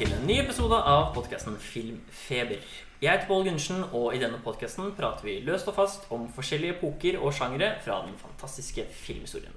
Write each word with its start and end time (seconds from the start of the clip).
Til 0.00 0.14
en 0.16 0.22
ny 0.24 0.38
episode 0.40 0.72
av 0.88 1.10
podkasten 1.12 1.58
Filmfeber. 1.60 2.62
Jeg 3.02 3.10
heter 3.10 3.26
Pål 3.28 3.42
Gundersen, 3.50 3.82
og 3.92 4.14
i 4.16 4.20
denne 4.22 4.38
podkasten 4.40 4.94
prater 4.96 5.26
vi 5.26 5.34
løst 5.44 5.68
og 5.68 5.74
fast 5.76 6.06
om 6.16 6.22
forskjellige 6.32 6.78
epoker 6.78 7.18
og 7.20 7.34
sjangre 7.36 7.68
fra 7.84 7.98
den 8.06 8.14
fantastiske 8.16 8.86
filmhistorien. 8.96 9.52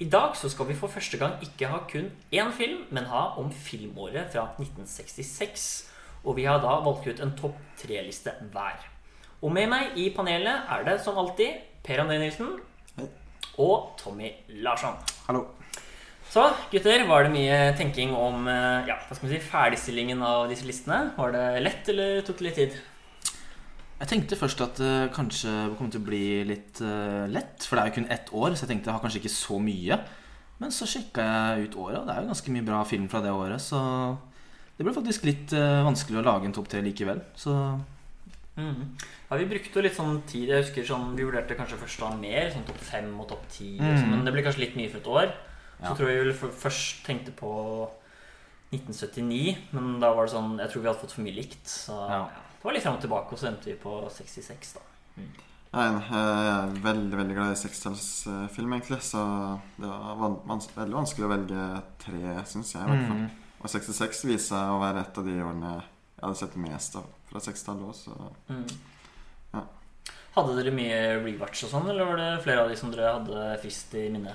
I 0.00 0.08
dag 0.08 0.32
så 0.40 0.48
skal 0.48 0.70
vi 0.70 0.78
for 0.80 0.88
første 0.88 1.20
gang 1.20 1.36
ikke 1.44 1.68
ha 1.68 1.82
kun 1.90 2.08
én 2.32 2.54
film, 2.56 2.86
men 2.88 3.10
ha 3.12 3.26
om 3.36 3.52
filmåret 3.52 4.32
fra 4.32 4.46
1966. 4.56 5.68
Og 6.24 6.40
vi 6.40 6.48
har 6.48 6.64
da 6.64 6.78
valgt 6.88 7.10
ut 7.12 7.20
en 7.20 7.36
topp 7.36 7.60
tre-liste 7.82 8.32
hver. 8.56 8.80
Og 9.42 9.52
med 9.52 9.68
meg 9.74 10.00
i 10.00 10.08
panelet 10.16 10.72
er 10.72 10.88
det 10.88 11.02
som 11.04 11.20
alltid 11.20 11.60
Per 11.84 12.00
André 12.00 12.16
Nilsen 12.24 12.56
og 13.60 13.92
Tommy 14.00 14.32
Larsson. 14.48 14.96
Hallo. 15.28 15.44
Så 16.36 16.42
gutter, 16.68 17.06
var 17.08 17.24
det 17.24 17.32
mye 17.32 17.58
tenking 17.78 18.10
om 18.12 18.44
eh, 18.50 18.84
ja, 18.90 18.98
hva 19.00 19.16
skal 19.16 19.24
man 19.24 19.30
si, 19.32 19.38
ferdigstillingen 19.40 20.20
av 20.20 20.50
disse 20.50 20.66
listene? 20.68 21.14
Var 21.16 21.32
det 21.32 21.44
lett, 21.64 21.88
eller 21.88 22.18
tok 22.26 22.42
det 22.42 22.44
litt 22.50 22.58
tid? 22.60 22.74
Jeg 24.02 24.10
tenkte 24.10 24.36
først 24.36 24.60
at 24.60 24.76
det 24.82 24.90
kanskje 25.16 25.54
kom 25.78 25.88
til 25.88 26.02
å 26.02 26.04
bli 26.04 26.26
litt 26.44 26.82
uh, 26.84 27.24
lett, 27.32 27.64
for 27.64 27.78
det 27.78 27.86
er 27.86 27.88
jo 27.88 27.94
kun 27.96 28.10
ett 28.12 28.28
år, 28.36 28.52
så 28.52 28.66
jeg 28.66 28.74
tenkte 28.74 28.90
jeg 28.90 28.98
har 28.98 29.00
kanskje 29.06 29.22
ikke 29.22 29.32
så 29.32 29.56
mye. 29.64 29.96
Men 30.60 30.74
så 30.76 30.84
sjekka 30.90 31.24
jeg 31.24 31.70
ut 31.70 31.78
året, 31.80 32.02
og 32.02 32.04
det 32.04 32.12
er 32.18 32.20
jo 32.20 32.30
ganske 32.34 32.52
mye 32.52 32.66
bra 32.68 32.82
film 32.92 33.08
fra 33.08 33.24
det 33.24 33.32
året, 33.32 33.64
så 33.64 33.80
det 34.76 34.84
ble 34.84 34.92
faktisk 34.92 35.24
litt 35.24 35.56
uh, 35.56 35.80
vanskelig 35.88 36.20
å 36.20 36.26
lage 36.28 36.50
en 36.50 36.56
topp 36.60 36.68
tre 36.74 36.84
likevel. 36.84 37.24
Så 37.38 37.56
Mm. 38.56 38.94
Ja, 39.28 39.36
Vi 39.36 39.44
brukte 39.44 39.76
jo 39.76 39.82
litt 39.84 39.96
sånn 39.98 40.22
tid. 40.24 40.48
Jeg 40.48 40.62
husker 40.62 40.84
sånn, 40.88 41.10
Vi 41.12 41.24
vurderte 41.28 41.52
kanskje 41.58 41.76
først 41.76 42.00
å 42.00 42.06
ha 42.08 42.16
mer, 42.16 42.46
sånn 42.54 42.64
topp 42.64 42.78
fem 42.80 43.10
og 43.20 43.28
topp 43.28 43.42
ti. 43.52 43.76
sånn, 43.76 43.98
Mhm. 44.00 44.10
Men 44.14 44.24
det 44.24 44.32
ble 44.32 44.42
kanskje 44.46 44.62
litt 44.64 44.76
mye 44.76 44.88
for 44.88 44.96
et 44.96 45.10
år. 45.12 45.34
Så 45.82 45.94
tror 45.96 46.08
jeg 46.08 46.24
vi 46.24 46.50
først 46.64 47.04
tenkte 47.04 47.32
på 47.36 47.50
1979, 48.72 49.56
men 49.76 50.00
da 50.02 50.12
var 50.16 50.26
det 50.26 50.32
sånn 50.34 50.56
Jeg 50.58 50.72
tror 50.72 50.82
vi 50.82 50.88
hadde 50.88 51.02
fått 51.02 51.14
for 51.16 51.26
mye 51.26 51.36
likt. 51.36 51.66
Så 51.68 51.94
Ja. 51.94 52.20
ja, 52.26 52.44
det 52.56 52.64
var 52.64 52.72
litt 52.72 52.82
fram 52.82 52.96
og 52.96 53.02
tilbake, 53.04 53.32
og 53.32 53.38
så 53.38 53.48
endte 53.50 53.70
vi 53.70 53.74
på 53.78 53.96
66, 54.10 54.72
da. 54.74 54.80
Mm. 55.16 55.34
Jeg 55.76 55.96
er 56.08 56.70
veldig 56.80 57.16
veldig 57.18 57.34
glad 57.36 57.52
i 57.52 57.58
sekstallsfilm, 57.60 58.72
egentlig. 58.78 59.02
Så 59.02 59.20
det 59.76 59.90
var 59.90 60.38
vans 60.46 60.68
veldig 60.76 60.96
vanskelig 60.96 61.26
å 61.26 61.32
velge 61.34 61.66
tre, 62.00 62.22
syns 62.48 62.72
jeg. 62.72 62.82
i 62.82 62.90
hvert 62.90 63.08
fall 63.10 63.20
mm. 63.26 63.30
Og 63.60 63.70
66 63.72 64.24
viser 64.28 64.46
seg 64.54 64.72
å 64.72 64.80
være 64.80 65.02
et 65.02 65.18
av 65.18 65.24
de 65.26 65.36
årene 65.42 65.72
jeg 65.76 66.22
hadde 66.22 66.38
sett 66.40 66.56
mest 66.56 66.96
av 66.96 67.06
fra 67.28 67.40
60-tallet 67.44 67.88
òg, 67.90 67.94
så 67.94 68.32
Mm. 68.48 68.66
Ja. 69.52 69.62
Hadde 70.36 70.56
dere 70.56 70.72
mye 70.72 71.00
rewatch 71.24 71.64
og 71.64 71.70
sånn, 71.70 71.88
eller 71.90 72.04
var 72.08 72.16
det 72.20 72.42
flere 72.44 72.62
av 72.62 72.68
de 72.68 72.76
som 72.76 72.90
dere 72.92 73.12
hadde 73.18 73.58
frist 73.60 73.94
i 73.94 74.08
minne? 74.12 74.32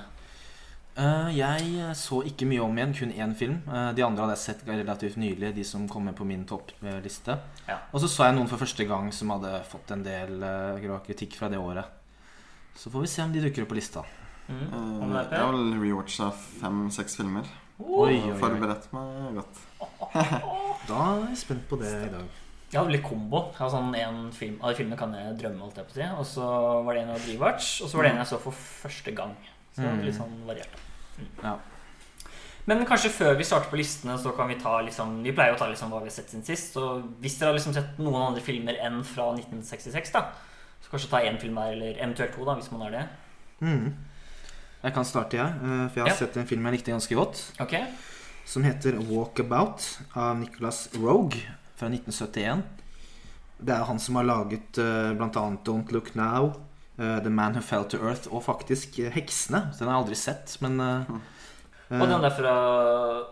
Eh, 0.99 1.29
jeg 1.37 1.93
så 1.95 2.19
ikke 2.27 2.47
mye 2.49 2.63
om 2.65 2.75
igjen, 2.75 2.93
kun 2.97 3.13
én 3.15 3.35
film. 3.37 3.61
Eh, 3.63 3.91
de 3.95 4.03
andre 4.03 4.25
hadde 4.25 4.35
jeg 4.35 4.43
sett 4.43 4.65
relativt 4.67 5.17
nylig, 5.21 5.53
de 5.55 5.63
som 5.67 5.87
kom 5.89 6.03
med 6.09 6.17
på 6.17 6.27
min 6.27 6.43
toppliste. 6.47 7.37
Ja. 7.67 7.77
Og 7.93 8.03
så 8.03 8.09
så 8.11 8.27
jeg 8.27 8.35
noen 8.35 8.51
for 8.51 8.59
første 8.59 8.85
gang 8.89 9.07
som 9.15 9.31
hadde 9.31 9.53
fått 9.71 9.93
en 9.95 10.03
del 10.03 10.43
eh, 10.43 10.89
kritikk 11.07 11.37
fra 11.39 11.47
det 11.51 11.61
året. 11.61 11.87
Så 12.75 12.91
får 12.91 13.05
vi 13.05 13.11
se 13.13 13.23
om 13.23 13.31
de 13.31 13.43
dukker 13.43 13.63
opp 13.63 13.71
på 13.71 13.79
lista. 13.79 14.03
Mm. 14.51 14.67
Uh, 14.73 15.15
Jeg 15.31 15.39
har 15.39 15.51
vel 15.53 15.73
rewatcha 15.79 16.31
fem-seks 16.33 17.15
filmer. 17.19 17.47
Oi, 17.79 18.17
oi, 18.17 18.31
oi. 18.31 18.37
forberedt 18.39 18.87
meg 18.95 19.37
godt. 19.39 19.61
Da 20.89 20.97
er 20.97 21.27
jeg 21.29 21.37
spent 21.39 21.67
på 21.69 21.77
det 21.79 21.91
i 22.07 22.11
dag. 22.11 22.39
Jeg 22.71 22.79
hadde 22.79 22.93
litt 22.95 23.05
kombo. 23.05 23.43
Sånn 23.59 23.93
en 23.99 24.21
film, 24.35 24.57
Av 24.63 24.71
de 24.71 24.79
filmene 24.79 24.97
kan 24.99 25.13
jeg 25.15 25.35
drømme, 25.39 25.61
holdt 25.65 25.79
jeg 25.79 25.87
på 25.87 25.93
å 25.93 25.97
si. 25.99 26.07
Og 26.23 26.27
så 26.27 26.47
var 26.87 26.97
det 26.97 27.03
en 27.03 27.13
av 27.15 27.27
Rewatch, 27.27 27.71
og 27.83 27.91
så 27.91 27.99
var 27.99 28.07
det 28.07 28.13
en 28.13 28.21
jeg 28.23 28.31
så 28.31 28.39
for 28.43 28.55
første 28.55 29.13
gang. 29.15 29.35
Så 29.75 29.81
Mm. 29.81 30.01
litt 30.05 30.15
sånn 30.15 30.45
variert. 30.45 30.73
Mm. 31.17 31.27
Ja. 31.43 31.57
Men 32.67 32.85
kanskje 32.85 33.09
før 33.09 33.37
vi 33.37 33.43
starter 33.43 33.69
på 33.71 33.77
listene, 33.79 34.17
så 34.19 34.35
kan 34.35 34.47
vi 34.47 34.55
ta 34.55 34.81
liksom 34.81 35.23
Vi 35.23 35.31
pleier 35.31 35.55
å 35.55 35.57
ta 35.57 35.67
liksom 35.67 35.89
hva 35.89 35.99
vi 35.99 36.05
har 36.09 36.11
sett 36.11 36.29
siden 36.29 36.43
sist. 36.45 36.73
Så 36.73 37.01
hvis 37.21 37.37
dere 37.39 37.49
har 37.49 37.57
liksom 37.57 37.73
sett 37.73 37.97
noen 37.97 38.21
andre 38.27 38.41
filmer 38.41 38.77
enn 38.79 39.03
fra 39.03 39.31
1966, 39.33 40.11
da, 40.11 40.25
så 40.81 40.89
kanskje 40.91 41.09
ta 41.09 41.17
én 41.21 41.39
film 41.39 41.55
hver, 41.55 41.71
eller 41.73 41.95
eventuelt 41.97 42.35
to, 42.35 42.45
da, 42.45 42.55
hvis 42.55 42.71
man 42.71 42.81
har 42.81 42.91
det. 42.91 43.07
Mm. 43.61 43.93
Jeg 44.83 44.93
kan 44.93 45.05
starte, 45.05 45.37
jeg. 45.37 45.47
eh, 45.47 45.87
For 45.89 45.95
jeg 45.95 46.03
har 46.03 46.07
Ja. 46.09 46.15
sett 46.15 46.37
en 46.37 46.47
film 46.47 46.63
jeg 46.65 46.73
likte 46.73 46.91
ganske 46.91 47.15
godt. 47.15 47.51
Okay. 47.61 47.85
Som 48.45 48.63
heter 48.63 48.93
Walkabout 48.99 49.99
av 50.15 50.37
Nicholas 50.37 50.89
Rogue 50.95 51.37
fra 51.77 51.87
1971. 51.89 52.63
Det 53.63 53.69
er 53.75 53.83
han 53.85 53.99
som 53.99 54.15
har 54.15 54.23
laget 54.23 54.77
uh, 54.79 55.13
bl.a. 55.13 55.29
Don't 55.63 55.91
Look 55.91 56.15
Now, 56.15 56.47
eh, 56.47 56.53
The 57.23 57.29
Man 57.33 57.55
Who 57.57 57.61
Fell 57.65 57.85
to 57.91 57.97
Earth 58.05 58.27
og 58.31 58.43
faktisk 58.45 58.99
eh, 59.01 59.11
Heksene. 59.15 59.63
Den 59.77 59.87
har 59.89 59.95
jeg 59.97 60.03
aldri 60.05 60.17
sett, 60.19 60.55
men 60.63 60.79
eh, 60.85 61.13
Og 61.91 62.05
den 62.07 62.21
der 62.23 62.31
fra 62.37 62.51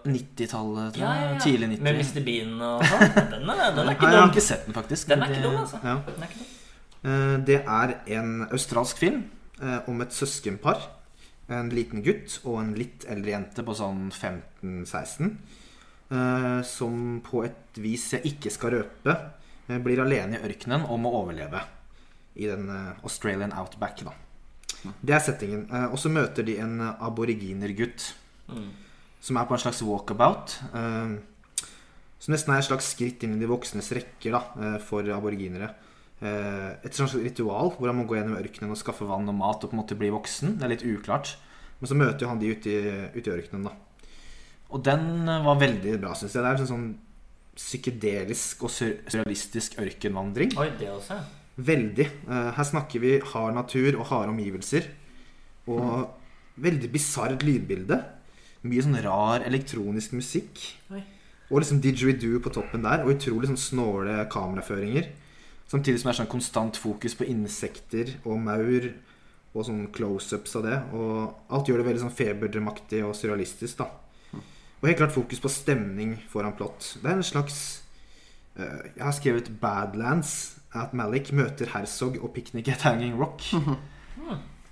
90-tallet, 0.04 0.94
tror 0.96 1.00
jeg. 1.00 1.06
Ja, 1.06 1.14
ja, 1.16 1.34
ja. 1.34 1.40
Tidlig 1.44 1.70
90. 1.76 1.84
Med 1.86 2.00
Mr. 2.00 2.24
Bean 2.26 2.56
og 2.66 2.84
sånn. 2.90 3.04
Den 3.34 3.52
er, 3.54 3.62
den 3.76 3.88
er 3.88 3.94
ikke 3.96 4.10
jeg 4.10 4.18
har 4.18 4.26
dum. 4.26 4.34
ikke 4.34 4.44
sett 4.50 4.66
den, 4.68 4.76
faktisk. 4.76 5.08
Den 5.12 5.24
er 5.24 5.32
ikke 5.34 5.44
dum, 5.46 5.58
altså. 5.62 5.80
Ja. 5.86 5.94
Den 6.08 6.24
er 6.26 6.32
ikke 6.34 6.42
dum. 6.42 6.56
Eh, 7.00 7.36
Det 7.48 7.60
er 7.64 7.94
en 8.20 8.34
australsk 8.50 9.00
film 9.00 9.22
eh, 9.62 9.78
om 9.88 10.02
et 10.04 10.16
søskenpar. 10.18 10.88
En 11.50 11.72
liten 11.74 12.04
gutt 12.06 12.36
og 12.44 12.60
en 12.62 12.74
litt 12.78 13.08
eldre 13.10 13.32
jente 13.38 13.64
på 13.66 13.74
sånn 13.80 14.10
15-16. 14.12 15.32
eh, 16.12 16.60
Som 16.68 17.20
på 17.26 17.46
et 17.48 17.80
vis 17.82 18.10
jeg 18.18 18.34
ikke 18.34 18.52
skal 18.54 18.76
røpe, 18.76 19.16
eh, 19.70 19.80
blir 19.82 20.04
alene 20.04 20.38
i 20.38 20.44
ørkenen 20.52 20.84
og 20.90 21.00
må 21.06 21.14
overleve. 21.24 21.64
I 22.36 22.46
den 22.48 22.70
eh, 22.70 22.94
Australian 23.04 23.54
Outback, 23.54 24.04
da. 24.06 24.14
Det 25.02 25.14
er 25.16 25.20
settingen. 25.20 25.66
Eh, 25.74 25.88
Og 25.92 25.98
så 26.00 26.10
møter 26.14 26.46
de 26.46 26.58
en 26.60 26.80
eh, 26.82 26.94
aboriginergutt 27.02 28.14
Mm. 28.50 28.70
som 29.22 29.38
er 29.38 29.46
på 29.46 29.54
en 29.54 29.60
slags 29.62 29.82
walkabout. 29.86 30.56
Som 32.20 32.34
nesten 32.34 32.52
er 32.54 32.58
et 32.60 32.66
slags 32.66 32.88
skritt 32.96 33.22
inn 33.24 33.36
i 33.36 33.40
de 33.40 33.46
voksnes 33.48 33.92
rekker 33.94 34.32
da, 34.34 34.80
for 34.82 35.06
aboriginere. 35.14 35.68
Et 36.20 36.98
slags 36.98 37.14
ritual 37.14 37.70
hvor 37.78 37.88
han 37.92 37.96
må 38.00 38.08
gå 38.10 38.18
gjennom 38.18 38.40
ørkenen 38.40 38.72
og 38.74 38.80
skaffe 38.82 39.06
vann 39.08 39.30
og 39.30 39.36
mat 39.38 39.62
og 39.64 39.70
på 39.70 39.78
en 39.78 39.82
måte 39.84 39.96
bli 40.00 40.10
voksen. 40.10 40.58
Det 40.58 40.66
er 40.66 40.74
litt 40.74 40.84
uklart. 40.84 41.36
Men 41.80 41.88
så 41.92 41.96
møter 41.96 42.26
jo 42.26 42.32
han 42.32 42.40
de 42.42 42.50
ute 42.56 42.74
i, 42.74 42.80
ute 43.20 43.30
i 43.30 43.36
ørkenen, 43.38 43.70
da. 43.70 43.76
Og 44.74 44.82
den 44.84 45.06
var 45.46 45.62
veldig 45.62 45.94
bra, 46.02 46.16
syns 46.18 46.34
jeg. 46.34 46.42
Det 46.44 46.50
er 46.50 46.64
en 46.66 46.72
sånn 46.74 46.90
psykedelisk 47.56 48.64
og 48.66 48.74
surrealistisk 48.74 49.78
ørkenvandring. 49.84 50.58
Oi, 50.60 50.72
det 50.80 50.90
også. 50.90 51.20
ja. 51.20 51.24
Veldig. 51.60 52.06
Eh, 52.30 52.50
Her 52.56 52.68
snakker 52.68 53.02
vi 53.04 53.18
hard 53.34 53.56
natur 53.58 53.98
og 54.00 54.08
harde 54.12 54.32
omgivelser. 54.32 54.88
Og 55.70 56.10
veldig 56.60 56.90
bisart 56.92 57.44
lydbilde. 57.46 58.00
Mye 58.68 58.84
sånn 58.84 59.00
rar 59.04 59.46
elektronisk 59.48 60.16
musikk. 60.18 60.62
Oi. 60.92 61.04
Og 61.50 61.62
liksom 61.62 61.82
didgeridoo 61.82 62.42
på 62.44 62.52
toppen 62.54 62.84
der. 62.86 63.04
Og 63.04 63.16
utrolig 63.16 63.50
sånn 63.52 63.60
snåle 63.60 64.22
kameraføringer. 64.32 65.12
Samtidig 65.70 66.02
som 66.02 66.10
det 66.10 66.16
er 66.16 66.22
sånn 66.24 66.32
konstant 66.32 66.80
fokus 66.80 67.16
på 67.18 67.28
insekter 67.30 68.16
og 68.24 68.40
maur. 68.42 68.90
Og 69.50 69.66
sånn 69.66 69.88
close-ups 69.94 70.56
av 70.60 70.68
det. 70.68 70.78
Og 70.94 71.54
alt 71.56 71.70
gjør 71.70 71.82
det 71.82 71.90
veldig 71.90 72.04
sånn 72.06 72.18
feberdremaktig 72.20 73.02
og 73.06 73.16
surrealistisk, 73.18 73.82
da. 73.82 73.90
Og 74.80 74.88
helt 74.88 75.00
klart 75.02 75.16
fokus 75.16 75.42
på 75.44 75.52
stemning 75.52 76.14
foran 76.32 76.56
plott. 76.56 76.94
Det 77.02 77.10
er 77.10 77.18
en 77.18 77.26
slags 77.26 77.58
uh, 78.56 78.86
Jeg 78.96 79.04
har 79.04 79.16
skrevet 79.18 79.50
Badlands. 79.60 80.59
At 80.78 80.94
Malik 80.94 81.32
møter 81.34 81.72
Herzog 81.74 82.20
og 82.22 82.34
Picnic 82.36 82.68
at 82.70 82.86
Hanging 82.86 83.16
Rock. 83.18 83.42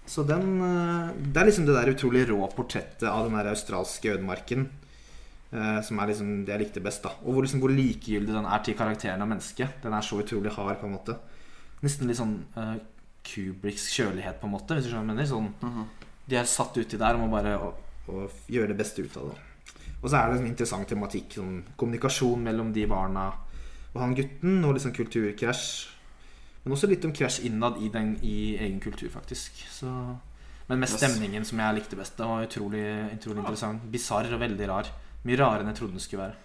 Så 0.08 0.24
den 0.24 0.62
eh, 0.62 1.16
Det 1.34 1.42
er 1.42 1.50
liksom 1.50 1.66
det 1.68 1.76
der 1.76 1.92
utrolig 1.92 2.28
rå 2.30 2.38
portrettet 2.54 3.08
av 3.10 3.26
den 3.26 3.38
der 3.38 3.50
australske 3.52 4.14
ødemarken. 4.14 4.70
eh, 5.52 5.82
som 5.82 6.00
er 6.00 6.12
liksom 6.12 6.46
det 6.46 6.54
jeg 6.54 6.62
likte 6.66 6.84
best. 6.84 7.04
da 7.04 7.10
Og 7.24 7.34
hvor, 7.34 7.42
liksom, 7.44 7.60
hvor 7.64 7.74
likegyldig 7.74 8.34
den 8.34 8.46
er 8.46 8.64
til 8.64 8.78
karakteren 8.78 9.22
av 9.22 9.28
mennesket. 9.32 9.82
Den 9.84 9.94
er 9.94 10.02
så 10.02 10.22
utrolig 10.22 10.54
hard, 10.54 10.80
på 10.80 10.88
en 10.88 10.96
måte. 10.96 11.18
Nesten 11.84 12.08
litt 12.10 12.18
sånn 12.18 12.38
uh, 12.58 12.78
Kubriks 13.28 13.90
kjølighet, 13.94 14.40
på 14.42 14.48
en 14.48 14.56
måte. 14.56 14.78
Hvis 14.78 14.88
du 14.88 14.92
skjønner 14.92 15.14
hva 15.14 15.26
jeg 15.26 15.32
mener. 15.32 15.52
Sånn, 15.62 15.88
de 16.28 16.40
er 16.40 16.48
satt 16.50 16.78
uti 16.78 16.98
der 16.98 17.16
og 17.16 17.22
må 17.24 17.28
bare 17.32 17.54
å, 17.62 17.74
å 18.12 18.24
gjøre 18.52 18.74
det 18.74 18.80
beste 18.80 19.06
ut 19.06 19.18
av 19.20 19.30
det. 19.32 19.44
Og 20.02 20.10
så 20.10 20.18
er 20.20 20.32
det 20.32 20.40
en 20.42 20.50
interessant 20.50 20.88
tematikk. 20.90 21.38
Sånn, 21.40 21.62
kommunikasjon 21.80 22.44
mellom 22.44 22.74
de 22.74 22.86
barna 22.90 23.30
og 23.94 24.02
han 24.04 24.16
gutten, 24.18 24.58
og 24.66 24.76
liksom 24.78 24.96
kulturkrasj. 24.96 25.68
Men 26.64 26.76
også 26.76 26.90
litt 26.92 27.06
om 27.08 27.14
krasj 27.16 27.46
innad 27.48 27.78
i, 27.80 27.88
den, 27.94 28.16
i 28.28 28.58
egen 28.60 28.82
kultur, 28.84 29.08
faktisk. 29.14 29.62
Så, 29.72 29.88
men 30.68 30.82
mest 30.82 31.00
stemningen 31.00 31.46
som 31.48 31.62
jeg 31.64 31.78
likte 31.78 32.00
best. 32.00 32.18
Den 32.20 32.34
var 32.34 32.44
utrolig, 32.44 32.84
utrolig 33.16 33.40
interessant. 33.40 33.86
Bisarr 33.94 34.34
og 34.36 34.42
veldig 34.44 34.68
rar. 34.68 34.92
Mye 35.24 35.40
rarere 35.40 35.64
enn 35.64 35.72
jeg 35.72 35.80
trodde 35.80 35.96
den 35.96 36.04
skulle 36.04 36.28
være. 36.28 36.44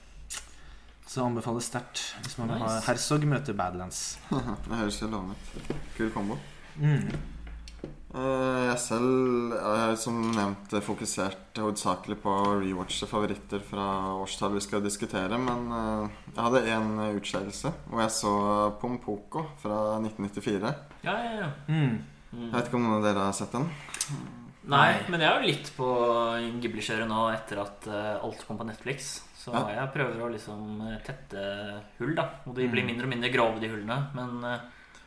Så 1.13 1.25
anbefales 1.27 1.67
sterkt 1.69 2.01
hvis 2.23 2.39
man 2.39 2.53
vil 2.53 2.63
ha 2.63 2.77
Herzog 2.87 3.27
møter 3.29 3.57
Badlands. 3.59 4.01
Det 4.65 4.79
høres 4.79 5.01
jo 5.03 5.11
lovende 5.13 5.35
ut. 5.35 5.75
Kul 5.99 6.13
kombo. 6.15 6.39
Mm. 6.79 7.11
Eh, 8.13 8.67
Jeg 8.69 8.79
selv 8.79 9.55
har 9.57 9.95
som 10.01 10.19
nevnt 10.35 10.75
fokusert 10.85 11.57
hovedsakelig 11.61 12.19
på 12.21 12.29
å 12.33 12.59
rewatche 12.61 13.07
favoritter 13.09 13.63
fra 13.65 13.87
årstallet 14.21 14.59
vi 14.61 14.65
skal 14.67 14.85
diskutere. 14.85 15.39
Men 15.41 15.65
eh, 15.73 16.19
jeg 16.35 16.45
hadde 16.45 16.63
en 16.75 16.93
utskeielse 17.17 17.73
og 17.91 18.03
jeg 18.05 18.13
så 18.19 18.35
Pompoko 18.83 19.47
fra 19.63 19.81
1994. 20.03 20.75
Ja, 21.07 21.17
ja, 21.25 21.33
ja. 21.41 21.51
Mm. 21.69 21.99
Mm. 22.33 22.47
Jeg 22.49 22.55
vet 22.59 22.69
ikke 22.71 22.79
om 22.81 22.87
noen 22.87 22.99
av 23.01 23.09
dere 23.09 23.27
har 23.29 23.35
sett 23.37 23.53
den? 23.57 23.67
Nei, 24.73 24.93
men 25.11 25.21
jeg 25.21 25.27
er 25.29 25.41
jo 25.43 25.49
litt 25.51 25.71
på 25.75 25.87
Ghibli-kjøret 26.63 27.09
nå 27.11 27.25
etter 27.35 27.59
at 27.65 27.89
eh, 27.91 28.13
alt 28.23 28.45
kom 28.47 28.61
på 28.61 28.69
Netflix. 28.69 29.23
Så 29.43 29.51
Ja. 29.57 29.65
jeg 29.75 29.91
prøver 29.97 30.21
å 30.23 30.31
liksom 30.31 30.85
tette 31.03 31.41
hull, 31.99 32.13
da. 32.15 32.29
Og 32.47 32.55
de 32.55 32.69
blir 32.71 32.85
Mm. 32.85 32.93
mindre 32.93 33.09
og 33.09 33.11
mindre 33.11 33.33
grove, 33.35 33.59
de 33.61 33.69
hullene. 33.73 33.97
Men 34.15 34.45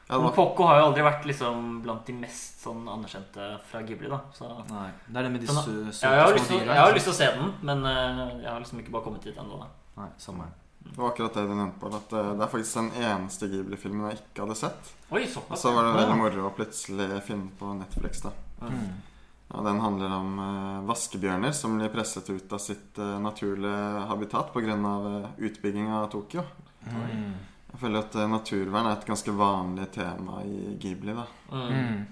Ja, 0.08 0.20
var, 0.22 0.32
Poco 0.36 0.68
har 0.70 0.80
jo 0.80 0.90
aldri 0.92 1.06
vært 1.06 1.24
liksom 1.26 1.80
blant 1.82 2.06
de 2.06 2.14
mest 2.20 2.60
sånn 2.62 2.84
anerkjente 2.86 3.48
fra 3.72 3.82
Ghibli, 3.88 4.10
da. 4.12 4.20
Så 4.38 4.50
Nei, 4.70 4.90
Det 5.08 5.18
er 5.18 5.26
det 5.26 5.32
med 5.34 5.42
de 5.42 5.48
Sånn, 5.50 5.58
ja, 5.58 5.94
søte 5.98 6.12
jeg, 6.12 6.22
har 6.22 6.36
lyst 6.36 6.52
dyra. 6.52 6.68
jeg 6.68 6.82
har 6.82 6.92
ikke 6.92 7.00
lyst 7.00 7.10
til 7.10 7.16
å 7.16 7.18
se 7.18 7.30
den, 7.40 7.50
men 7.70 7.82
eh, 7.90 8.20
jeg 8.44 8.52
har 8.52 8.62
liksom 8.62 8.84
ikke 8.84 8.94
bare 8.94 9.06
kommet 9.08 9.26
dit 9.26 9.40
ennå. 9.42 9.58
Nei, 9.96 10.12
samme 10.22 10.46
her. 10.46 10.52
det 10.86 10.94
var 11.00 11.10
akkurat 11.10 11.40
det 11.40 11.48
du 11.50 11.56
nevnte, 11.56 11.80
På, 11.82 11.90
At 11.98 12.14
eh, 12.14 12.30
det 12.36 12.46
er 12.46 12.54
faktisk 12.54 12.78
den 12.78 12.92
eneste 13.10 13.50
Ghibli-filmen 13.50 14.06
jeg 14.12 14.20
ikke 14.22 14.46
hadde 14.46 14.60
sett. 14.62 14.94
Oi, 15.10 15.24
Og 15.26 15.58
så 15.58 15.74
var 15.74 15.90
det 15.90 15.98
veldig 15.98 16.20
moro 16.22 16.46
å 16.52 16.54
plutselig 16.54 17.10
finne 17.26 17.50
på 17.58 17.74
Netflix, 17.82 18.22
da. 18.28 18.36
Mm. 18.62 18.94
Ja, 19.50 19.62
den 19.62 19.80
handler 19.80 20.14
om 20.20 20.40
uh, 20.42 20.86
vaskebjørner 20.90 21.54
som 21.54 21.76
blir 21.78 21.92
presset 21.94 22.30
ut 22.30 22.54
av 22.54 22.62
sitt 22.62 22.98
uh, 22.98 23.18
naturlige 23.22 24.06
habitat 24.10 24.50
pga. 24.54 24.78
Uh, 24.78 25.28
utbygging 25.38 25.92
av 25.94 26.08
Tokyo. 26.14 26.46
Mm. 26.90 27.36
Jeg 27.76 27.82
føler 27.82 28.00
at 28.06 28.14
eh, 28.16 28.28
naturvern 28.32 28.88
er 28.88 28.94
et 28.96 29.08
ganske 29.10 29.34
vanlig 29.36 29.90
tema 29.92 30.42
i 30.48 30.76
Ghibli. 30.80 31.16
da 31.18 31.26
Mm. 31.52 32.06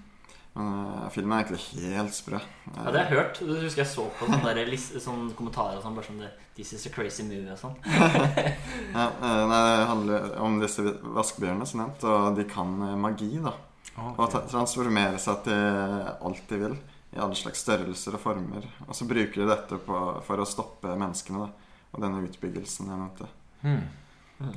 Men 0.53 0.67
uh, 0.69 1.09
filmen 1.09 1.33
er 1.33 1.47
egentlig 1.47 1.93
helt 1.95 2.13
sprø. 2.13 2.37
Ja, 2.75 2.91
det 2.91 2.99
har 2.99 3.07
jeg 3.07 3.15
hørt. 3.15 3.39
Det 3.41 3.61
husker 3.63 3.81
jeg 3.81 3.89
så 3.89 4.03
på 4.19 4.27
sånne, 4.27 4.51
der, 4.53 4.67
lis- 4.69 4.91
sånne 5.01 5.33
kommentarer 5.33 5.79
og 5.79 5.81
sånn. 5.81 5.95
Bare 5.97 6.05
sånn 6.05 6.19
det, 6.21 6.29
'This 6.53 6.73
is 6.77 6.85
a 6.85 6.91
crazy 6.93 7.23
movie' 7.25 7.55
og 7.55 7.57
sånn. 7.57 7.73
Ja, 8.93 9.07
eh, 9.07 9.45
nei, 9.49 9.61
det 9.65 9.87
handler 9.89 10.27
om 10.45 10.59
disse 10.61 10.83
vaskebjørnene, 11.01 11.65
som 11.65 11.81
nevnt, 11.81 12.03
og 12.05 12.35
de 12.37 12.45
kan 12.45 12.75
magi. 13.01 13.31
da 13.41 13.55
Okay. 13.93 14.25
Og 14.25 14.49
transformere 14.49 15.19
seg 15.21 15.43
til 15.45 16.05
alt 16.27 16.47
de 16.49 16.57
vil. 16.57 16.77
I 17.13 17.19
alle 17.21 17.35
slags 17.37 17.61
størrelser 17.61 18.15
og 18.17 18.21
former. 18.23 18.63
Og 18.87 18.95
så 18.97 19.05
bruker 19.05 19.41
de 19.43 19.49
dette 19.49 19.77
på, 19.85 19.99
for 20.25 20.37
å 20.41 20.45
stoppe 20.49 20.95
menneskene. 20.97 21.45
da 21.45 21.49
Og 21.93 22.01
denne 22.01 22.23
utbyggelsen 22.25 22.89
jeg 22.89 22.97
nevnte. 22.97 23.27
Mm. 23.61 23.83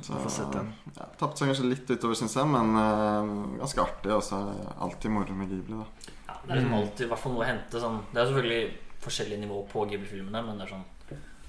Så, 0.01 0.13
Jeg 0.13 0.23
får 0.25 0.29
sett 0.33 0.51
den. 0.51 0.73
Ja, 0.97 1.05
Tapte 1.19 1.37
seg 1.39 1.47
kanskje 1.51 1.69
litt 1.69 1.89
utover, 1.93 2.15
syns 2.19 2.33
jeg, 2.35 2.47
men 2.51 2.73
uh, 2.75 3.57
ganske 3.61 3.81
artig. 3.83 4.11
Og 4.11 4.23
så 4.25 4.39
er 4.41 4.49
det 4.51 4.73
alltid 4.83 5.11
moro 5.11 5.33
med 5.37 5.49
Ghibli. 5.53 5.77
da 5.77 5.85
Ja, 6.27 6.35
det 6.43 6.51
er 6.51 6.55
liksom 6.61 6.71
Mm. 6.73 6.81
alltid 6.81 7.07
hvert 7.09 7.19
fall 7.19 7.31
noe 7.33 7.45
å 7.45 7.47
hente. 7.47 7.79
Sånn. 7.79 7.99
Det 8.11 8.19
er 8.21 8.25
selvfølgelig 8.31 8.73
forskjellige 9.01 9.39
nivå 9.45 9.61
på 9.71 9.85
Ghibli-filmene, 9.89 10.41
men 10.45 10.57
det 10.57 10.67
er 10.67 10.75
sånn 10.75 10.85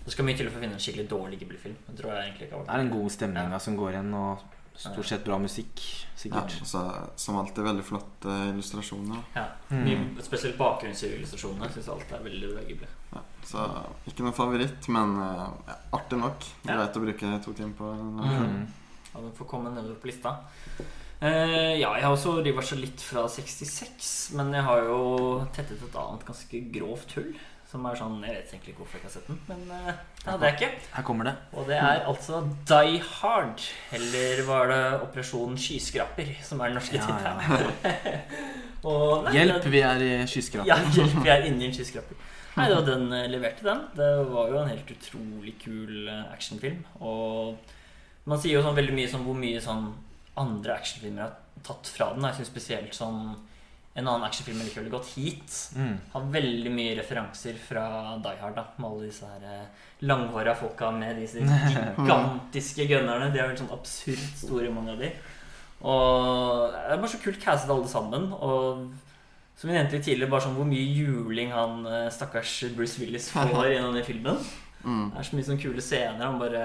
det 0.08 0.12
skal 0.14 0.24
mye 0.24 0.36
til 0.38 0.48
for 0.48 0.56
å 0.56 0.62
finne 0.62 0.72
en 0.72 0.80
skikkelig 0.80 1.08
dårlig 1.10 1.38
Ghibli-film. 1.40 1.74
Det 1.86 1.96
tror 1.98 2.12
jeg 2.14 2.22
egentlig 2.30 2.46
ikke 2.48 2.56
har 2.56 2.62
vært 2.62 2.68
Det 2.68 2.74
er 2.78 2.84
er 2.86 2.92
god 2.94 3.10
stemning 3.12 3.36
stemninga 3.44 3.58
som 3.60 3.76
går 3.76 3.90
igjen, 3.92 4.14
og 4.14 4.38
stort 4.78 5.06
sett 5.10 5.24
bra 5.26 5.38
musikk. 5.42 5.82
Sikkert. 6.18 6.54
Ja, 6.60 6.66
så 6.66 6.82
som 7.16 7.36
alltid 7.38 7.64
veldig 7.64 7.84
flotte 7.86 8.34
illustrasjoner. 8.52 9.22
ja. 9.34 9.44
Mm. 9.70 9.82
Mye, 9.84 10.22
Spesielt 10.26 10.58
bakgrunnsillustrasjonene 10.58 11.70
syns 11.72 11.86
jeg 11.86 11.94
alltid 11.94 12.14
er 12.18 12.24
veldig 12.24 12.78
bra 12.80 12.88
Ja, 13.14 13.22
så 13.46 13.66
ikke 14.10 14.26
noen 14.26 14.36
favoritt, 14.36 14.88
men 14.94 15.16
eh, 15.24 15.44
ja, 15.70 15.76
artig 15.98 16.20
nok. 16.22 16.46
Ja. 16.62 16.76
Greit 16.78 16.96
å 16.98 17.04
bruke 17.04 17.34
to 17.44 17.54
timer 17.58 17.76
på. 17.78 17.90
Mm. 18.22 18.64
Ja, 19.12 19.20
den 19.20 19.36
får 19.38 19.50
komme 19.50 19.74
nedover 19.74 19.98
på 20.02 20.10
lista. 20.10 20.34
Eh, 21.18 21.74
ja, 21.80 21.90
jeg 21.98 22.04
har 22.04 22.12
også 22.14 22.36
reversa 22.46 22.76
litt 22.78 23.02
fra 23.02 23.24
66, 23.30 24.10
men 24.38 24.52
jeg 24.54 24.62
har 24.68 24.84
jo 24.86 24.98
tettet 25.54 25.82
et 25.82 25.96
annet 25.98 26.26
ganske 26.28 26.60
grovt 26.74 27.16
hull. 27.18 27.32
Som 27.68 27.84
er 27.84 27.98
sånn 28.00 28.22
Jeg 28.24 28.32
vet 28.32 28.52
egentlig 28.54 28.72
ikke 28.72 28.80
hvorfor 28.80 28.96
jeg 28.96 29.02
ikke 29.02 29.10
har 29.10 29.14
sett 29.18 29.26
den, 29.28 29.40
men 29.48 29.72
eh, 29.76 29.98
det 30.22 30.30
hadde 30.30 30.48
jeg 30.48 30.56
ikke. 30.56 30.68
Her 30.94 31.04
kommer 31.04 31.28
det. 31.28 31.34
Og 31.52 31.66
det 31.68 31.76
er 31.76 32.06
altså 32.08 32.40
Die 32.70 33.02
Hard, 33.10 33.66
eller 33.98 34.40
var 34.48 34.72
det 34.72 34.80
Operasjon 35.04 35.58
skyskraper, 35.60 36.32
som 36.46 36.62
er 36.64 36.72
den 36.72 36.80
norske 36.80 36.96
Ja, 36.96 37.04
tittelen. 37.04 38.24
Og, 38.88 39.26
nei, 39.26 39.34
Hjelp, 39.34 39.64
vi 39.74 39.80
er 39.82 40.02
i 40.06 40.10
skyskraper. 40.30 40.68
Ja, 40.70 40.78
hjelp, 40.94 41.16
vi 41.24 41.32
er 41.34 41.44
inni 41.48 41.66
en 41.66 41.74
skyskraper. 41.74 42.16
Nei, 42.58 42.68
var 42.72 42.86
den 42.86 43.10
eh, 43.14 43.26
leverte 43.30 43.66
den. 43.66 43.82
Det 43.98 44.08
var 44.30 44.52
jo 44.52 44.60
en 44.62 44.70
helt 44.70 44.92
utrolig 44.94 45.54
kul 45.62 46.08
eh, 46.08 46.24
actionfilm. 46.32 46.80
Og 47.04 47.74
man 48.30 48.40
sier 48.40 48.56
jo 48.58 48.64
sånn 48.64 48.78
veldig 48.78 48.94
mye 48.96 49.10
sånn 49.10 49.26
hvor 49.26 49.36
mye 49.38 49.60
sånn 49.62 49.90
andre 50.38 50.78
actionfilmer 50.78 51.26
har 51.26 51.36
tatt 51.66 51.90
fra 51.90 52.12
den. 52.14 52.26
Jeg 52.30 52.38
synes 52.40 52.52
spesielt 52.54 52.96
sånn 52.96 53.20
en 53.98 54.06
annen 54.06 54.24
actionfilm 54.28 54.60
jeg 54.62 54.68
liker 54.68 54.80
veldig 54.84 54.92
godt, 54.94 55.08
Heat, 55.16 55.56
Mm. 55.76 55.96
har 56.12 56.26
veldig 56.38 56.70
mye 56.72 56.94
referanser 57.00 57.56
fra 57.58 57.84
Die 58.22 58.36
Hard. 58.40 58.54
da 58.56 58.64
Med 58.78 58.90
alle 58.90 59.08
disse 59.08 59.26
her 59.26 59.42
eh, 59.42 59.66
langhåra 60.06 60.54
folka 60.56 60.90
med 60.94 61.16
disse 61.18 61.42
gigantiske 61.42 62.86
gunnerne. 62.88 63.32
De 63.34 63.40
er 63.42 63.48
vel 63.50 63.58
sånn 63.58 63.72
absurd 63.74 64.22
store, 64.38 64.70
mange 64.74 64.94
av 64.94 65.02
de. 65.02 65.10
Og 65.82 66.72
det 66.72 66.94
er 66.94 67.02
bare 67.02 67.12
så 67.12 67.20
kult 67.22 67.40
castet 67.42 67.70
alle 67.74 67.90
sammen. 67.90 68.30
Og 68.34 68.88
som 69.58 69.70
vi 69.70 69.74
nevnte 69.74 69.98
litt 69.98 70.06
tidligere, 70.06 70.30
bare 70.30 70.46
sånn 70.46 70.54
hvor 70.58 70.66
mye 70.70 70.86
juling 70.94 71.50
han 71.54 71.84
eh, 71.86 72.08
stakkars 72.14 72.56
Bruce 72.76 72.98
Willis 73.02 73.30
får 73.34 73.66
i 73.72 73.76
denne 73.80 74.04
filmen. 74.06 74.38
Mm. 74.84 75.08
Det 75.10 75.18
er 75.18 75.26
så 75.26 75.36
mye 75.38 75.48
sånne 75.50 75.62
kule 75.62 75.82
scener. 75.82 76.22
Han 76.24 76.38
bare 76.38 76.64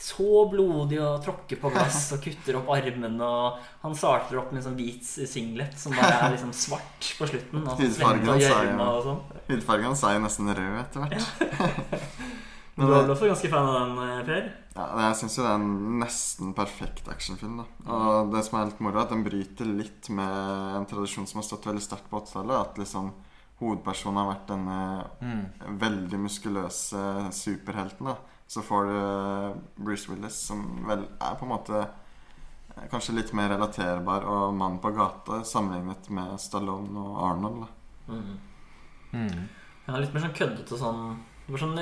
så 0.00 0.48
blodig 0.50 0.98
og 1.00 1.22
tråkker 1.24 1.58
på 1.60 1.70
glass 1.72 2.12
og 2.16 2.22
kutter 2.24 2.56
opp 2.60 2.68
armene. 2.72 3.20
Og 3.20 3.58
han 3.82 3.94
starter 3.96 4.38
opp 4.40 4.52
med 4.52 4.60
en 4.62 4.66
sånn 4.70 4.78
hvit 4.78 5.04
singlet 5.04 5.76
som 5.78 5.92
bare 5.96 6.22
er 6.26 6.34
liksom 6.36 6.52
svart 6.56 7.10
på 7.18 7.28
slutten. 7.28 7.66
Og 7.66 7.76
så 7.76 7.84
Hudfargen 7.84 8.26
hans 8.30 8.44
er 8.44 8.70
jo- 8.70 8.86
og 8.86 9.04
sånn. 9.04 9.84
Hans 9.84 10.04
er 10.04 10.14
jo 10.16 10.24
nesten 10.24 10.48
rød 10.56 10.80
etter 10.80 11.00
hvert. 11.04 12.00
Men 12.80 12.86
du 12.86 12.94
er 12.94 13.02
vel 13.02 13.12
også 13.12 13.28
ganske 13.28 13.48
fan 13.52 13.66
av 13.68 13.74
den, 13.80 13.98
eh, 14.08 14.20
Per? 14.24 14.44
Ja, 14.76 14.84
jeg 15.10 15.16
syns 15.20 15.34
jo 15.36 15.42
det 15.44 15.50
er 15.50 15.58
en 15.58 15.98
nesten 16.00 16.54
perfekt 16.56 17.08
actionfilm. 17.12 17.58
da 17.58 17.92
Og 17.92 18.30
det 18.32 18.44
som 18.46 18.58
er 18.60 18.70
litt 18.70 18.80
moro, 18.80 18.96
er 18.96 19.02
at 19.02 19.10
den 19.12 19.24
bryter 19.26 19.66
litt 19.68 20.08
med 20.08 20.76
en 20.78 20.86
tradisjon 20.88 21.26
som 21.28 21.40
har 21.42 21.48
stått 21.48 21.66
veldig 21.68 21.82
sterkt 21.84 22.08
på 22.08 22.20
80-tallet. 22.22 22.56
At 22.70 22.78
liksom 22.80 23.10
hovedpersonen 23.60 24.16
har 24.22 24.30
vært 24.32 24.46
denne 24.48 24.78
Mm. 25.20 25.78
veldig 25.78 26.18
muskuløse 26.24 27.32
superhelten. 27.36 28.06
da 28.06 28.16
Så 28.50 28.62
får 28.66 28.84
du 28.84 29.84
Bruce 29.84 30.10
Willis, 30.10 30.34
som 30.34 30.64
vel 30.88 31.04
er 31.22 31.34
på 31.38 31.46
en 31.46 31.52
måte 31.52 31.84
eh, 31.84 32.86
kanskje 32.90 33.14
litt 33.14 33.30
mer 33.38 33.52
relaterbar 33.52 34.26
og 34.26 34.56
mann 34.58 34.80
på 34.82 34.90
gata 34.96 35.44
sammenlignet 35.46 36.08
med 36.10 36.34
Stallone 36.42 36.98
og 36.98 37.20
Arnold. 37.28 37.60
da 37.62 37.76
Mm. 38.10 38.38
Mm. 39.12 39.42
Han 39.86 39.94
er 39.94 40.02
litt 40.02 40.14
mer 40.16 40.24
sånn 40.24 40.34
køddete 40.34 40.78
sånn 40.78 41.00
Det 41.46 41.52
var 41.54 41.60
sånn, 41.62 41.76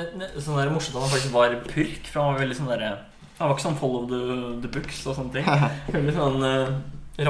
sånn 0.44 0.58
der 0.58 0.70
morsomt 0.74 0.98
at 0.98 1.06
han 1.06 1.12
faktisk 1.14 1.32
var 1.32 1.56
purk. 1.64 2.10
For 2.10 2.20
han 2.20 2.34
var 2.34 2.42
veldig 2.42 2.58
sånn 2.58 2.68
derre 2.68 2.90
Han 3.38 3.48
var 3.48 3.54
ikke 3.54 3.64
sånn 3.64 3.80
follow 3.80 4.04
the, 4.10 4.20
the 4.66 4.72
books 4.75 5.00
og 5.06 5.16
sånne 5.16 5.38
ting. 5.38 5.48
Veldig 5.96 6.14
sånn 6.18 6.44
uh, 6.44 6.76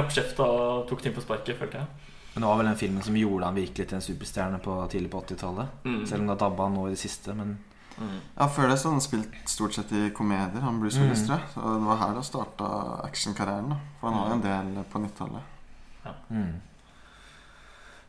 rappkjefta 0.01 0.49
og 0.49 0.85
tok 0.89 1.03
ting 1.05 1.15
på 1.15 1.23
sparket, 1.23 1.55
følte 1.59 1.79
jeg. 1.79 2.13
Men 2.33 2.43
det 2.43 2.49
var 2.49 2.59
vel 2.59 2.71
den 2.73 2.79
filmen 2.83 3.05
som 3.05 3.17
gjorde 3.19 3.47
han 3.47 3.59
virkelig 3.59 3.87
til 3.87 3.99
en 4.01 4.05
superstjerne 4.09 4.59
på 4.67 4.75
tidlig 4.91 5.11
på 5.13 5.21
80-tallet. 5.23 5.79
Mm. 5.85 5.99
Selv 6.09 6.23
om 6.23 6.27
det 6.27 6.35
har 6.35 6.43
dabba 6.43 6.69
nå 6.73 6.87
i 6.89 6.95
det 6.97 7.01
siste. 7.03 7.35
Men 7.37 7.55
Mm. 7.99 8.19
Ja, 8.39 8.47
Før 8.47 8.69
det 8.69 8.77
så 8.79 8.87
hadde 8.89 8.95
han 8.99 9.01
spilt 9.01 9.33
stort 9.49 9.73
sett 9.75 9.91
i 9.91 10.09
komedier, 10.15 10.61
han 10.63 10.79
Bruce 10.79 10.99
Willis. 11.01 11.19
Mm. 11.21 11.27
tror 11.27 11.39
jeg 11.39 11.49
Så 11.53 11.73
det 11.75 11.85
var 11.89 11.97
her 11.97 12.13
det 12.15 12.25
starta 12.25 12.69
actionkarrieren. 13.03 13.73
For 13.99 14.07
han 14.09 14.17
har 14.19 14.29
jo 14.29 14.37
en 14.39 14.45
del 14.75 14.83
på 14.91 14.99
90-tallet. 15.03 15.41
mm. 16.29 16.53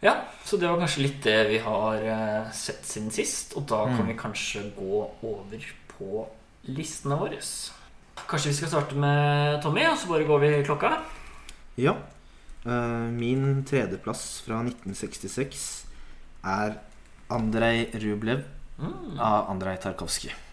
Ja, 0.02 0.14
så 0.44 0.56
det 0.56 0.68
var 0.70 0.78
kanskje 0.80 1.02
litt 1.04 1.18
det 1.26 1.48
vi 1.50 1.58
har 1.60 1.94
eh, 2.08 2.50
sett 2.56 2.86
siden 2.88 3.10
sist. 3.12 3.52
Og 3.56 3.66
da 3.68 3.82
kan 3.86 4.00
Mm. 4.00 4.06
vi 4.08 4.14
kanskje 4.22 4.62
gå 4.76 5.10
over 5.22 5.66
på 5.98 6.26
listene 6.68 7.18
våre. 7.20 7.40
Kanskje 8.30 8.48
vi 8.48 8.54
skal 8.54 8.68
starte 8.68 8.94
med 8.96 9.60
Tommy, 9.62 9.84
og 9.90 9.98
så 9.98 10.08
bare 10.08 10.24
går 10.24 10.40
vi 10.40 10.64
klokka? 10.64 10.94
Ja. 11.76 11.96
Eh, 12.64 13.10
min 13.12 13.64
tredjeplass 13.64 14.40
fra 14.46 14.62
1966 14.62 15.84
er 16.44 16.78
Andrej 17.30 17.90
Rublev 17.94 18.44
Mm. 18.80 19.20
av 19.20 19.50
Andrej 19.50 19.78
Tarkovskij. 19.78 20.49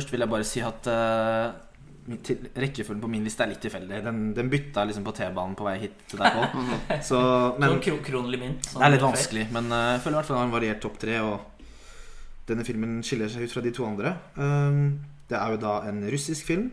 Først 0.00 0.14
vil 0.14 0.24
jeg 0.24 0.32
bare 0.32 0.46
si 0.48 0.62
at 0.64 0.86
uh, 0.88 2.16
til- 2.24 2.46
rekkefølgen 2.56 3.02
på 3.04 3.08
min 3.12 3.26
liste 3.26 3.44
er 3.44 3.50
litt 3.52 3.60
tilfeldig. 3.60 3.98
Den, 4.06 4.20
den 4.34 4.48
bytta 4.50 4.86
liksom 4.88 5.04
på 5.04 5.12
T-banen 5.18 5.52
på 5.58 5.66
vei 5.66 5.74
hit 5.82 5.98
til 6.08 6.22
deg, 6.22 6.38
Pål. 6.40 6.70
Så, 7.10 7.20
men 7.60 7.74
sånn 7.74 7.82
kro 7.84 7.98
kronelig 8.06 8.40
mynt. 8.40 8.64
sånn 8.70 8.80
det 8.80 8.86
er 8.88 8.94
litt 8.96 9.04
vanskelig. 9.04 9.44
Men 9.52 9.68
uh, 9.68 9.82
jeg 9.92 10.00
føler 10.06 10.16
i 10.16 10.18
hvert 10.22 10.30
fall 10.30 10.38
den 10.38 10.42
har 10.42 10.48
en 10.48 10.56
variert 10.56 10.80
topp 10.86 10.96
tre, 11.04 11.18
og 11.20 12.48
denne 12.48 12.64
filmen 12.66 12.96
skiller 13.06 13.28
seg 13.30 13.44
ut 13.44 13.52
fra 13.52 13.62
de 13.68 13.74
to 13.76 13.84
andre. 13.86 14.14
Um, 14.40 14.80
det 15.28 15.36
er 15.38 15.52
jo 15.52 15.60
da 15.62 15.74
en 15.86 16.00
russisk 16.10 16.48
film 16.48 16.70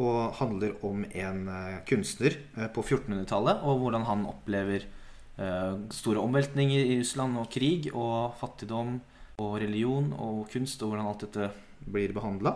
Og 0.00 0.38
handler 0.38 0.78
om 0.86 1.02
en 1.08 1.42
eh, 1.48 1.74
kunstner 1.88 2.34
på 2.72 2.82
1400-tallet, 2.84 3.62
og 3.64 3.82
hvordan 3.82 4.04
han 4.08 4.24
opplever 4.28 4.84
store 5.92 6.20
omveltninger 6.20 6.90
i 6.92 6.98
Russland, 7.00 7.36
og 7.40 7.48
krig, 7.52 7.88
og 7.96 8.34
fattigdom, 8.40 8.98
og 9.40 9.54
religion, 9.60 10.10
og 10.16 10.46
kunst, 10.52 10.84
og 10.84 10.92
hvordan 10.92 11.08
alt 11.08 11.24
dette 11.24 11.48
blir 11.92 12.12
behandla. 12.16 12.52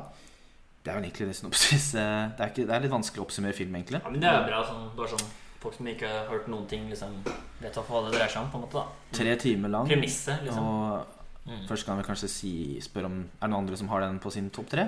Det 0.83 0.91
er 0.93 0.97
vel 0.97 1.05
egentlig 1.11 1.29
nesten 1.29 1.51
synopsis 1.53 1.91
det, 1.93 2.05
er 2.41 2.49
ikke, 2.51 2.65
det 2.67 2.75
er 2.75 2.81
litt 2.87 2.93
vanskelig 2.95 3.21
å 3.21 3.27
oppsummere 3.27 3.53
film, 3.57 3.75
egentlig. 3.77 4.01
Ja, 4.03 4.11
men 4.11 4.21
det 4.23 4.29
er 4.31 4.47
bra. 4.49 4.63
Sånn, 4.67 4.87
bare 4.97 5.09
sånn 5.13 5.27
folk 5.61 5.75
som 5.77 5.87
ikke 5.93 6.09
har 6.09 6.29
hørt 6.31 6.47
noen 6.49 6.67
ting, 6.71 6.87
liksom 6.89 7.19
vet 7.61 7.77
hva 7.77 8.01
det 8.07 8.15
dreier 8.15 8.33
seg 8.33 8.43
om. 8.47 8.51
på 8.51 8.57
en 8.57 8.65
måte 8.65 8.81
da 8.81 9.17
Tre 9.19 9.35
timer 9.37 9.69
lang. 9.75 9.89
Premisse, 9.89 10.39
liksom. 10.45 10.65
Og 10.65 11.17
Mm. 11.41 11.63
først 11.67 11.87
kan 11.87 11.97
vi 11.97 12.03
kanskje 12.05 12.29
si, 12.29 12.51
spørre 12.85 13.07
om 13.07 13.15
Er 13.41 13.47
det 13.47 13.51
noen 13.51 13.63
andre 13.65 13.77
som 13.77 13.89
har 13.89 14.01
den 14.05 14.19
på 14.21 14.31
sin 14.31 14.51
topp 14.51 14.69
tre? 14.69 14.83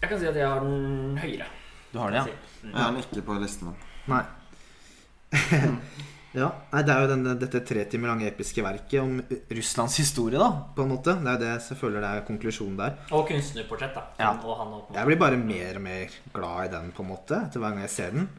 Jeg 0.00 0.08
kan 0.08 0.18
si 0.20 0.26
at 0.26 0.34
jeg 0.36 0.46
har 0.46 0.60
den 0.60 1.16
høyere. 1.18 1.46
Du 1.92 1.98
har 1.98 2.10
det, 2.10 2.16
ja? 2.16 2.24
Si. 2.24 2.30
jeg. 2.30 2.72
Jeg 2.72 2.82
har 2.82 2.92
den 2.92 3.02
ikke 3.02 3.22
på 3.26 3.34
listen 3.42 3.66
min. 3.66 3.76
Nei. 4.06 4.22
ja, 6.32 6.46
nei, 6.72 6.80
det 6.80 6.92
er 6.94 7.02
jo 7.04 7.08
denne, 7.10 7.32
dette 7.36 7.60
tre 7.68 7.82
timer 7.92 8.08
lange 8.08 8.24
episke 8.30 8.62
verket 8.64 9.02
om 9.02 9.18
Russlands 9.52 9.98
historie, 10.00 10.38
da. 10.40 10.48
På 10.72 10.86
en 10.86 10.94
måte. 10.94 11.12
Det 11.20 11.28
er 11.28 11.34
jo 11.36 11.40
det 11.42 11.50
jeg 11.50 11.76
føler 11.80 12.00
det 12.00 12.08
er 12.08 12.22
konklusjonen 12.24 12.78
der. 12.78 12.94
Og 13.12 13.26
kunstnerportrett, 13.28 13.92
da. 13.98 14.04
Ja. 14.16 14.30
Og 14.40 14.56
han 14.56 14.70
og, 14.78 14.94
Jeg 14.96 15.10
blir 15.10 15.20
bare 15.20 15.40
mer 15.40 15.76
og 15.76 15.84
mer 15.84 16.14
glad 16.32 16.62
i 16.64 16.70
den 16.72 16.88
på 16.96 17.04
en 17.04 17.10
måte 17.10 17.36
etter 17.36 17.60
hver 17.60 17.74
gang 17.74 17.84
jeg 17.84 17.92
ser 17.92 18.16
den. 18.16 18.30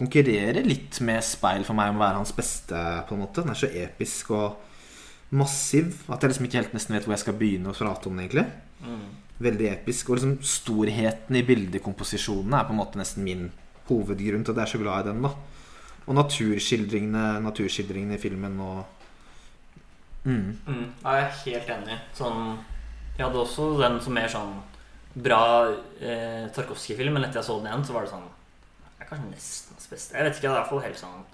Konkurrerer 0.00 0.66
litt 0.66 0.98
med 1.06 1.22
speil 1.26 1.62
for 1.68 1.78
meg 1.78 1.92
om 1.92 2.00
å 2.00 2.02
være 2.02 2.18
hans 2.18 2.34
beste, 2.34 2.82
på 3.06 3.14
en 3.14 3.22
måte. 3.22 3.44
Den 3.44 3.54
er 3.54 3.60
så 3.62 3.70
episk 3.84 4.34
og 4.34 5.30
massiv 5.38 6.00
at 6.10 6.18
jeg 6.18 6.32
liksom 6.32 6.50
ikke 6.50 6.58
helt 6.64 6.74
nesten 6.74 6.96
vet 6.96 7.06
hvor 7.06 7.14
jeg 7.14 7.22
skal 7.22 7.38
begynne 7.38 7.70
å 7.70 7.78
prate 7.78 8.10
om 8.10 8.18
den, 8.18 8.26
egentlig. 8.26 8.48
mm. 8.82 9.08
Veldig 9.40 9.70
episk. 9.70 10.10
Og 10.10 10.18
liksom 10.18 10.34
storheten 10.42 11.38
i 11.38 11.46
bildekomposisjonene 11.46 12.58
er 12.58 12.66
på 12.66 12.74
en 12.74 12.82
måte 12.82 12.98
nesten 12.98 13.22
min 13.24 13.46
hovedgrunn 13.86 14.42
til 14.42 14.56
at 14.56 14.64
jeg 14.64 14.66
er 14.66 14.74
så 14.74 14.82
glad 14.82 15.06
i 15.06 15.12
den. 15.12 15.22
da 15.28 15.60
Og 16.06 16.16
naturskildringene, 16.16 17.40
naturskildringene 17.44 18.16
i 18.16 18.22
filmen 18.22 18.58
og 18.64 18.80
Mm. 20.24 20.58
Mm. 20.66 20.92
Ja, 21.02 21.14
jeg 21.16 21.24
er 21.24 21.38
helt 21.46 21.70
enig. 21.72 21.94
Sånn, 22.12 22.58
jeg 23.16 23.24
hadde 23.24 23.40
også 23.40 23.70
den 23.80 23.94
som 24.04 24.12
mer 24.12 24.28
sånn 24.28 24.50
bra 25.16 25.70
eh, 25.96 26.44
Tarkovskij-film, 26.54 27.14
men 27.16 27.24
etter 27.24 27.40
jeg 27.40 27.48
så 27.48 27.56
den 27.58 27.70
igjen, 27.70 27.84
så 27.88 27.96
var 27.96 28.04
det 28.04 28.12
sånn 28.12 28.26
Det 28.28 29.06
er 29.06 29.08
kanskje 29.08 29.30
nesten 29.30 29.74
hans 29.78 29.88
beste. 29.90 30.16
Jeg 30.18 30.26
vet 30.28 30.36
ikke, 30.36 30.42
det 30.44 30.50
er 30.50 30.52
i 30.52 30.58
hvert 30.60 30.68
fall 30.74 30.84
helt 30.84 31.00
sånn 31.00 31.24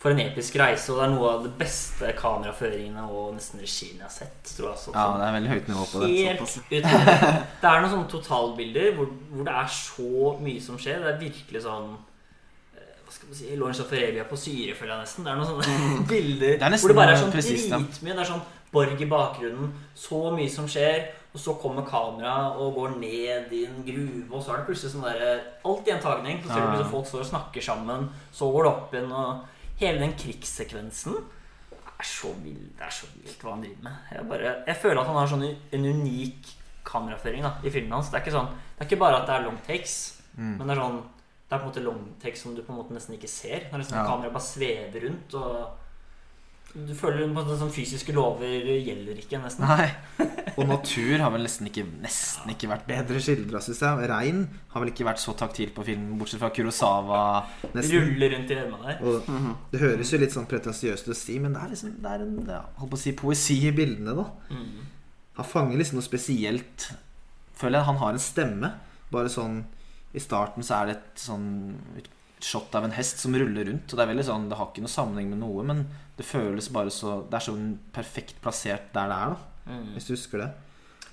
For 0.00 0.14
en 0.14 0.22
episk 0.24 0.56
reise, 0.56 0.88
og 0.88 0.98
det 0.98 1.04
er 1.04 1.12
noe 1.12 1.30
av 1.34 1.42
det 1.44 1.52
beste 1.60 2.12
kameraføringene 2.16 3.04
og 3.12 3.34
nesten 3.36 3.60
regien 3.60 4.00
jeg 4.00 4.06
har 4.06 4.14
sett. 4.14 4.40
Tror 4.56 4.70
jeg 4.70 4.82
sånn, 4.86 4.96
Ja, 4.96 5.06
det 5.20 5.26
er 5.28 5.36
veldig 5.36 5.52
høyt 5.52 5.68
nivå 5.68 5.84
på 5.92 6.00
det. 6.00 6.08
Det 7.60 7.68
er 7.68 7.82
noen 7.84 7.92
sånne 7.92 8.08
totalbilder 8.16 8.94
hvor, 8.96 9.12
hvor 9.34 9.44
det 9.50 9.58
er 9.60 9.68
så 9.76 10.32
mye 10.40 10.64
som 10.64 10.80
skjer. 10.80 11.04
Det 11.04 11.12
er 11.12 11.20
virkelig 11.28 11.62
sånn 11.68 11.92
Hva 13.10 13.16
skal 13.16 13.26
man 13.32 13.34
si 13.40 13.56
Lawrence 13.58 13.82
of 13.82 13.90
Arabia 13.92 14.22
på 14.30 14.36
syre, 14.38 14.74
føler 14.78 14.92
jeg 14.94 15.02
nesten. 15.02 15.24
Det 15.26 15.32
er 15.32 15.38
noen 15.40 15.48
sånne 15.50 16.04
bilder 16.12 16.52
Det 16.62 16.68
hvor 16.78 16.92
det 16.92 16.96
bare 17.00 17.14
er 17.16 17.18
sånn 17.18 17.32
dritmye. 17.34 18.12
Det 18.14 18.22
er 18.22 18.28
sånn 18.28 18.44
borg 18.70 19.00
i 19.02 19.08
bakgrunnen, 19.10 19.72
så 19.98 20.20
mye 20.30 20.50
som 20.52 20.68
skjer, 20.70 21.08
og 21.34 21.42
så 21.42 21.56
kommer 21.58 21.82
kamera 21.86 22.36
og 22.54 22.76
går 22.76 22.92
ned 23.02 23.50
i 23.56 23.64
en 23.66 23.80
gruve, 23.86 24.28
og 24.30 24.44
så 24.46 24.52
er 24.54 24.60
det 24.60 24.68
plutselig 24.68 24.92
sånn 24.94 25.02
derre 25.08 25.32
Alt 25.66 25.90
i 25.90 25.94
en 25.96 26.04
tagning. 26.04 26.38
Så 26.44 26.52
ser 26.52 26.62
du 26.62 26.70
liksom 26.76 26.92
folk 26.94 27.08
står 27.10 27.24
og 27.24 27.28
snakker 27.32 27.66
sammen, 27.66 28.06
så 28.30 28.46
går 28.54 28.62
det 28.68 28.70
opp 28.70 28.94
igjen, 28.94 29.10
og 29.10 29.82
hele 29.82 30.04
den 30.04 30.14
krigssekvensen 30.22 31.18
det 31.20 32.06
er 32.06 32.08
så 32.08 32.30
vild, 32.40 32.62
det 32.78 32.86
er 32.86 32.94
så 32.96 33.10
vilt 33.12 33.42
hva 33.44 33.50
han 33.56 33.60
driver 33.66 33.82
med. 33.90 33.96
Jeg, 34.14 34.22
bare, 34.30 34.52
jeg 34.70 34.78
føler 34.80 35.00
at 35.02 35.08
han 35.10 35.18
har 35.20 35.28
sånn 35.34 35.42
en 35.50 35.84
unik 35.90 36.52
kameraføring 36.88 37.42
da, 37.44 37.50
i 37.66 37.72
filmen 37.74 37.92
hans. 37.98 38.08
Det 38.08 38.16
er 38.16 38.22
ikke 38.24 38.32
sånn 38.38 38.48
Det 38.54 38.84
er 38.86 38.88
ikke 38.88 39.00
bare 39.02 39.18
at 39.20 39.26
det 39.28 39.34
er 39.40 39.48
long 39.50 39.58
takes, 39.66 39.98
Mm. 40.38 40.52
men 40.60 40.68
det 40.70 40.76
er 40.76 40.78
sånn 40.78 41.00
Det 41.50 41.56
er 41.56 41.58
på 41.58 41.66
en 41.66 41.72
måte 41.72 41.82
long 41.82 42.02
som 42.38 42.54
du 42.54 42.62
på 42.62 42.70
en 42.72 42.78
måte 42.78 42.94
nesten 42.94 43.16
ikke 43.18 43.28
ser. 43.28 43.64
Når 43.72 43.80
liksom 43.82 43.96
Ja. 43.98 44.06
kameraet 44.06 44.32
bare 44.32 44.46
svever 44.46 45.00
rundt, 45.08 45.34
og 45.34 45.72
du 46.72 46.94
føler 46.94 47.26
på 47.34 47.40
at 47.42 47.58
sånn 47.58 47.72
fysiske 47.74 48.12
lover 48.14 48.46
gjelder 48.46 49.18
ikke, 49.18 49.40
nesten. 49.42 49.66
Nei. 49.66 49.88
Og 50.56 50.68
natur 50.68 51.18
har 51.18 51.32
vel 51.34 51.42
nesten 51.42 51.66
ikke, 51.66 51.82
nesten 52.00 52.52
ikke 52.52 52.68
vært 52.70 52.86
bedre. 52.86 53.18
skildra, 53.18 53.58
syns 53.58 53.80
jeg. 53.82 54.08
Regn 54.08 54.44
Har 54.70 54.80
vel 54.84 54.92
ikke 54.92 55.04
vært 55.08 55.18
så 55.18 55.34
taktil 55.34 55.72
på 55.74 55.82
film, 55.84 56.16
bortsett 56.20 56.38
fra 56.38 56.50
Kurosawa. 56.54 57.46
nesten. 57.74 57.98
Ruller 57.98 58.30
rundt 58.36 58.50
i 58.50 58.54
gjørma 58.54 58.78
der. 58.86 59.02
Og 59.02 59.66
det 59.72 59.80
høres 59.80 60.12
jo 60.12 60.18
litt 60.18 60.30
sånn 60.30 60.46
pretensiøst 60.46 61.08
ut 61.08 61.14
å 61.16 61.18
si, 61.18 61.40
men 61.40 61.52
det 61.52 61.62
er 61.64 61.68
liksom 61.74 61.96
det 62.00 62.10
er 62.12 62.22
en 62.22 62.46
ja, 62.46 62.62
holdt 62.78 62.90
på 62.94 63.00
å 63.00 63.02
si 63.02 63.12
poesi 63.18 63.58
i 63.66 63.72
bildene, 63.74 64.14
da. 64.14 64.30
Mm. 64.54 64.86
Han 65.40 65.44
fanger 65.44 65.76
liksom 65.82 65.98
noe 65.98 66.06
spesielt. 66.06 66.92
Føler 67.58 67.80
jeg 67.80 67.86
han 67.90 67.96
har 67.96 68.12
en 68.14 68.22
Stemme. 68.22 68.72
Bare 69.10 69.26
sånn 69.28 69.64
I 70.12 70.22
starten 70.22 70.66
så 70.66 70.80
er 70.80 70.88
det 70.88 70.96
et 70.98 71.22
sånn 71.22 71.50
shot 72.40 72.74
av 72.74 72.86
en 72.86 72.94
hest 72.96 73.20
som 73.20 73.36
ruller 73.36 73.68
rundt. 73.68 73.90
Og 73.90 73.98
det 73.98 74.04
er 74.04 74.10
veldig 74.10 74.26
sånn 74.26 74.48
Det 74.50 74.56
har 74.58 74.70
ikke 74.70 74.84
noe 74.84 74.92
sammenheng 74.92 75.30
med 75.34 75.42
noe, 75.42 75.66
men 75.66 75.84
det 76.16 76.26
føles 76.26 76.70
bare 76.72 76.92
så 76.94 77.20
Det 77.28 77.38
er 77.38 77.46
sånn 77.50 77.70
perfekt 77.94 78.40
plassert 78.42 78.90
der 78.96 79.12
det 79.12 79.20
er, 79.20 79.36
da. 79.36 79.70
Mm. 79.70 79.88
Hvis 79.94 80.08
du 80.08 80.14
husker 80.16 80.44
det. 80.44 80.50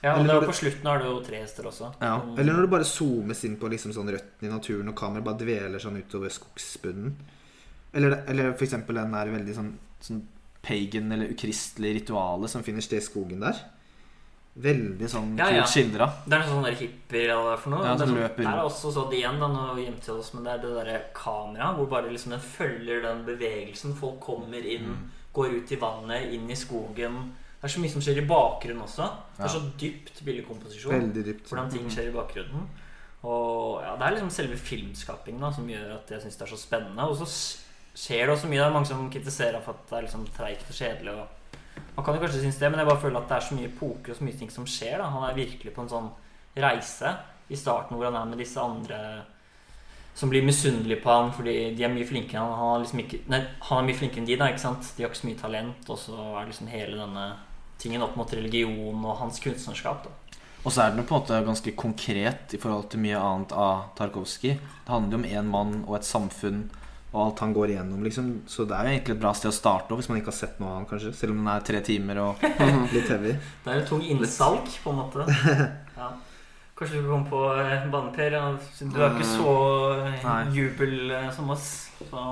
Ja, 0.04 0.14
og 0.14 0.28
det 0.30 0.38
på 0.46 0.54
slutten 0.54 0.86
har 0.86 1.02
du 1.02 1.08
jo 1.08 1.16
tre 1.26 1.40
hester 1.42 1.68
også. 1.68 1.90
Ja. 2.00 2.20
Mm. 2.22 2.36
Eller 2.38 2.54
når 2.54 2.68
du 2.68 2.74
bare 2.76 2.88
zoomes 2.88 3.44
inn 3.48 3.58
på 3.60 3.70
liksom 3.72 3.94
sånn 3.96 4.12
røttene 4.14 4.50
i 4.50 4.54
naturen, 4.54 4.92
og 4.92 4.98
kameraet 4.98 5.26
bare 5.26 5.42
dveler 5.42 5.82
sånn 5.82 5.98
utover 5.98 6.34
skogsbunnen. 6.34 7.16
Eller, 7.98 8.20
eller 8.30 8.54
for 8.54 8.68
eksempel 8.68 9.00
den 9.00 9.16
der 9.16 9.32
veldig 9.34 9.56
sånn, 9.58 9.72
sånn 10.06 10.22
pagan 10.68 11.10
eller 11.16 11.34
ukristelige 11.34 12.02
ritualet 12.02 12.52
som 12.52 12.66
finner 12.66 12.86
sted 12.86 13.02
i 13.02 13.08
skogen 13.08 13.42
der. 13.42 13.58
Veldig 14.58 15.08
sånn 15.12 15.36
Ja, 15.38 15.46
kult 15.52 15.58
ja. 15.60 15.66
skildra. 15.70 16.06
Det 16.26 16.34
er 16.34 16.40
noe 16.42 16.50
sånn 16.50 16.64
der 16.66 16.78
hippier 16.80 17.30
eller 17.30 17.44
hva 17.46 17.58
for 17.62 17.70
noe. 17.76 17.84
Ja, 17.86 17.92
det, 17.94 18.00
som 18.08 18.10
sånn, 18.16 18.22
løper 18.24 18.44
det 18.44 18.54
er 18.54 18.62
også 18.66 18.92
sånn 18.96 19.12
igjen 19.14 19.40
da, 19.44 19.48
nå 19.54 19.76
gjemte 19.78 20.16
oss, 20.18 20.32
men 20.34 20.44
det 20.48 20.54
er 20.56 20.64
det 20.64 20.72
derre 20.80 21.02
kameraet 21.14 21.76
hvor 21.78 21.90
bare 21.92 22.10
liksom 22.10 22.32
den 22.34 22.42
følger 22.42 23.02
den 23.06 23.22
bevegelsen. 23.28 23.94
Folk 24.00 24.20
kommer 24.20 24.66
inn, 24.66 24.88
Mm. 24.96 25.12
går 25.34 25.54
ut 25.60 25.72
i 25.72 25.76
vannet, 25.76 26.34
inn 26.34 26.50
i 26.50 26.56
skogen. 26.58 27.20
Det 27.62 27.64
er 27.70 27.74
så 27.76 27.80
mye 27.80 27.90
som 27.92 28.02
skjer 28.02 28.18
i 28.24 28.26
bakgrunnen 28.28 28.82
også. 28.82 29.06
Det 29.38 29.46
er 29.46 29.54
så 29.54 29.62
dypt 29.78 30.24
bildekomposisjon. 30.26 30.92
Veldig 30.94 31.24
dypt. 31.26 31.48
Hvordan 31.50 31.72
ting 31.72 31.88
skjer 31.90 32.10
i 32.10 32.16
bakgrunnen. 32.18 32.68
Og 33.24 33.82
ja, 33.82 33.96
Det 33.98 34.06
er 34.08 34.12
liksom 34.16 34.30
selve 34.32 34.58
filmskapingen 34.58 35.42
da, 35.42 35.52
som 35.52 35.68
gjør 35.68 35.96
at 35.96 36.10
jeg 36.10 36.22
syns 36.22 36.38
det 36.38 36.46
er 36.48 36.52
så 36.56 36.60
spennende. 36.62 37.08
Og 37.10 37.18
så 37.18 37.28
skjer 37.98 38.26
det 38.26 38.34
også 38.36 38.48
mye. 38.50 38.58
Det 38.62 38.66
er 38.68 38.74
mange 38.74 38.88
som 38.90 39.10
kritiserer 39.12 39.62
for 39.62 39.74
at 39.74 39.90
det 39.90 39.98
er 39.98 40.06
liksom 40.08 40.28
treigt 40.38 40.70
og 40.70 40.76
kjedelig. 40.78 41.14
Og 41.18 41.28
man 41.96 42.06
kan 42.06 42.16
jo 42.16 42.22
kanskje 42.22 42.44
synes 42.44 42.60
det, 42.60 42.70
men 42.72 42.80
jeg 42.82 42.90
bare 42.90 43.02
føler 43.02 43.20
at 43.20 43.32
det 43.32 43.38
er 43.38 43.48
så 43.48 43.58
mye 43.58 43.74
poker 43.80 44.14
og 44.14 44.20
så 44.20 44.28
mye 44.28 44.38
ting 44.38 44.52
som 44.54 44.68
skjer. 44.70 44.98
da 45.02 45.10
Han 45.14 45.26
er 45.30 45.38
virkelig 45.38 45.74
på 45.74 45.84
en 45.84 45.90
sånn 45.92 46.12
reise 46.58 47.16
i 47.50 47.58
starten 47.58 47.98
hvor 47.98 48.10
han 48.10 48.18
er 48.20 48.30
med 48.30 48.42
disse 48.42 48.62
andre 48.62 49.00
som 50.18 50.32
blir 50.32 50.46
misunnelige 50.46 51.02
på 51.04 51.14
han 51.14 51.30
fordi 51.36 51.56
de 51.78 51.84
er 51.86 51.92
mye 51.94 52.08
flinkere. 52.08 52.42
Han, 52.42 52.56
han, 52.58 52.82
liksom 52.82 53.04
ikke, 53.04 53.20
nei, 53.30 53.44
han 53.70 53.84
er 53.84 53.90
mye 53.90 53.98
flinkere 54.00 54.24
enn 54.24 54.30
de, 54.30 54.38
da, 54.40 54.48
ikke 54.50 54.64
sant? 54.64 54.88
De 54.98 55.06
har 55.06 55.12
ikke 55.12 55.20
så 55.20 55.30
mye 55.30 55.42
talent. 55.42 55.92
Og 55.94 56.00
så 56.02 56.16
er 56.40 56.48
liksom 56.50 56.72
hele 56.72 56.98
denne 56.98 57.28
tingen 57.78 58.02
opp 58.02 58.18
mot 58.18 58.34
religion 58.34 59.06
og 59.06 59.20
hans 59.22 59.38
kunstnerskap. 59.44 60.08
da 60.08 60.42
Og 60.64 60.74
så 60.74 60.88
er 60.88 60.96
den 60.96 61.06
på 61.06 61.14
en 61.14 61.22
måte 61.22 61.44
ganske 61.46 61.76
konkret 61.78 62.58
i 62.58 62.62
forhold 62.62 62.90
til 62.90 63.04
mye 63.06 63.22
annet 63.22 63.54
av 63.54 63.92
Tarkovskij. 64.00 64.58
Det 64.58 64.94
handler 64.96 65.18
jo 65.18 65.22
om 65.22 65.30
én 65.30 65.54
mann 65.54 65.76
og 65.86 66.00
et 66.00 66.10
samfunn. 66.10 66.66
Og 67.14 67.20
alt 67.24 67.40
han 67.40 67.54
går 67.56 67.72
igjennom, 67.72 68.04
liksom. 68.04 68.32
Så 68.52 68.66
det 68.68 68.76
er 68.76 68.88
jo 68.88 68.94
egentlig 68.98 69.16
et 69.16 69.22
bra 69.22 69.32
sted 69.38 69.48
å 69.50 69.56
starte 69.56 69.96
Hvis 69.96 70.10
man 70.12 70.20
ikke 70.20 70.34
har 70.34 70.36
sett 70.38 70.58
noe 70.60 70.74
han, 70.76 70.88
kanskje. 70.90 71.14
Selv 71.16 71.34
om 71.34 71.40
den 71.40 71.52
er 71.54 71.64
tre 71.66 71.80
timer 71.88 72.20
og 72.26 72.44
Litt 72.96 73.08
heavy. 73.14 73.36
Det 73.64 73.74
er 73.74 73.80
jo 73.82 73.86
tung 73.94 74.04
innsalg, 74.06 74.68
på 74.84 74.94
en 74.94 75.04
måte. 75.04 75.28
Ja. 75.98 76.12
Kanskje 76.78 77.00
du 77.00 77.08
kan 77.08 77.24
komme 77.26 77.30
på 77.32 77.40
eh, 77.58 77.88
banen, 77.90 78.12
Per. 78.14 78.36
Du 78.94 79.00
er 79.02 79.16
ikke 79.16 79.26
så 79.26 79.54
eh, 80.06 80.52
jubel 80.54 81.10
eh, 81.10 81.32
som 81.34 81.50
oss. 81.50 81.88
Så 81.98 82.26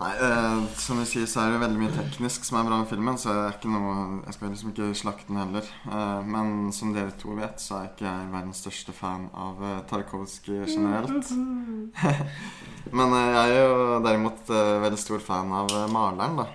Nei, 0.00 0.14
eh, 0.16 0.60
som 0.80 0.96
du 0.96 1.04
sier, 1.04 1.26
så 1.28 1.42
er 1.42 1.50
det 1.52 1.60
veldig 1.60 1.76
mye 1.82 1.92
teknisk 1.92 2.46
som 2.48 2.56
er 2.56 2.64
bra 2.64 2.78
med 2.80 2.88
filmen. 2.88 3.18
Så 3.20 3.34
det 3.36 3.58
ikke 3.58 3.68
noe, 3.68 4.20
jeg 4.24 4.36
skal 4.36 4.52
liksom 4.54 4.70
ikke 4.72 4.86
slakte 4.96 5.28
den 5.28 5.40
heller. 5.42 5.66
Eh, 5.92 6.20
men 6.24 6.70
som 6.72 6.94
dere 6.94 7.12
to 7.20 7.34
vet, 7.36 7.60
så 7.60 7.76
er 7.76 7.90
ikke 7.90 8.06
jeg 8.06 8.30
verdens 8.32 8.62
største 8.64 8.94
fan 8.96 9.26
av 9.36 9.58
eh, 9.60 9.82
Tarkovskij 9.90 10.62
generelt. 10.72 11.28
men 12.98 13.16
eh, 13.18 13.28
jeg 13.34 13.58
er 13.58 13.60
jo 13.60 13.98
derimot 14.06 14.52
eh, 14.56 14.76
veldig 14.86 15.00
stor 15.02 15.24
fan 15.26 15.52
av 15.58 15.74
eh, 15.76 15.90
maleren, 15.92 16.40
da. 16.40 16.48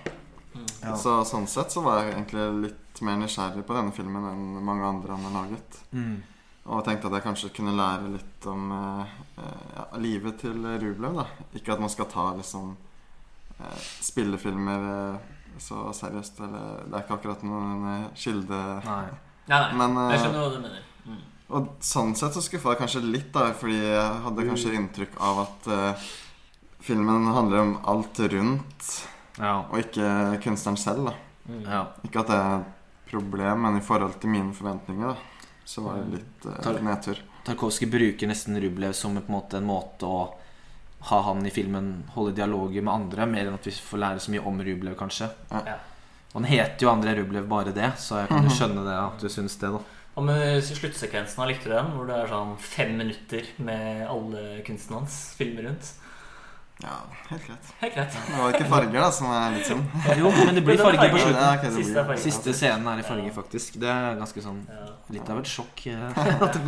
Ja. 0.82 0.96
Så 0.98 1.20
sånn 1.28 1.46
sett 1.50 1.70
så 1.70 1.84
var 1.86 2.02
jeg 2.02 2.16
egentlig 2.16 2.48
litt 2.64 3.02
mer 3.06 3.20
nysgjerrig 3.20 3.62
på 3.68 3.76
denne 3.76 3.94
filmen 3.94 4.26
enn 4.26 4.64
mange 4.64 4.88
andre 4.88 5.14
han 5.14 5.28
har 5.28 5.36
laget. 5.44 5.78
mm. 5.94 6.16
Og 6.66 6.80
tenkte 6.82 7.06
at 7.06 7.14
jeg 7.14 7.22
kanskje 7.22 7.48
kunne 7.54 7.76
lære 7.78 8.08
litt 8.10 8.46
om 8.50 8.72
ja, 8.72 9.84
livet 10.02 10.40
til 10.40 10.64
Rublev. 10.66 11.14
da 11.14 11.26
Ikke 11.54 11.76
at 11.76 11.78
man 11.78 11.92
skal 11.92 12.08
ta 12.10 12.24
liksom 12.34 12.72
spillefilmer 14.02 14.88
eh, 14.90 15.32
så 15.58 15.86
seriøst. 15.96 16.40
Eller, 16.44 16.82
det 16.86 16.94
er 16.98 17.04
ikke 17.06 17.16
akkurat 17.18 17.42
noen 17.46 17.86
eh, 17.92 18.06
kilde 18.18 18.60
Nei. 18.84 19.06
Nei, 19.46 19.58
nei. 19.60 19.72
Men, 19.78 19.96
eh, 20.02 20.12
jeg 20.14 20.24
skjønner 20.24 20.42
hva 20.44 20.52
du 20.54 20.60
mener. 20.64 20.84
Mm. 21.06 21.20
Og 21.56 21.66
sånn 21.86 22.14
sett 22.18 22.34
så 22.34 22.42
skuffa 22.42 22.72
jeg 22.74 22.80
kanskje 22.82 23.04
litt, 23.06 23.28
da 23.34 23.52
fordi 23.54 23.76
jeg 23.78 24.22
hadde 24.24 24.46
kanskje 24.48 24.72
inntrykk 24.74 25.12
av 25.22 25.36
at 25.44 25.68
uh, 25.70 26.08
filmen 26.82 27.28
handler 27.30 27.60
om 27.62 27.76
alt 27.86 28.18
rundt, 28.32 28.88
Ja. 29.38 29.60
og 29.70 29.78
ikke 29.78 30.40
kunstneren 30.42 30.76
selv. 30.80 31.04
da 31.06 31.14
Mm. 31.46 31.60
ja. 31.62 31.84
Ikke 32.02 32.24
at 32.24 32.26
det 32.26 32.34
er 32.42 32.54
et 32.58 33.10
problem, 33.12 33.60
men 33.62 33.76
i 33.78 33.80
forhold 33.86 34.16
til 34.18 34.30
mine 34.32 34.50
forventninger, 34.52 35.14
da 35.14 35.16
så 35.64 35.84
var 35.84 36.00
det 36.02 36.16
litt 36.18 36.46
uh, 36.50 36.56
Tar- 36.62 36.80
nedtur. 36.82 37.20
Tarkovskij 37.46 37.86
bruker 37.90 38.26
nesten 38.26 38.58
Rublev 38.58 38.92
som 38.98 39.14
på 39.14 39.22
en 39.28 39.34
måte 39.36 39.56
en 39.60 39.66
måte 39.70 40.02
å 40.10 40.24
ha 41.06 41.18
han 41.28 41.44
i 41.46 41.52
filmen 41.54 41.90
holde 42.16 42.34
dialoger 42.34 42.82
med 42.82 42.92
andre, 42.92 43.26
mer 43.30 43.46
enn 43.46 43.58
at 43.58 43.66
vi 43.68 43.74
får 43.74 44.02
lære 44.02 44.22
så 44.24 44.32
mye 44.34 44.46
om 44.50 44.62
Rublev, 44.68 44.96
kanskje. 44.98 45.28
Ja. 45.52 45.60
Ja. 45.74 45.76
Og 46.32 46.40
han 46.40 46.48
heter 46.50 46.84
jo 46.84 46.90
André 46.92 47.14
Rublev 47.16 47.46
bare 47.48 47.74
det, 47.74 47.92
så 48.02 48.22
jeg 48.22 48.32
kan 48.32 48.44
jo 48.44 48.52
skjønne 48.52 48.82
det 48.84 48.96
at 48.98 49.22
du 49.22 49.30
syns 49.32 49.54
det, 49.60 49.70
da. 49.76 49.82
Og 50.16 50.24
med 50.24 50.64
sluttsekvensen 50.64 51.44
likte 51.48 51.70
du 51.70 51.74
den, 51.76 51.92
hvor 51.94 52.08
det 52.08 52.16
er 52.16 52.30
sånn 52.32 52.54
fem 52.60 52.94
minutter 52.98 53.48
med 53.62 54.06
alle 54.08 54.42
kunstene 54.66 55.02
hans 55.02 55.16
filmer 55.38 55.68
rundt. 55.68 55.92
Ja, 56.76 56.96
helt 57.30 57.46
greit. 57.46 57.68
Helt 57.80 57.94
greit. 57.94 58.12
Det 58.28 58.36
var 58.36 58.52
ikke 58.52 58.66
farger, 58.68 58.96
da, 59.00 59.06
som 59.16 59.30
er 59.32 59.54
litt 59.54 59.64
synd. 59.64 59.94
Jo, 60.20 60.28
men 60.36 60.58
det 60.58 60.62
blir 60.66 60.76
er 60.76 60.82
farger 60.84 61.12
på 61.14 61.20
slutten. 61.22 61.38
Ja, 61.40 61.46
okay, 61.56 61.70
Siste 61.72 61.96
er 62.02 62.04
farger. 62.10 62.20
Siste 62.26 62.52
scenen 62.58 62.90
er 62.92 63.00
i 63.00 63.06
farger, 63.06 63.32
faktisk. 63.32 63.78
Det 63.80 63.88
er 63.88 64.18
ganske 64.20 64.44
sånn 64.44 64.58
Litt 65.14 65.30
av 65.32 65.40
et 65.40 65.48
sjokk. 65.48 65.86
eh. 65.88 66.20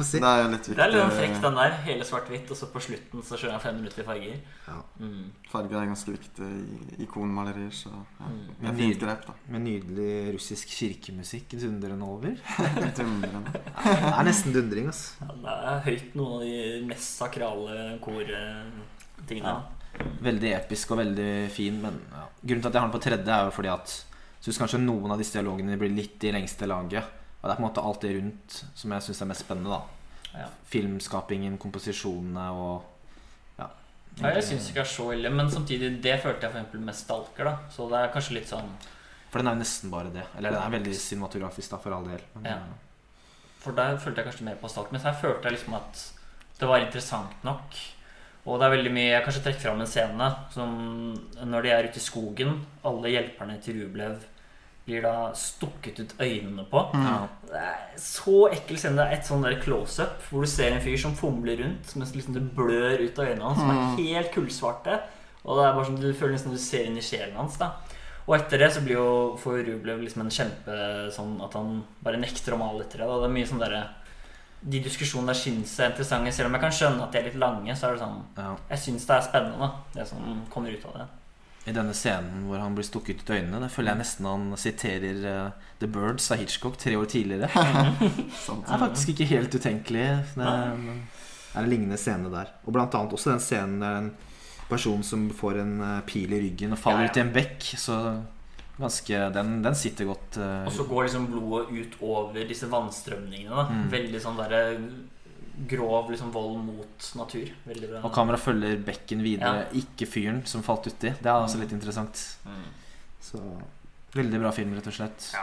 Si. 0.09 0.21
Det 0.23 0.31
er 0.31 0.41
jo 0.41 0.49
litt 0.55 0.65
viktig. 0.71 0.79
Det 0.79 0.85
er 0.87 0.95
litt 0.95 1.03
frekt, 1.03 1.19
frekk, 1.19 1.37
den 1.45 1.61
der. 1.61 1.77
Hele 1.85 2.09
svart-hvitt, 2.09 2.55
og 2.55 2.61
så 2.63 2.71
på 2.73 2.83
slutten 2.87 3.27
så 3.29 3.37
kjører 3.37 3.55
han 3.59 3.63
fem 3.67 3.79
minutter 3.83 4.01
i 4.01 4.07
farger. 4.09 4.41
Ja. 4.71 4.79
Mm. 5.03 5.23
Farger 5.53 5.81
er 5.83 5.91
ganske 5.93 6.15
viktig 6.17 6.51
i 6.97 7.03
ikonmalerier, 7.05 7.71
så 7.77 7.93
ja. 7.93 8.33
Mm. 8.33 8.43
det 8.63 8.73
er 8.73 8.77
fint 8.81 9.05
grep, 9.05 9.29
da. 9.29 9.37
Med 9.53 9.67
nydelig 9.69 10.13
russisk 10.39 10.73
kirkemusikk 10.73 11.53
dundrende 11.61 12.09
over. 12.09 12.33
Dundrende. 12.99 13.59
Det 13.85 14.15
er 14.15 14.25
nesten 14.27 14.55
dundring, 14.57 14.89
altså. 14.89 15.27
Ja, 15.29 15.35
det 15.43 15.73
er 15.75 15.83
høyt 15.91 16.15
noen 16.17 16.39
av 16.39 16.47
de 16.49 16.87
mest 16.89 17.19
sakrale 17.21 17.99
kortingene. 18.01 19.43
Ja. 19.45 19.59
Veldig 20.23 20.53
episk 20.57 20.91
og 20.95 21.01
veldig 21.03 21.31
fin, 21.55 21.79
men 21.83 21.99
ja. 22.13 22.25
Grunnen 22.43 22.63
til 22.63 22.69
at 22.71 22.75
jeg 22.75 22.83
har 22.83 22.89
den 22.89 22.95
på 22.95 23.03
tredje, 23.03 23.35
er 23.35 23.49
jo 23.49 23.55
fordi 23.55 23.71
at 23.73 23.95
syns 24.41 24.59
kanskje 24.63 24.81
noen 24.83 25.13
av 25.13 25.19
disse 25.21 25.35
dialogene 25.35 25.79
blir 25.81 25.91
litt 25.95 26.23
i 26.25 26.33
lengste 26.35 26.69
laget. 26.71 27.15
Og 27.39 27.47
det 27.47 27.53
er 27.53 27.59
på 27.59 27.63
en 27.63 27.67
måte 27.69 27.85
alt 27.85 28.05
det 28.05 28.13
rundt 28.17 28.59
som 28.79 28.95
jeg 28.95 29.07
syns 29.07 29.23
er 29.23 29.31
mest 29.33 29.45
spennende. 29.47 29.79
da 29.79 30.39
Ja. 30.39 30.47
Filmskapingen, 30.71 31.59
komposisjonene 31.59 32.51
og 32.53 32.83
ja. 33.59 33.69
Jeg 34.21 34.43
syns 34.45 34.69
ikke 34.69 34.83
det 34.83 34.87
er 34.87 34.93
så 34.93 35.13
ille, 35.15 35.31
men 35.31 35.51
samtidig 35.51 36.03
det 36.03 36.21
følte 36.23 36.47
jeg 36.47 36.53
for 36.53 36.59
eksempel 36.61 36.81
med 36.81 36.95
Stalker. 36.95 37.45
da 37.45 37.57
Så 37.71 37.89
det 37.89 37.99
er 37.99 38.13
kanskje 38.13 38.35
litt 38.35 38.49
sånn 38.49 38.71
For 39.31 39.39
den 39.39 39.49
er 39.49 39.57
jo 39.57 39.63
nesten 39.63 39.91
bare 39.91 40.11
det. 40.13 40.25
Eller 40.37 40.51
den 40.51 40.63
er 40.63 40.79
veldig 40.79 40.95
cinematografisk, 40.95 41.71
da, 41.71 41.77
for 41.79 41.93
all 41.93 42.05
del. 42.05 42.21
Men, 42.35 42.45
Ja. 42.45 42.59
For 43.59 43.73
der 43.73 43.97
følte 43.99 44.23
jeg 44.23 44.31
kanskje 44.31 44.45
mer 44.45 44.57
på 44.57 44.69
Stalker. 44.71 44.93
Mens 44.93 45.05
her 45.05 45.13
følte 45.13 45.43
jeg 45.45 45.59
liksom 45.59 45.75
at 45.75 46.13
det 46.59 46.69
var 46.69 46.81
interessant 46.81 47.45
nok. 47.45 47.75
Og 48.49 48.57
det 48.57 48.65
er 48.67 48.75
veldig 48.79 48.95
mye 48.95 49.11
Jeg 49.11 49.25
kanskje 49.27 49.45
trekker 49.45 49.67
fram 49.67 49.83
en 49.83 49.91
scene 49.91 50.29
som 50.55 50.75
når 51.53 51.67
de 51.67 51.73
er 51.75 51.89
ute 51.91 52.01
i 52.01 52.05
skogen. 52.05 52.55
Alle 52.89 53.13
hjelperne 53.13 53.59
til 53.65 53.83
Rublev 53.83 54.23
blir 54.89 55.05
da 55.05 55.29
stukket 55.37 56.01
ut 56.01 56.15
øynene 56.17 56.65
på. 56.71 56.81
Mm. 56.97 57.27
Det 57.51 57.61
er 57.61 57.83
så 58.01 58.39
ekkel 58.49 58.81
scene. 58.81 58.97
Det 58.97 59.05
er 59.05 59.19
et 59.19 59.29
sånn 59.29 59.45
der 59.45 59.59
close-up 59.61 60.23
hvor 60.31 60.47
du 60.47 60.51
ser 60.51 60.73
en 60.73 60.81
fyr 60.85 60.97
som 61.01 61.17
fomler 61.19 61.61
rundt 61.61 61.93
mens 62.01 62.15
liksom 62.17 62.39
det 62.39 62.47
blør 62.57 63.05
ut 63.05 63.21
av 63.21 63.29
øynene 63.29 63.51
hans, 63.51 63.61
som 63.61 63.75
er 63.75 64.01
helt 64.01 64.33
kullsvarte. 64.33 64.97
Og 65.45 65.61
det 65.61 65.67
er 65.67 65.77
bare 65.77 65.91
sånn, 65.91 66.01
Du 66.01 66.09
føler 66.17 66.35
nesten 66.37 66.57
du 66.57 66.61
ser 66.61 66.89
inn 66.89 66.97
i 66.99 67.05
sjelen 67.05 67.37
hans. 67.37 67.61
da 67.61 67.75
Og 68.27 68.35
etter 68.39 68.65
det 68.65 68.73
så 68.73 68.81
blir 68.85 68.97
jo 68.97 69.37
for 69.41 69.61
Rublev 69.61 70.01
liksom 70.03 70.25
en 70.25 70.33
kjempe 70.33 70.81
sånn 71.13 71.37
at 71.45 71.53
han 71.57 71.83
bare 72.05 72.21
nekter 72.21 72.57
å 72.57 72.61
male 72.61 72.85
etter 72.85 73.05
det. 73.05 73.09
Da. 73.09 73.21
Det 73.21 73.29
er 73.29 73.37
mye 73.37 73.53
sånn 73.53 73.63
derre 73.63 73.85
De 74.61 74.81
diskusjonene 74.83 75.31
der 75.33 75.39
syns 75.39 75.77
jeg 75.79 75.87
er 75.87 75.93
interessante. 75.93 76.33
Selv 76.35 76.49
om 76.51 76.57
jeg 76.57 76.65
kan 76.65 76.75
skjønne 76.75 77.05
at 77.05 77.13
de 77.15 77.19
er 77.21 77.29
litt 77.29 77.39
lange, 77.39 77.77
så 77.79 77.87
er 77.89 77.95
det 77.95 78.03
sånn 78.03 78.19
ja. 78.37 78.51
Jeg 78.73 78.83
syns 78.87 79.07
det 79.07 79.15
er 79.17 79.27
spennende, 79.29 79.69
det 79.95 80.07
som 80.11 80.43
kommer 80.51 80.75
ut 80.75 80.85
av 80.91 80.97
det. 80.99 81.07
I 81.69 81.75
denne 81.77 81.93
scenen 81.93 82.47
hvor 82.49 82.63
han 82.63 82.75
blir 82.75 82.87
stukket 82.87 83.21
ut 83.23 83.31
i 83.31 83.39
øynene, 83.43 83.61
det 83.61 83.69
føler 83.75 83.93
jeg 83.93 84.01
nesten 84.01 84.25
han 84.27 84.47
siterer 84.57 85.19
uh, 85.29 85.67
The 85.83 85.89
Birds 85.93 86.31
av 86.33 86.41
Hitchcock 86.41 86.79
tre 86.81 86.95
år 86.97 87.05
tidligere. 87.13 87.51
Det 88.09 88.73
er 88.73 88.81
faktisk 88.87 89.13
ikke 89.13 89.27
helt 89.35 89.55
utenkelig. 89.55 90.07
Det 90.35 90.47
er, 90.49 90.73
er 91.53 91.61
en 91.63 91.69
lignende 91.69 91.99
scene 92.01 92.31
der. 92.33 92.55
Og 92.65 92.73
blant 92.73 92.95
annet 92.97 93.13
også 93.13 93.35
den 93.35 93.45
scenen 93.45 93.83
der 93.85 94.01
en 94.01 94.11
person 94.69 95.03
som 95.05 95.29
får 95.33 95.61
en 95.63 95.77
eh, 95.81 96.01
pil 96.09 96.33
i 96.37 96.41
ryggen 96.47 96.73
og 96.77 96.81
faller 96.81 97.07
Ja, 97.07 97.09
ja. 97.09 97.13
ut 97.13 97.21
i 97.21 97.25
en 97.27 97.35
bekk. 97.37 97.69
Så 97.81 97.95
ganske 98.79 99.33
Den, 99.35 99.63
den 99.63 99.75
sitter 99.75 100.05
godt. 100.07 100.37
Uh, 100.39 100.67
Og 100.67 100.73
så 100.73 100.85
går 100.89 101.05
liksom 101.09 101.27
blodet 101.31 101.71
ut 101.73 101.97
over 102.03 102.45
disse 102.49 102.67
vannstrømningene. 102.71 103.51
Da. 103.51 103.65
Mm. 103.69 103.89
Veldig 103.91 104.21
sånn 104.23 104.37
derre 104.39 104.63
grov 105.69 106.11
liksom 106.13 106.31
vold 106.33 106.59
mot 106.65 107.07
natur. 107.19 107.49
Veldig 107.67 107.89
bra. 107.91 108.01
og 108.07 108.13
kameraet 108.15 108.41
følger 108.45 108.77
bekken 108.87 109.23
videre, 109.25 109.65
Ja. 109.67 109.81
ikke 109.81 110.07
fyren 110.07 110.45
som 110.47 110.63
falt 110.63 110.87
uti. 110.87 111.11
Det 111.11 111.27
er 111.27 111.35
også 111.43 111.59
litt 111.59 111.73
interessant. 111.73 112.37
Mm. 112.47 112.69
Så 113.21 113.41
Veldig 114.15 114.39
bra 114.41 114.51
film, 114.53 114.73
rett 114.75 114.87
og 114.87 114.93
slett. 114.95 115.33
Ja. 115.35 115.43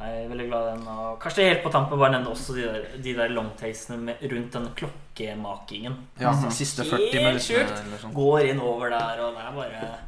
Jeg 0.00 0.24
er 0.24 0.28
veldig 0.30 0.46
glad 0.48 0.62
i 0.68 0.76
den. 0.78 0.86
Og 0.88 1.18
kanskje 1.20 1.44
helt 1.48 1.62
på 1.62 1.70
tampen 1.70 1.98
bare 1.98 2.12
nevne 2.12 2.30
også 2.32 2.54
de 2.56 2.62
der, 2.62 2.86
de 3.02 3.12
der 3.14 3.28
longtakesene 3.28 4.14
rundt 4.22 4.52
den 4.52 4.68
klokkemakingen. 4.74 5.94
Ja, 6.18 6.32
Mhm. 6.32 6.48
de 6.48 6.50
Siste 6.54 6.82
Helt 6.82 6.90
40 6.94 7.20
minuttene 7.20 7.40
sjukt. 7.40 8.00
sånn. 8.00 8.14
Går 8.14 8.40
inn 8.50 8.60
over 8.60 8.88
der, 8.90 9.20
og 9.20 9.34
det 9.34 9.42
er 9.44 9.52
bare 9.52 9.98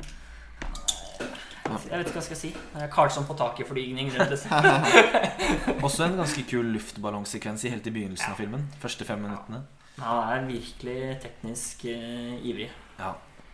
Jeg 1.67 1.99
vet 1.99 2.07
ikke 2.07 2.17
hva 2.17 2.23
jeg 2.23 2.29
skal 2.29 2.39
si. 2.41 2.51
Er 2.79 2.91
Karlsson 2.93 3.27
på 3.29 3.35
taket-flygning. 3.39 4.13
og. 4.21 5.83
Også 5.87 6.05
en 6.07 6.17
ganske 6.21 6.45
kul 6.51 6.69
luftballongsekvens 6.77 7.65
i 7.67 7.73
helt 7.75 7.87
i 7.87 7.93
begynnelsen 7.95 8.33
av 8.33 8.39
filmen. 8.41 8.67
Første 8.83 9.05
fem 9.09 9.21
minuttene. 9.27 9.63
Han 10.01 10.23
er 10.37 10.47
virkelig 10.49 11.19
teknisk 11.25 11.87
uh, 11.89 12.35
ivrig. 12.47 12.71
Ja. 13.01 13.13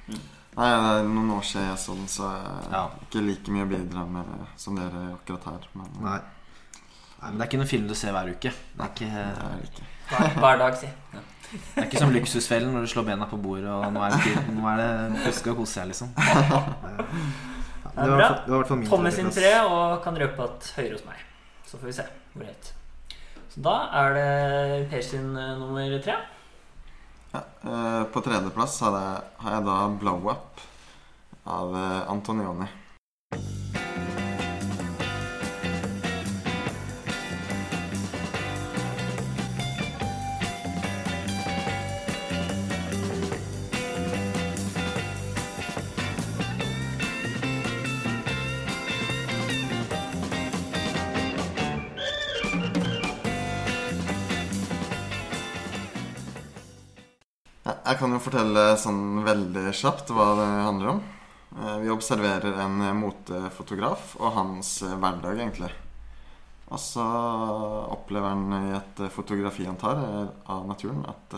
Nei, 0.08 0.68
det 0.68 0.88
er 0.98 1.06
noen 1.08 1.30
år 1.38 1.44
siden 1.48 1.68
jeg 1.70 1.78
så 1.80 1.94
den, 1.96 2.08
så 2.12 2.28
jeg 2.34 2.72
Ja. 2.74 2.82
ikke 3.06 3.22
like 3.24 3.54
mye 3.54 3.64
å 3.64 3.70
bidra 3.70 4.02
med 4.04 4.32
som 4.60 4.76
dere 4.76 5.04
akkurat 5.14 5.46
her. 5.48 5.68
Men 5.78 5.92
nei. 6.04 6.18
Nei, 7.22 7.28
men 7.30 7.38
Det 7.38 7.44
er 7.44 7.48
ikke 7.52 7.60
noen 7.62 7.70
film 7.70 7.86
du 7.88 7.94
ser 7.96 8.12
hver 8.16 8.28
uke. 8.34 8.50
Det 8.50 8.82
er 8.82 8.90
ikke, 8.90 9.12
det 9.12 9.46
er 9.46 9.62
ikke. 9.68 9.86
Hver, 10.10 10.34
hver 10.42 10.58
dag, 10.64 10.76
si. 10.82 10.90
Ja. 11.14 11.22
det 11.52 11.82
er 11.84 11.86
ikke 11.86 12.02
som 12.02 12.12
Luksusfellen 12.12 12.72
når 12.74 12.84
du 12.84 12.90
slår 12.92 13.06
bena 13.12 13.26
på 13.30 13.38
bordet 13.40 13.70
og 13.70 13.86
nå 13.94 14.02
er 14.02 14.12
det, 14.16 14.20
tid- 14.26 14.52
nå 14.56 14.66
er 14.72 14.82
det 14.82 15.24
husk 15.28 15.48
å 15.52 15.56
kose 15.62 15.78
seg, 15.78 15.88
liksom. 15.92 16.12
Det 17.92 18.04
er 18.06 18.14
bra. 18.16 18.28
det 18.46 18.52
var 18.54 18.68
Thomas 18.88 19.14
sin 19.18 19.30
tre, 19.30 19.52
og 19.68 20.02
kan 20.04 20.16
røpe 20.16 20.46
at 20.46 20.68
høyere 20.78 20.96
hos 20.96 21.04
meg. 21.04 21.24
Så 21.68 21.80
får 21.80 21.90
vi 21.90 21.96
se 21.98 22.06
hvor 22.32 22.48
høyt. 22.48 22.70
Så 23.52 23.60
da 23.64 23.74
er 24.00 24.14
det 24.16 24.28
Per 24.92 25.02
sin 25.04 25.34
eh, 25.36 25.56
nummer 25.60 25.98
tre. 26.04 26.14
Ja, 27.32 27.42
eh, 27.42 28.02
på 28.12 28.22
tredjeplass 28.24 28.78
har 28.84 28.96
jeg, 28.96 29.24
har 29.44 29.58
jeg 29.58 29.66
da 29.68 29.76
'Blow 30.00 30.30
Up' 30.32 30.64
av 31.44 31.76
eh, 31.76 32.10
Antonioni. 32.12 32.68
Jeg 57.92 57.98
kan 58.00 58.14
jo 58.14 58.22
fortelle 58.24 58.60
sånn 58.80 59.18
veldig 59.20 59.66
kjapt 59.76 60.08
hva 60.16 60.30
det 60.38 60.44
handler 60.64 60.90
om. 60.94 61.00
Eh, 61.58 61.74
Vi 61.82 61.90
observerer 61.92 62.54
en 62.64 62.78
motefotograf 62.96 64.14
og 64.16 64.32
hans 64.32 64.70
eh, 64.80 64.94
hverdag, 64.96 65.36
egentlig. 65.36 65.68
Og 66.72 66.80
så 66.80 67.04
opplever 67.92 68.32
han 68.32 68.56
i 68.70 68.72
et 68.78 69.02
fotografi 69.12 69.68
han 69.68 69.76
tar 69.76 70.00
eh, 70.06 70.32
av 70.54 70.64
naturen, 70.70 71.04
at 71.04 71.36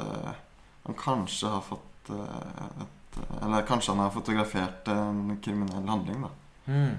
han 0.84 1.00
kanskje 1.00 1.50
har 1.56 1.66
fått 1.72 2.12
et 2.14 3.20
Eller 3.42 3.66
kanskje 3.66 3.90
han 3.96 4.04
har 4.04 4.14
fotografert 4.14 4.94
en 4.94 5.36
kriminell 5.42 5.90
handling, 5.90 6.22
da. 6.22 6.32
Mm. 6.70 6.96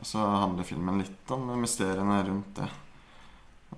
Og 0.00 0.06
så 0.06 0.18
handler 0.18 0.66
filmen 0.66 0.98
litt 0.98 1.30
om 1.30 1.46
mysteriene 1.62 2.22
rundt 2.26 2.58
det. 2.58 2.70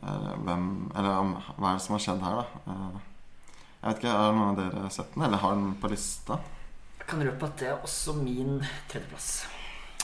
Hvem 0.01 0.69
Eller 0.97 1.17
om 1.19 1.37
hva 1.59 1.75
er 1.75 1.81
det 1.81 1.85
som 1.85 2.01
har 2.01 2.07
skjedd 2.09 2.31
her, 2.31 2.45
da. 2.45 3.09
Jeg 3.83 3.89
vet 3.89 3.99
ikke, 4.03 4.13
Har 4.15 4.33
noen 4.37 4.53
av 4.53 4.59
dere 4.61 4.91
sett 4.95 5.15
den, 5.15 5.25
eller 5.27 5.41
har 5.43 5.55
den 5.59 5.73
på 5.83 5.91
lista? 5.91 6.37
Jeg 7.01 7.07
kan 7.11 7.25
røpe 7.27 7.49
at 7.49 7.57
det 7.59 7.69
er 7.73 7.81
også 7.83 8.15
min 8.21 8.61
tredjeplass. 8.91 9.31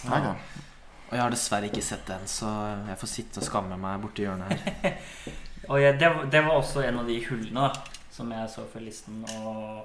Ja. 0.04 0.16
Okay. 0.18 0.64
Og 1.08 1.12
jeg 1.16 1.22
har 1.22 1.30
dessverre 1.32 1.68
ikke 1.70 1.82
sett 1.86 2.02
den, 2.10 2.26
så 2.28 2.48
jeg 2.88 2.98
får 3.00 3.08
sitte 3.14 3.40
og 3.40 3.46
skamme 3.46 3.78
meg 3.80 4.02
borti 4.02 4.26
hjørnet 4.26 4.50
her. 4.82 4.98
Og 5.68 5.76
jeg, 5.82 5.98
det, 6.00 6.08
var- 6.08 6.26
det 6.32 6.40
var 6.46 6.54
også 6.56 6.80
en 6.86 6.98
av 7.02 7.08
de 7.08 7.16
hullene 7.26 7.60
da, 7.68 7.82
som 8.14 8.30
jeg 8.32 8.48
så 8.48 8.62
for 8.72 8.80
listen. 8.80 9.18
Og 9.36 9.84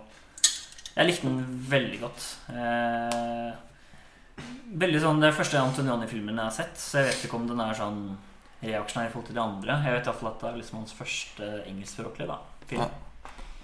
jeg 0.95 1.07
likte 1.09 1.27
den 1.27 1.41
veldig 1.67 1.97
godt. 1.99 2.27
Eh, 2.53 3.49
veldig 4.83 5.01
sånn, 5.03 5.19
Det 5.19 5.27
er 5.29 5.35
første 5.35 5.59
Antonioni-filmen 5.59 6.39
jeg 6.39 6.45
har 6.47 6.55
sett, 6.55 6.77
så 6.79 7.01
jeg 7.01 7.09
vet 7.11 7.25
ikke 7.27 7.39
om 7.41 7.47
den 7.49 7.59
er 7.65 7.75
sånn 7.77 7.99
reaksjonær 8.63 9.09
i 9.09 9.11
forhold 9.11 9.27
til 9.27 9.35
de 9.35 9.43
andre. 9.43 9.75
Jeg 9.83 9.97
vet 9.97 10.07
i 10.07 10.11
hvert 10.11 10.21
fall 10.21 10.31
at 10.31 10.39
det 10.45 10.49
er 10.53 10.59
liksom 10.61 10.79
hans 10.79 10.95
første 10.95 11.49
engelskspråklige 11.67 12.29
da, 12.31 12.39
film. 12.69 12.85
Ja. 12.85 13.12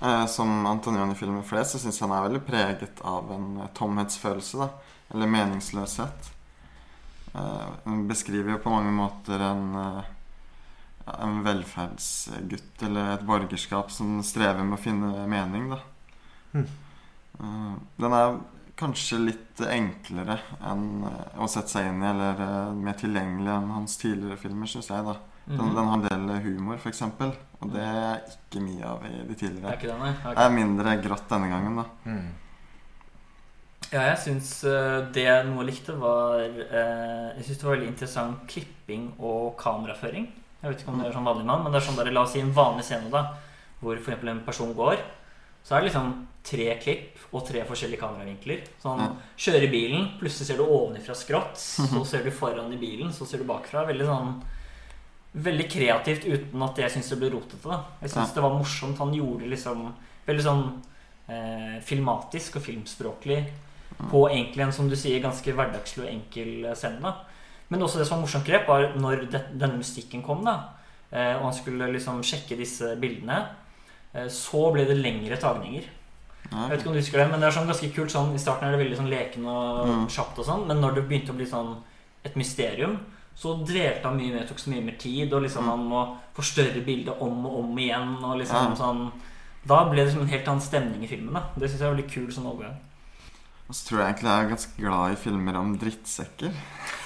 Eh, 0.02 0.26
Som 0.26 0.66
Antonioni-filmer 0.66 1.44
flest, 1.44 1.72
så 1.72 1.80
syns 1.82 2.00
jeg 2.00 2.08
han 2.08 2.16
er 2.16 2.28
veldig 2.30 2.44
preget 2.48 3.02
av 3.04 3.32
en 3.36 3.50
eh, 3.60 3.72
tomhetsfølelse. 3.76 4.58
da 4.62 4.70
Eller 5.14 5.28
meningsløshet. 5.28 6.32
Eh, 7.34 7.66
Han 7.84 8.08
beskriver 8.08 8.56
jo 8.56 8.64
på 8.64 8.74
mange 8.74 8.94
måter 8.96 9.44
en, 9.44 9.76
eh, 9.76 10.04
en 11.20 11.42
velferdsgutt 11.44 12.84
eller 12.84 13.14
et 13.16 13.26
borgerskap 13.28 13.92
som 13.92 14.22
strever 14.24 14.64
med 14.64 14.78
å 14.80 14.82
finne 14.82 15.28
mening, 15.28 15.70
da. 15.74 15.82
Mm. 16.54 16.68
Eh, 17.40 17.76
den 18.00 18.14
er 18.14 18.40
kanskje 18.80 19.20
litt 19.20 19.60
enklere 19.60 20.38
enn 20.64 21.04
å 21.36 21.48
sette 21.52 21.74
seg 21.74 21.90
inn 21.90 22.04
i, 22.04 22.08
eller 22.08 22.72
mer 22.72 22.96
tilgjengelig 22.96 23.52
enn 23.52 23.74
hans 23.76 23.98
tidligere 24.00 24.40
filmer, 24.40 24.72
syns 24.72 24.88
jeg. 24.88 25.04
da 25.04 25.18
den, 25.50 25.58
Mhm. 25.58 25.76
den 25.76 25.86
har 25.90 25.94
en 26.14 26.28
del 26.28 26.40
humor, 26.46 26.76
f.eks., 26.78 27.02
og 27.02 27.72
det 27.74 27.82
er 27.82 28.22
ikke 28.30 28.62
mye 28.64 28.86
av 28.86 29.02
i 29.04 29.10
de 29.10 29.24
Det 29.28 29.32
er 29.36 29.40
tidligere. 29.48 29.74
ikke 29.74 29.88
det, 29.90 29.96
Okay. 30.00 30.36
Det 30.36 30.46
er 30.46 30.50
mindre 30.56 31.02
grått 31.04 31.28
denne 31.28 31.50
gangen, 31.50 31.76
da. 31.76 31.86
Mm. 32.06 32.30
Ja, 33.92 34.02
jeg 34.12 34.18
syns 34.22 34.64
eh, 34.70 35.00
det 35.16 35.24
jeg 35.26 35.46
noe 35.50 35.64
likte, 35.66 35.96
var 35.98 36.40
eh, 36.44 37.34
Jeg 37.40 37.46
syns 37.48 37.58
det 37.58 37.64
var 37.66 37.76
veldig 37.76 37.88
interessant 37.90 38.44
klipping 38.48 39.08
og 39.20 39.56
kameraføring. 39.58 40.28
Jeg 40.62 40.72
vet 40.74 40.82
ikke 40.84 40.92
om 40.94 41.00
det 41.00 41.08
er 41.08 41.16
sånn 41.16 41.26
vanlig 41.26 41.46
mann, 41.48 41.64
men 41.64 41.72
det 41.74 41.82
er 41.82 41.88
sånn 41.88 41.98
der, 41.98 42.12
la 42.12 42.22
oss 42.22 42.34
si 42.36 42.40
en 42.44 42.54
vanlig 42.54 42.84
scene 42.86 43.10
da 43.10 43.24
hvor 43.82 43.96
f.eks. 43.98 44.24
en 44.28 44.42
person 44.46 44.74
går. 44.76 45.00
Så 45.64 45.76
er 45.76 45.82
det 45.82 45.90
liksom 45.90 46.28
tre 46.44 46.78
klipp 46.84 47.18
og 47.34 47.46
tre 47.48 47.64
forskjellige 47.68 48.00
kameravinkler. 48.00 48.62
Sånn, 48.84 49.00
Ja. 49.00 49.10
Kjører 49.38 49.64
i 49.64 49.72
bilen, 49.72 50.08
plutselig 50.20 50.48
ser 50.48 50.58
du 50.58 50.64
ovenifra 50.66 51.16
skrått, 51.16 51.56
så 51.58 52.06
ser 52.06 52.24
du 52.24 52.32
foran 52.32 52.72
i 52.74 52.78
bilen, 52.78 53.10
så 53.12 53.26
ser 53.26 53.40
du 53.40 53.46
bakfra. 53.46 53.86
Veldig 53.88 54.06
sånn 54.06 54.42
Veldig 55.36 55.68
kreativt 55.70 56.26
uten 56.26 56.62
at 56.66 56.80
jeg 56.82 56.90
syns 56.92 57.10
det 57.12 57.20
ble 57.22 57.30
rotete. 57.36 57.80
Jeg 58.02 58.10
syns 58.10 58.30
Ja. 58.30 58.34
det 58.36 58.42
var 58.44 58.56
morsomt. 58.58 58.98
Han 58.98 59.14
gjorde 59.14 59.50
liksom 59.50 59.94
veldig 60.28 60.44
sånn 60.44 60.64
eh, 61.30 61.80
filmatisk 61.86 62.56
og 62.58 62.64
filmspråklig 62.64 63.44
på 64.10 64.30
egentlig 64.30 64.62
en 64.64 64.72
som 64.72 64.90
du 64.90 64.96
sier 64.96 65.22
ganske 65.22 65.54
hverdagslig 65.54 66.06
og 66.08 66.10
enkel 66.14 66.66
eh, 66.66 66.74
scene. 66.74 67.00
da 67.02 67.14
Men 67.70 67.82
også 67.82 68.00
det 68.00 68.08
som 68.08 68.18
var 68.18 68.26
morsomt 68.28 68.46
grep, 68.46 68.68
var 68.68 68.94
når 68.98 69.30
det, 69.30 69.42
denne 69.60 69.78
musikken 69.78 70.24
kom, 70.24 70.44
da 70.46 70.56
eh, 71.12 71.36
og 71.38 71.44
han 71.44 71.54
skulle 71.54 71.92
liksom 71.94 72.24
sjekke 72.24 72.58
disse 72.58 72.96
bildene, 73.00 73.46
eh, 74.16 74.28
så 74.28 74.72
ble 74.74 74.86
det 74.86 74.98
lengre 74.98 75.38
tagninger. 75.38 75.84
Ja, 76.52 76.64
Jeg 76.66 76.70
vet 76.72 76.80
ikke 76.80 76.88
om 76.90 76.94
du 76.96 77.00
husker 77.02 77.18
det, 77.20 77.30
men 77.30 77.40
det 77.40 77.48
er 77.48 77.52
sånn 77.60 77.68
ganske 77.70 77.94
kult 77.94 78.10
sånn 78.10 78.34
I 78.34 78.40
starten 78.42 78.66
er 78.68 78.72
det 78.78 78.82
veldig 78.82 78.98
sånn 78.98 79.10
leken 79.14 79.46
og 79.46 79.86
Mm. 79.88 80.08
kjapt 80.10 80.40
og 80.40 80.46
sånn, 80.46 80.66
men 80.68 80.82
når 80.82 80.96
det 80.96 81.08
begynte 81.08 81.30
å 81.32 81.36
bli 81.38 81.46
sånn 81.46 81.76
et 82.26 82.36
mysterium, 82.36 82.98
så 83.40 83.54
dvelte 83.64 84.04
han 84.04 84.18
mye 84.20 84.34
mer, 84.36 84.46
tok 84.50 84.60
så 84.60 84.70
mye 84.74 84.84
mer 84.84 84.98
tid, 85.00 85.32
og 85.34 85.42
liksom 85.46 85.64
Mm. 85.64 85.70
han 85.72 85.88
må 85.94 86.18
forstørre 86.36 86.84
bildet 86.86 87.22
om 87.24 87.46
og 87.48 87.60
om 87.64 87.78
igjen, 87.80 88.18
og 88.24 88.38
liksom 88.42 88.74
Ja. 88.74 88.76
sånn 88.76 89.12
Da 89.68 89.84
ble 89.90 90.04
det 90.06 90.12
som 90.14 90.22
en 90.22 90.28
helt 90.32 90.48
annen 90.48 90.62
stemning 90.64 91.04
i 91.04 91.08
filmen. 91.08 91.34
da 91.34 91.44
Det 91.58 91.70
syns 91.70 91.80
jeg 91.82 91.90
er 91.90 91.96
veldig 91.96 92.12
kul 92.14 92.28
sånn 92.32 92.46
overgang. 92.48 92.78
Og 93.70 93.76
så 93.76 93.86
tror 93.88 94.00
jeg 94.00 94.08
egentlig 94.16 94.30
jeg 94.32 94.46
er 94.46 94.50
ganske 94.50 94.78
glad 94.82 95.12
i 95.12 95.16
filmer 95.16 95.56
om 95.60 95.78
drittsekker. 95.78 96.52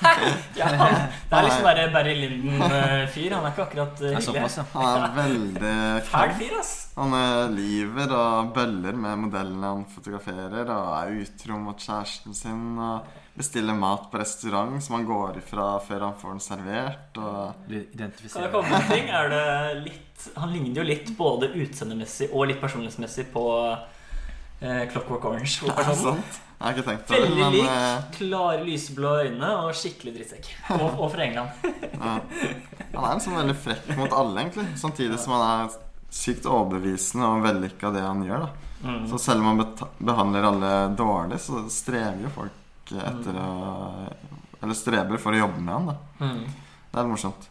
Ja, 0.56 0.66
han, 0.68 1.10
det 1.30 1.38
er 1.38 1.44
liksom 1.44 1.64
bare 1.64 1.92
Barry 1.92 2.14
Lyndon-fyr. 2.22 3.34
Han 3.34 3.46
er 3.46 3.52
ikke 3.52 3.66
akkurat 3.68 4.02
er 4.02 4.16
hyggelig. 4.16 4.24
såpass, 4.24 4.58
ja. 4.58 4.64
Han 4.74 5.04
er 5.04 5.16
veldig 5.18 6.04
Fæl 6.08 6.34
fyr, 6.40 6.56
ass. 6.60 6.72
Han 6.96 7.14
eh, 7.14 7.50
lyver 7.58 8.12
og 8.16 8.54
bøller 8.56 8.94
med 8.94 9.18
modellene 9.26 9.64
han 9.74 9.86
fotograferer, 9.86 10.70
og 10.70 10.88
er 11.02 11.22
utro 11.24 11.58
mot 11.60 11.78
kjæresten 11.78 12.34
sin. 12.36 12.78
Og 12.80 13.06
bestiller 13.34 13.74
mat 13.74 14.12
på 14.12 14.20
restaurant 14.22 14.84
som 14.84 14.96
han 14.96 15.06
går 15.08 15.40
ifra 15.42 15.80
før 15.82 16.06
han 16.08 16.16
får 16.22 16.36
den 16.36 16.44
servert. 16.44 17.18
Og 17.18 17.68
Du 17.68 17.80
Kan 17.98 18.46
jeg 18.46 18.52
komme 18.54 18.70
med 18.70 18.88
ting? 18.92 19.10
Er 19.10 19.30
det 19.34 19.44
litt 19.88 20.28
Han 20.38 20.54
ligner 20.54 20.82
jo 20.82 20.88
litt 20.88 21.10
både 21.18 21.50
utseendemessig 21.58 22.30
og 22.32 22.48
litt 22.52 22.62
personlighetsmessig 22.62 23.26
på 23.34 23.46
eh, 24.62 24.84
Clockwork 24.92 25.26
Orange. 25.26 25.56
det 25.60 25.68
hovedpersonen. 25.68 26.22
sant? 26.24 26.42
Jeg 26.54 26.68
har 26.70 26.78
ikke 26.78 26.88
tenkt 26.88 27.08
på 27.08 27.14
det, 27.14 27.22
Veldig 27.26 27.42
men 27.42 27.56
lik. 27.58 27.72
eh, 27.74 28.04
Klare, 28.16 28.60
lyseblå 28.64 29.16
øyne 29.26 29.50
og 29.66 29.74
skikkelig 29.76 30.14
drittsekk. 30.20 30.52
Og, 30.78 30.86
og 30.94 31.10
fra 31.12 31.26
England. 31.26 31.66
ja. 31.98 32.14
han 32.94 33.08
er 33.10 33.10
en 33.18 33.24
sånn 33.26 33.40
veldig 33.42 33.58
frekk 33.66 33.96
mot 34.00 34.14
alle, 34.16 34.46
egentlig. 34.46 34.70
Samtidig 34.80 35.20
som 35.20 35.36
han 35.36 35.44
er 35.50 35.80
sykt 36.14 36.46
overbevisende 36.46 37.26
og 37.28 37.44
vellykka 37.44 37.92
det 37.92 38.06
han 38.06 38.24
gjør. 38.28 38.46
da 38.48 38.70
Mm. 38.84 39.08
Så 39.08 39.18
selv 39.18 39.40
om 39.40 39.46
han 39.46 39.76
behandler 39.98 40.44
alle 40.44 40.72
dårlig, 40.98 41.38
så 41.40 41.62
strever 41.72 42.26
jo 42.26 42.32
folk 42.36 42.63
etter 42.92 43.38
å 43.40 43.50
Eller 44.64 44.74
streber 44.80 45.18
for 45.20 45.34
å 45.36 45.40
jobbe 45.44 45.60
med 45.60 45.74
han, 45.74 45.86
da. 45.92 45.96
Mm. 46.24 46.44
Det 46.94 47.00
er 47.02 47.08
morsomt. 47.10 47.50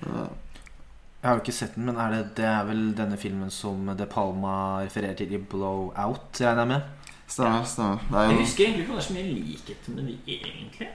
Jeg 0.00 1.28
har 1.28 1.36
jo 1.36 1.42
ikke 1.42 1.52
sett 1.54 1.74
den, 1.76 1.84
men 1.88 1.96
er 2.00 2.10
det, 2.14 2.20
det 2.38 2.44
er 2.48 2.64
vel 2.68 2.82
denne 2.96 3.16
filmen 3.20 3.50
som 3.52 3.86
De 3.96 4.06
Palma 4.08 4.54
refererer 4.84 5.16
til 5.20 5.32
i 5.36 5.40
Blowout, 5.40 6.40
regner 6.40 6.62
jeg 6.64 6.70
med? 6.72 6.82
Stemmer, 7.30 7.64
stemmer. 7.68 8.00
Det 8.10 8.18
er 8.18 8.30
Jeg 8.32 8.38
husker 8.40 8.64
egentlig 8.66 8.82
ikke 8.84 8.92
om 8.92 8.98
det 8.98 9.04
er 9.04 9.08
så 9.08 9.16
mye 9.16 9.34
likhet 9.36 9.88
med 9.94 10.08
de 10.08 10.16
egentlig. 10.34 10.88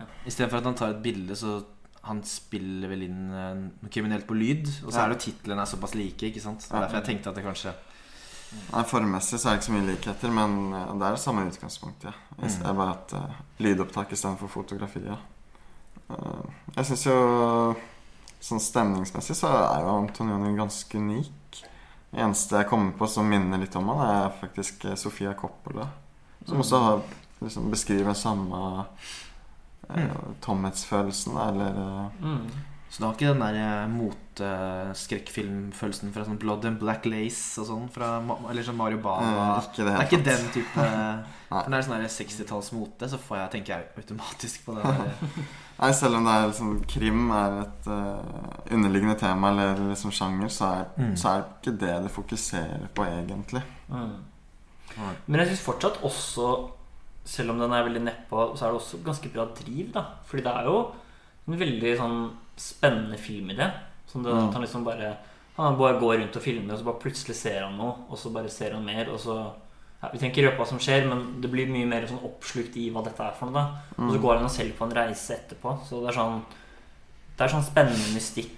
Ja. 0.00 0.06
Istedenfor 0.30 0.58
at 0.62 0.68
han 0.70 0.78
tar 0.78 0.94
et 0.94 1.02
bilde, 1.04 1.36
så 1.36 1.56
han 2.06 2.22
spiller 2.26 2.88
vel 2.90 3.02
inn 3.06 3.18
eh, 3.30 3.50
noe 3.82 3.92
kriminelt 3.92 4.26
på 4.26 4.34
lyd. 4.38 4.64
Og 4.86 4.90
så 4.90 4.96
Ja. 4.96 5.04
er 5.04 5.12
det 5.12 5.18
jo 5.20 5.24
titlene 5.30 5.62
er 5.62 5.70
såpass 5.70 5.94
like, 5.94 6.30
ikke 6.32 6.40
sant? 6.42 6.60
Det 6.66 6.72
er 6.72 6.80
derfor 6.86 6.98
jeg 7.02 7.08
tenkte 7.10 7.30
at 7.30 7.36
det 7.38 7.44
kanskje 7.44 7.74
Nei, 8.72 8.84
Formmessig 8.88 9.40
så 9.40 9.48
er 9.48 9.54
det 9.54 9.60
ikke 9.60 9.68
så 9.68 9.74
mye 9.74 9.88
likheter, 9.88 10.32
men 10.32 10.58
eh, 10.72 10.92
det 10.96 11.06
er 11.06 11.16
det 11.16 11.22
samme 11.22 11.44
utgangspunktet. 11.48 12.10
Ja. 12.12 12.36
Mm. 12.38 12.48
Det 12.48 12.68
er 12.68 12.78
bare 12.78 12.96
at 12.96 13.14
uh, 13.16 13.40
lydopptak 13.62 14.12
istedenfor 14.12 14.52
fotografi. 14.52 15.02
Ja. 15.06 15.18
Eh, 16.08 16.44
jeg 16.76 16.88
syns 16.88 17.06
jo 17.06 17.16
sånn 18.42 18.62
stemningsmessig 18.62 19.36
så 19.38 19.50
er 19.52 19.84
jo 19.84 19.96
Antonioni 20.00 20.54
ganske 20.58 20.98
unik. 20.98 21.60
Det 22.12 22.20
eneste 22.20 22.58
jeg 22.58 22.68
kommer 22.68 22.96
på 22.96 23.08
som 23.08 23.28
minner 23.28 23.60
litt 23.60 23.76
om 23.78 23.88
han, 23.92 24.02
er 24.04 24.40
faktisk 24.40 24.84
eh, 24.88 24.98
Sofia 25.00 25.32
Coppola. 25.38 25.86
Som 26.44 26.60
også 26.64 26.80
har, 26.82 27.04
liksom, 27.40 27.70
beskriver 27.70 28.16
samme 28.18 28.58
uh, 29.86 30.22
tomhetsfølelsen, 30.42 31.38
eller 31.38 31.78
uh, 31.78 32.22
Mm. 32.22 32.48
Så 32.92 33.00
du 33.00 33.06
har 33.06 33.14
ikke 33.16 33.30
den 33.32 33.40
der 33.40 33.54
eh, 33.56 33.88
moteskrekkfilmfølelsen 33.88 36.10
fra 36.12 36.24
sånn 36.26 36.36
Blood 36.42 36.66
and 36.68 36.76
Black 36.80 37.06
Lace 37.08 37.56
og 37.62 37.66
sånn? 37.70 37.86
Fra, 37.92 38.08
eller 38.50 38.62
sånn 38.66 38.76
Mario 38.76 38.98
Bava 39.00 39.46
Ikke 39.62 39.80
det 39.86 39.88
Det 39.88 39.94
er 39.96 40.04
ikke 40.10 40.26
den 40.26 40.44
type 40.52 40.84
For 41.52 41.68
når 41.68 41.72
det 41.72 41.78
er 41.78 41.86
sånn 41.88 42.04
60-tallsmote, 42.16 43.04
så 43.12 43.16
får 43.20 43.36
jeg, 43.38 43.48
tenker 43.56 43.70
jeg 43.74 43.82
automatisk 44.02 44.56
på 44.66 44.70
det 44.76 44.82
Nei, 45.82 45.92
selv 45.98 46.14
om 46.18 46.24
det 46.28 46.34
er 46.36 46.44
liksom 46.50 46.70
krim 46.92 47.20
er 47.34 47.50
et 47.62 47.82
uh, 47.90 48.22
underliggende 48.76 49.16
tema 49.18 49.44
eller 49.50 49.70
liksom 49.88 50.10
sjanger, 50.14 50.48
så 50.52 50.64
er, 50.68 50.84
Mm. 50.92 51.16
så 51.18 51.24
er 51.32 51.36
det 51.40 51.46
ikke 51.56 51.74
det 51.80 51.94
det 52.04 52.10
fokuserer 52.12 52.84
på 52.94 53.02
egentlig. 53.08 53.62
Mm. 53.88 54.16
Men 55.26 55.40
jeg 55.40 55.48
syns 55.50 55.64
fortsatt 55.64 55.96
også, 56.06 56.46
selv 57.24 57.50
om 57.54 57.58
den 57.64 57.72
er 57.74 57.86
veldig 57.88 58.02
nedpå, 58.04 58.38
så 58.54 58.62
er 58.62 58.68
det 58.70 58.78
også 58.78 58.96
ganske 59.02 59.28
bra 59.34 59.44
driv, 59.58 59.86
da. 59.96 60.02
Fordi 60.28 60.42
det 60.46 60.52
er 60.52 60.64
jo 60.68 60.76
en 61.48 61.58
veldig 61.64 61.92
sånn 61.98 62.18
spennende 62.56 63.16
filmidé. 63.18 63.70
i 64.14 64.18
det, 64.18 64.32
Mm. 64.32 64.48
at 64.48 64.52
han 64.54 64.62
liksom 64.62 64.84
bare 64.84 65.16
Han 65.56 65.76
bare 65.78 65.98
går 66.00 66.18
rundt 66.18 66.36
og 66.36 66.42
filmer, 66.42 66.72
og 66.72 66.78
så 66.80 66.84
bare 66.84 67.00
plutselig 67.00 67.34
ser 67.36 67.60
han 67.62 67.76
noe, 67.76 67.94
og 68.10 68.16
så 68.18 68.30
bare 68.32 68.48
ser 68.48 68.72
han 68.72 68.84
mer, 68.84 69.08
og 69.10 69.18
så 69.20 69.52
ja, 70.02 70.08
Vi 70.12 70.18
trenger 70.18 70.34
ikke 70.36 70.50
røpe 70.50 70.56
hva 70.58 70.66
som 70.66 70.78
skjer, 70.78 71.06
men 71.08 71.40
det 71.40 71.50
blir 71.50 71.66
mye 71.68 71.86
mer 71.86 72.06
sånn 72.06 72.22
oppslukt 72.24 72.76
i 72.76 72.90
hva 72.90 73.02
dette 73.04 73.20
er 73.20 73.32
for 73.32 73.46
noe. 73.46 73.52
da 73.54 74.04
Og 74.04 74.10
så 74.12 74.16
Mm. 74.18 74.22
går 74.22 74.38
han 74.38 74.48
selv 74.48 74.72
på 74.78 74.84
en 74.84 74.90
reise 74.96 75.30
etterpå. 75.34 75.78
Så 75.84 76.00
det 76.00 76.08
er 76.16 76.20
sånn 76.20 76.42
Det 77.38 77.44
er 77.50 77.54
sånn 77.56 77.64
spennende 77.64 78.14
mystikk 78.14 78.50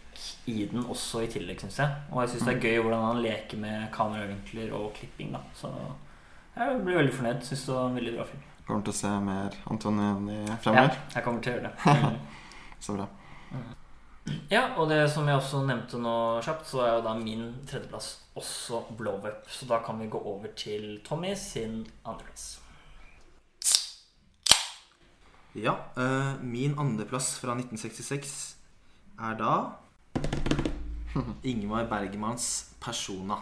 i 0.49 0.65
den 0.67 0.85
også 0.85 1.23
i 1.23 1.27
tillegg, 1.27 1.61
syns 1.61 1.77
jeg. 1.79 1.89
Og 2.13 2.21
jeg 2.23 2.29
syns 2.37 2.45
det 2.47 2.57
er 2.57 2.61
gøy 2.69 2.83
hvordan 2.83 3.05
han 3.05 3.23
leker 3.23 3.57
med 3.59 3.93
kameravinkler 3.93 4.73
og 4.73 4.95
klipping. 4.95 5.33
da 5.33 5.39
Så 5.55 5.71
jeg 6.57 6.85
blir 6.85 6.97
veldig 6.97 7.13
fornøyd. 7.13 7.43
Syns 7.43 7.67
det 7.67 7.75
var 7.75 7.87
en 7.89 7.95
veldig 7.97 8.15
bra 8.17 8.25
film. 8.25 8.43
Kommer 8.67 8.85
til 8.85 8.93
å 8.93 8.97
se 8.97 9.21
mer 9.21 9.51
Antonioni 9.71 10.47
Ja, 10.65 10.91
jeg 11.15 11.25
kommer 11.25 11.41
til 11.43 11.53
å 11.53 11.57
gjøre 11.57 11.63
det. 11.63 11.73
Mm. 11.85 12.19
Så 12.81 12.97
bra. 12.97 13.07
Ja, 14.51 14.71
og 14.79 14.89
det 14.89 15.03
som 15.13 15.27
jeg 15.29 15.37
også 15.37 15.63
nevnte 15.69 15.99
nå 16.01 16.41
kjapt, 16.45 16.69
så 16.69 16.85
er 16.85 16.93
jo 16.95 17.05
da 17.05 17.15
min 17.19 17.47
tredjeplass 17.69 18.11
også 18.39 18.85
Blow 18.97 19.19
Up. 19.21 19.49
Så 19.51 19.69
da 19.69 19.81
kan 19.85 19.99
vi 20.01 20.09
gå 20.11 20.21
over 20.21 20.53
til 20.57 21.01
Tommy 21.05 21.35
sin 21.37 21.83
andreplass. 22.05 22.61
Ja, 25.55 25.77
eh, 25.97 26.43
min 26.43 26.75
andreplass 26.79 27.37
fra 27.39 27.55
1966 27.55 28.57
er 29.21 29.37
da 29.39 29.53
Ingmar 31.51 31.87
Bergmans 31.91 32.75
Persona. 32.81 33.39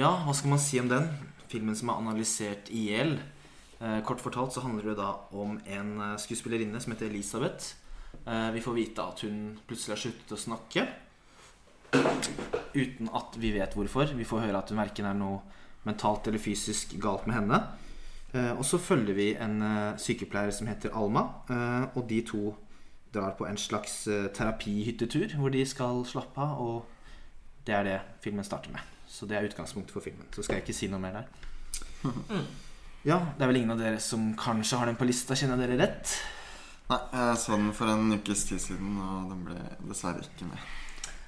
Ja, 0.00 0.14
hva 0.24 0.32
skal 0.32 0.54
man 0.54 0.60
si 0.62 0.78
om 0.80 0.86
den? 0.88 1.10
Filmen 1.52 1.76
som 1.76 1.90
er 1.92 1.98
analysert 2.00 2.70
i 2.72 2.86
hjel. 2.88 3.18
Eh, 3.84 3.98
kort 4.08 4.22
fortalt 4.24 4.54
så 4.54 4.62
handler 4.64 4.86
det 4.88 4.94
da 4.96 5.10
om 5.36 5.58
en 5.68 5.90
eh, 6.00 6.14
skuespillerinne 6.22 6.78
som 6.80 6.94
heter 6.94 7.10
Elisabeth. 7.10 7.74
Eh, 8.24 8.46
vi 8.54 8.62
får 8.64 8.78
vite 8.78 9.04
at 9.04 9.20
hun 9.26 9.58
plutselig 9.68 9.92
har 9.92 10.00
sluttet 10.00 10.32
å 10.32 10.38
snakke. 10.40 10.86
uten 12.72 13.10
at 13.12 13.36
vi 13.42 13.50
vet 13.52 13.76
hvorfor. 13.76 14.14
Vi 14.16 14.24
får 14.24 14.46
høre 14.46 14.62
at 14.62 14.72
hun 14.72 14.80
verken 14.80 15.08
er 15.10 15.18
noe 15.18 15.42
mentalt 15.84 16.30
eller 16.30 16.40
fysisk 16.40 16.94
galt 17.02 17.26
med 17.28 17.36
henne. 17.36 17.58
Og 18.54 18.62
så 18.64 18.78
følger 18.78 19.16
vi 19.18 19.26
en 19.34 19.58
sykepleier 19.98 20.54
som 20.54 20.70
heter 20.70 20.94
Alma, 20.94 21.24
og 21.96 22.06
de 22.06 22.20
to 22.22 22.54
drar 23.10 23.34
på 23.34 23.48
en 23.50 23.58
slags 23.58 24.04
terapihyttetur 24.06 25.34
hvor 25.34 25.50
de 25.50 25.66
skal 25.66 26.06
slappe 26.06 26.46
av, 26.46 26.62
og 26.62 27.66
det 27.66 27.74
er 27.80 27.90
det 27.90 27.98
filmen 28.22 28.46
starter 28.46 28.70
med. 28.78 28.99
Så 29.10 29.26
det 29.26 29.36
er 29.36 29.46
utgangspunktet 29.48 29.94
for 29.94 30.04
filmen. 30.04 30.28
Så 30.34 30.44
skal 30.46 30.60
jeg 30.60 30.68
ikke 30.68 30.76
si 30.78 30.88
noe 30.90 31.02
mer 31.02 31.18
der. 31.18 31.30
Ja, 33.04 33.16
det 33.36 33.42
er 33.42 33.48
vel 33.50 33.58
ingen 33.62 33.74
av 33.74 33.80
dere 33.80 33.98
som 34.02 34.30
kanskje 34.38 34.78
har 34.78 34.90
den 34.90 34.98
på 35.00 35.08
lista, 35.08 35.36
kjenner 35.38 35.58
dere 35.60 35.78
rett? 35.80 36.14
Nei, 36.90 36.98
jeg 37.14 37.38
så 37.40 37.56
den 37.56 37.72
for 37.76 37.90
en 37.90 38.12
ukes 38.16 38.44
tid 38.48 38.60
siden, 38.62 38.96
og 39.00 39.30
den 39.32 39.42
ble 39.46 39.58
dessverre 39.88 40.22
ikke 40.26 40.48
med. 40.50 40.68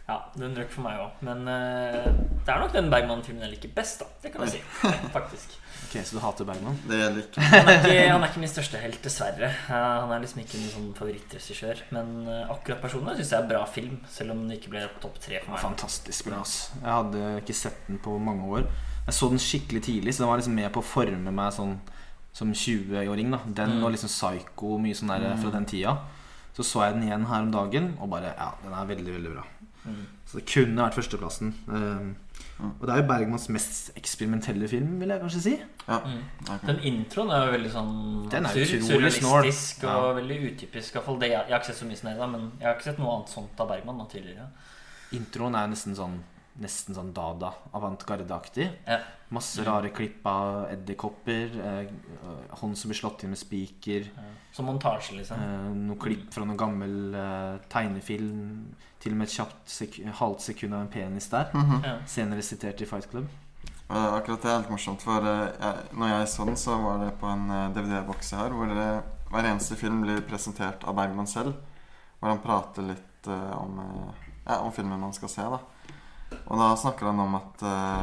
Ja, 0.09 0.17
den 0.37 0.55
røk 0.59 0.71
for 0.75 0.83
meg 0.83 0.99
òg. 0.99 1.11
Men 1.25 1.47
eh, 1.49 2.07
det 2.45 2.51
er 2.53 2.59
nok 2.61 2.73
den 2.75 2.89
Bergman-filmen 2.91 3.45
jeg 3.47 3.53
liker 3.55 3.71
best, 3.77 4.01
da. 4.03 4.07
Det 4.25 4.33
kan 4.35 4.43
jeg 4.47 4.51
si. 4.59 4.91
Faktisk. 5.15 5.59
Ok, 5.87 5.95
Så 6.05 6.17
du 6.17 6.21
hater 6.25 6.45
Bergman? 6.49 6.77
Det 6.89 6.99
gjelder 6.99 7.23
ikke. 7.23 7.41
Han 7.53 7.69
er 7.69 7.79
ikke, 7.79 7.95
han 8.11 8.23
er 8.25 8.31
ikke 8.33 8.43
min 8.43 8.51
største 8.53 8.81
helt, 8.83 8.99
dessverre. 9.05 9.49
Eh, 9.51 9.73
han 10.03 10.11
er 10.17 10.23
liksom 10.25 10.43
ikke 10.43 10.59
min 10.61 10.73
sånn 10.75 10.89
favorittregissør. 10.99 11.83
Men 11.95 12.13
eh, 12.27 12.51
akkurat 12.55 12.83
personlig 12.83 13.17
syns 13.21 13.33
jeg 13.35 13.41
er 13.45 13.51
bra 13.55 13.63
film, 13.71 13.99
selv 14.11 14.35
om 14.35 14.43
den 14.47 14.57
ikke 14.59 14.73
ble 14.75 14.85
på 14.97 15.05
topp 15.07 15.21
tre 15.23 15.41
for 15.45 15.55
meg. 15.55 15.63
Fantastisk 15.65 16.29
bra. 16.31 16.41
ass. 16.43 16.57
Jeg 16.81 16.91
hadde 16.99 17.25
ikke 17.43 17.59
sett 17.63 17.83
den 17.89 18.03
på 18.03 18.17
mange 18.23 18.49
år. 18.59 18.67
Jeg 19.07 19.17
så 19.19 19.29
den 19.33 19.43
skikkelig 19.43 19.83
tidlig, 19.89 20.15
så 20.15 20.23
den 20.25 20.31
var 20.33 20.39
liksom 20.43 20.55
med 20.59 20.71
på 20.75 20.83
å 20.83 20.87
forme 20.87 21.33
meg 21.35 21.55
sånn 21.57 21.77
som 22.33 22.53
20-åring. 22.55 23.31
da 23.35 23.41
Den 23.47 23.79
Mm. 23.79 23.85
og 23.85 23.93
liksom 23.95 24.09
Psycho, 24.09 24.79
mye 24.79 24.95
sånn 24.99 25.11
der 25.15 25.37
fra 25.43 25.51
den 25.55 25.67
tida. 25.67 25.97
Så 26.57 26.63
så 26.69 26.83
jeg 26.87 26.95
den 26.99 27.09
igjen 27.09 27.27
her 27.27 27.43
om 27.47 27.51
dagen, 27.53 27.95
og 28.01 28.11
bare 28.13 28.35
Ja, 28.39 28.51
den 28.63 28.73
er 28.77 28.87
veldig, 28.87 29.13
veldig 29.19 29.33
bra. 29.35 29.45
Mm. 29.85 30.03
Så 30.27 30.39
det 30.39 30.45
kunne 30.47 30.85
vært 30.85 30.95
førsteplassen. 30.95 31.55
Um, 31.67 32.17
og 32.81 32.87
det 32.87 32.93
er 32.95 33.01
jo 33.03 33.07
Bergmans 33.09 33.49
mest 33.51 33.91
eksperimentelle 33.99 34.69
film, 34.71 35.01
vil 35.01 35.09
jeg 35.11 35.21
kanskje 35.21 35.41
si. 35.43 35.55
Ja, 35.89 35.99
Mm. 35.99 36.21
Den 36.67 36.79
introen 36.87 37.31
er 37.35 37.47
jo 37.47 37.53
veldig 37.57 37.71
sånn 37.73 38.29
Den 38.31 38.47
er 38.47 38.53
sur- 38.55 38.85
surrealistisk 38.87 39.83
ja. 39.83 39.97
og 39.97 40.17
veldig 40.21 40.37
utypisk. 40.53 40.97
jeg, 41.33 41.41
jeg 41.49 41.51
har 41.51 41.59
ikke 41.59 41.67
sett 41.73 41.81
så 41.83 41.89
mye 41.89 41.97
som 41.99 42.09
men 42.31 42.53
jeg 42.61 42.67
har 42.69 42.75
ikke 42.77 42.85
sett 42.91 42.99
noe 43.03 43.17
annet 43.17 43.29
sånt 43.35 43.61
av 43.61 43.69
Bergman 43.69 43.99
da, 43.99 44.05
tidligere. 44.05 44.47
Introen 45.13 45.55
er 45.59 45.67
nesten 45.69 45.97
sånn 45.99 46.21
Nesten 46.61 46.93
sånn 46.93 47.15
Dada, 47.17 47.49
avantgarde-aktig. 47.73 48.67
Ja. 48.85 48.99
Masse 49.33 49.65
rare 49.65 49.89
klipp 49.89 50.27
av 50.29 50.67
edderkopper. 50.69 51.55
Eh, 51.65 51.93
hånd 52.61 52.77
som 52.77 52.93
blir 52.93 52.99
slått 52.99 53.25
inn 53.25 53.33
med 53.33 53.41
spiker. 53.41 54.11
Ja. 54.13 54.25
Som 54.53 54.69
montasje, 54.69 55.17
liksom. 55.17 55.41
Eh, 55.41 55.71
noen 55.79 56.01
klipp 56.03 56.29
fra 56.35 56.45
noen 56.45 56.61
gammel 56.61 57.17
eh, 57.17 57.57
tegnefilm. 57.73 58.43
Til 59.01 59.17
og 59.17 59.23
med 59.23 59.31
et 59.31 59.39
kjapt 59.39 59.73
sek 59.73 59.97
halvt 60.21 60.45
sekund 60.51 60.77
av 60.77 60.85
en 60.85 60.93
penis 60.93 61.31
der. 61.33 61.49
Mhm. 61.57 61.81
Ja. 61.89 61.97
Senere 62.07 62.45
sitert 62.45 62.85
i 62.85 62.91
Fight 62.93 63.09
Club. 63.11 63.33
Og 63.89 63.97
Akkurat 64.19 64.45
det 64.45 64.51
er 64.51 64.59
helt 64.61 64.71
morsomt, 64.73 65.03
for 65.05 65.25
eh, 65.25 65.49
jeg, 65.57 65.89
når 65.97 66.15
jeg 66.19 66.29
så 66.37 66.45
den, 66.49 66.61
så 66.61 66.77
var 66.85 67.01
det 67.07 67.15
på 67.21 67.33
en 67.33 67.49
eh, 67.49 67.69
DVD-boks 67.73 68.35
jeg 68.35 68.41
har, 68.45 68.53
hvor 68.53 68.69
eh, 68.77 69.01
hver 69.33 69.49
eneste 69.49 69.81
film 69.81 70.05
blir 70.05 70.21
presentert 70.29 70.85
av 70.85 71.01
Bergman 71.01 71.27
selv. 71.29 71.57
Hvor 72.21 72.29
han 72.29 72.45
prater 72.45 72.93
litt 72.93 73.27
eh, 73.33 73.53
om, 73.57 73.81
eh, 73.81 74.27
ja, 74.45 74.61
om 74.61 74.73
filmen 74.73 75.01
man 75.01 75.17
skal 75.17 75.33
se. 75.33 75.49
da 75.57 75.65
Og 76.47 76.61
da 76.61 76.73
snakker 76.79 77.11
han 77.11 77.23
om 77.23 77.39
at 77.39 77.65
eh, 77.69 78.03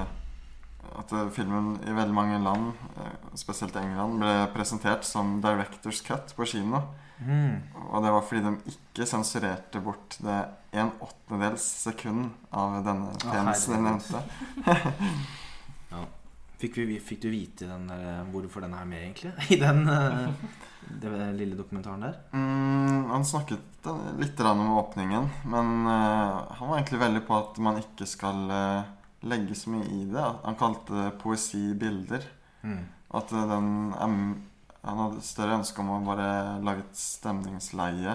At 0.99 1.11
filmen 1.35 1.75
i 1.85 1.93
veldig 1.93 2.15
mange 2.15 2.39
land, 2.43 2.71
eh, 2.97 3.27
spesielt 3.37 3.75
England, 3.79 4.17
ble 4.19 4.47
presentert 4.55 5.05
som 5.07 5.37
director's 5.43 6.01
cut 6.05 6.33
på 6.35 6.47
kino. 6.49 6.81
Mm. 7.19 7.59
Og 7.91 8.03
det 8.03 8.13
var 8.15 8.23
fordi 8.25 8.41
de 8.45 8.73
ikke 8.73 9.05
sensurerte 9.07 9.81
bort 9.83 10.17
det 10.23 10.39
en 10.71 10.91
åttendedels 11.03 11.65
sekund 11.83 12.29
av 12.49 12.79
denne 12.85 13.11
tjenesten. 13.19 13.29
penisen 13.35 13.75
jeg 13.75 13.85
nevnte. 13.85 15.19
Fikk, 16.59 16.81
vi, 16.83 16.97
fikk 16.99 17.21
du 17.23 17.29
vite 17.31 17.69
den 17.69 17.85
der, 17.87 18.01
eh, 18.03 18.25
hvorfor 18.33 18.65
den 18.65 18.73
er 18.75 18.87
med, 18.87 19.03
egentlig? 19.05 19.31
I 19.55 19.59
den 19.61 19.87
eh, 19.87 20.27
det 21.01 21.31
lille 21.37 21.57
dokumentaren 21.57 22.01
der? 22.01 22.15
Mm, 22.31 23.09
han 23.11 23.25
snakket 23.25 23.85
eh, 23.85 24.05
litt 24.19 24.39
om 24.39 24.77
åpningen, 24.77 25.29
men 25.45 25.73
uh, 25.87 26.47
han 26.57 26.69
var 26.69 26.77
egentlig 26.77 26.99
veldig 26.99 27.23
på 27.27 27.37
at 27.37 27.59
man 27.63 27.81
ikke 27.81 28.07
skal 28.09 28.45
uh, 28.49 28.89
legge 29.27 29.55
så 29.55 29.73
mye 29.73 29.87
i 29.91 30.05
det. 30.09 30.27
Han 30.43 30.57
kalte 30.59 30.95
det 30.95 31.17
poesi 31.21 31.73
bilder. 31.73 32.25
Mm. 32.61 32.85
At 33.09 33.31
eh, 33.31 33.47
den 33.49 33.67
Han 34.81 34.99
hadde 34.99 35.21
større 35.25 35.57
ønske 35.59 35.81
om 35.83 35.89
å 35.91 36.03
bare 36.05 36.59
lage 36.63 36.85
et 36.85 36.95
stemningsleie 36.95 38.13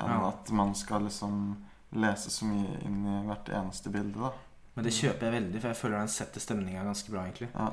enn 0.00 0.08
Ja. 0.08 0.28
at 0.30 0.50
man 0.50 0.74
skal 0.74 1.04
liksom 1.04 1.56
lese 1.92 2.30
så 2.32 2.46
mye 2.48 2.78
inn 2.86 3.02
i 3.04 3.18
hvert 3.26 3.50
eneste 3.52 3.90
bilde. 3.92 4.16
da 4.18 4.30
Men 4.74 4.84
det 4.84 4.94
kjøper 4.96 5.26
jeg 5.26 5.34
veldig, 5.34 5.60
for 5.60 5.68
jeg 5.68 5.76
føler 5.76 5.98
den 5.98 6.08
setter 6.08 6.40
stemninga 6.40 6.84
ganske 6.84 7.12
bra, 7.12 7.26
egentlig. 7.26 7.50
Ja. 7.52 7.68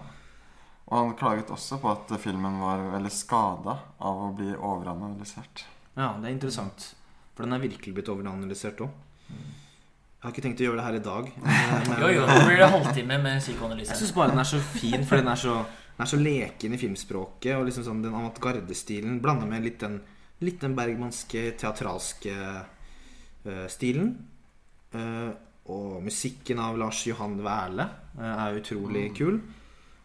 Og 0.90 0.96
han 0.98 1.16
klaget 1.20 1.52
også 1.54 1.78
på 1.82 1.92
at 1.92 2.12
filmen 2.22 2.56
var 2.62 2.82
veldig 2.96 3.12
skada 3.14 3.76
av 4.02 4.22
å 4.26 4.30
bli 4.34 4.50
overanalysert. 4.56 5.66
Ja, 5.96 6.16
det 6.18 6.26
er 6.30 6.34
interessant. 6.34 6.94
For 7.36 7.46
den 7.46 7.54
er 7.54 7.62
virkelig 7.62 7.94
blitt 7.94 8.10
overanalysert 8.10 8.82
òg. 8.82 8.90
Jeg 9.30 10.26
har 10.26 10.34
ikke 10.34 10.44
tenkt 10.44 10.60
å 10.64 10.66
gjøre 10.66 10.80
det 10.82 10.86
her 10.88 10.98
i 10.98 11.04
dag. 11.06 11.28
men- 11.90 12.02
Jo, 12.02 12.08
jo, 12.18 12.24
nå 12.28 12.40
blir 12.48 12.58
det 12.60 12.72
halvtime 12.74 13.20
med 13.22 13.38
Jeg 13.38 13.44
psykoanalyse. 13.46 13.96
syns 14.02 14.16
bare 14.18 14.34
den 14.34 14.42
er 14.42 14.50
så 14.50 14.60
fin, 14.60 15.06
for 15.06 15.22
den 15.22 15.30
er 15.32 15.40
så, 15.40 15.54
den 15.96 16.04
er 16.08 16.10
så 16.12 16.20
leken 16.20 16.74
i 16.74 16.80
filmspråket. 16.82 17.54
Og 17.60 17.68
liksom 17.70 17.86
sånn 17.86 18.02
den 18.04 18.18
avantgardestilen 18.18 19.22
blander 19.24 19.48
med 19.48 19.64
litt 19.64 19.78
den, 19.86 20.00
litt 20.42 20.60
den 20.66 20.76
bergmanske, 20.76 21.46
teatralske 21.62 22.34
uh, 23.46 23.64
stilen. 23.72 24.12
Uh, 24.96 25.30
og 25.70 26.02
musikken 26.02 26.60
av 26.66 26.80
Lars 26.82 27.06
Johan 27.06 27.38
Wæle 27.46 27.86
uh, 28.18 28.36
er 28.50 28.58
utrolig 28.60 29.12
kul. 29.22 29.38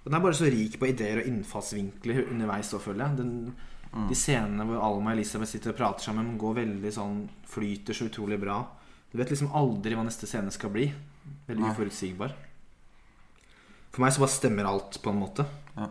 Og 0.05 0.11
den 0.11 0.19
er 0.19 0.25
bare 0.25 0.37
så 0.37 0.51
rik 0.53 0.77
på 0.81 0.90
ideer 0.90 1.23
og 1.23 1.29
innfallsvinkler 1.31 2.27
underveis 2.27 2.75
òg, 2.77 2.83
føler 2.85 3.07
jeg. 3.07 3.19
Den, 3.23 3.55
Mm. 3.95 4.09
De 4.11 4.17
scenene 4.19 4.64
hvor 4.67 4.83
Alma 4.83 5.12
og 5.12 5.19
Elisabeth 5.19 5.53
sitter 5.53 5.71
og 5.71 5.79
prater 5.79 6.09
sammen, 6.09 6.35
går 6.38 6.57
veldig 6.59 6.90
sånn 6.95 7.19
Flyter 7.47 7.95
så 7.95 8.09
utrolig 8.09 8.40
bra. 8.43 8.59
Du 9.12 9.21
vet 9.21 9.31
liksom 9.31 9.53
aldri 9.55 9.95
hva 9.95 10.03
neste 10.03 10.27
scene 10.27 10.51
skal 10.51 10.73
bli. 10.75 10.88
Veldig 11.47 11.69
uforutsigbar. 11.71 12.35
For 13.95 14.03
meg 14.03 14.17
så 14.17 14.25
bare 14.25 14.35
stemmer 14.35 14.67
alt, 14.67 14.99
på 14.99 15.12
en 15.12 15.21
måte. 15.21 15.47
Ja, 15.77 15.87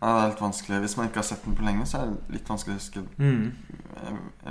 det 0.00 0.10
er 0.10 0.30
litt 0.32 0.40
vanskelig 0.40 0.78
Hvis 0.80 0.94
man 0.96 1.10
ikke 1.10 1.20
har 1.20 1.26
sett 1.28 1.42
den 1.44 1.54
på 1.54 1.64
lenge, 1.66 1.86
så 1.86 2.00
er 2.00 2.10
det 2.10 2.34
litt 2.38 2.50
vanskelig 2.50 2.74
å 2.74 2.80
huske 2.80 3.02
mm. 3.20 3.42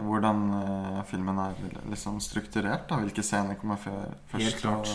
hvordan 0.05 0.43
uh, 0.53 0.99
filmen 1.09 1.41
er 1.43 1.59
liksom 1.91 2.21
strukturert. 2.23 2.85
Da. 2.87 3.01
Hvilke 3.03 3.25
scener 3.25 3.59
kommer 3.59 3.81
før, 3.81 4.13
først. 4.31 4.45
Helt 4.45 4.63
klart. 4.63 4.93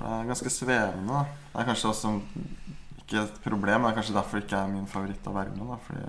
det 0.00 0.10
er 0.16 0.30
ganske 0.32 0.54
svevende. 0.56 1.20
Da. 1.20 1.46
Det 1.52 1.62
er 1.62 1.70
kanskje 1.70 1.92
også 1.92 2.14
ikke 3.10 3.24
et 3.26 3.40
problem. 3.44 3.82
Det 3.82 3.90
er 3.90 3.96
kanskje 3.98 4.16
derfor 4.16 4.38
det 4.38 4.46
ikke 4.46 4.60
er 4.64 4.70
min 4.72 4.90
favoritt 4.90 5.26
av 5.26 5.40
verden 5.40 5.64
Da, 5.66 5.78
fordi 5.86 6.04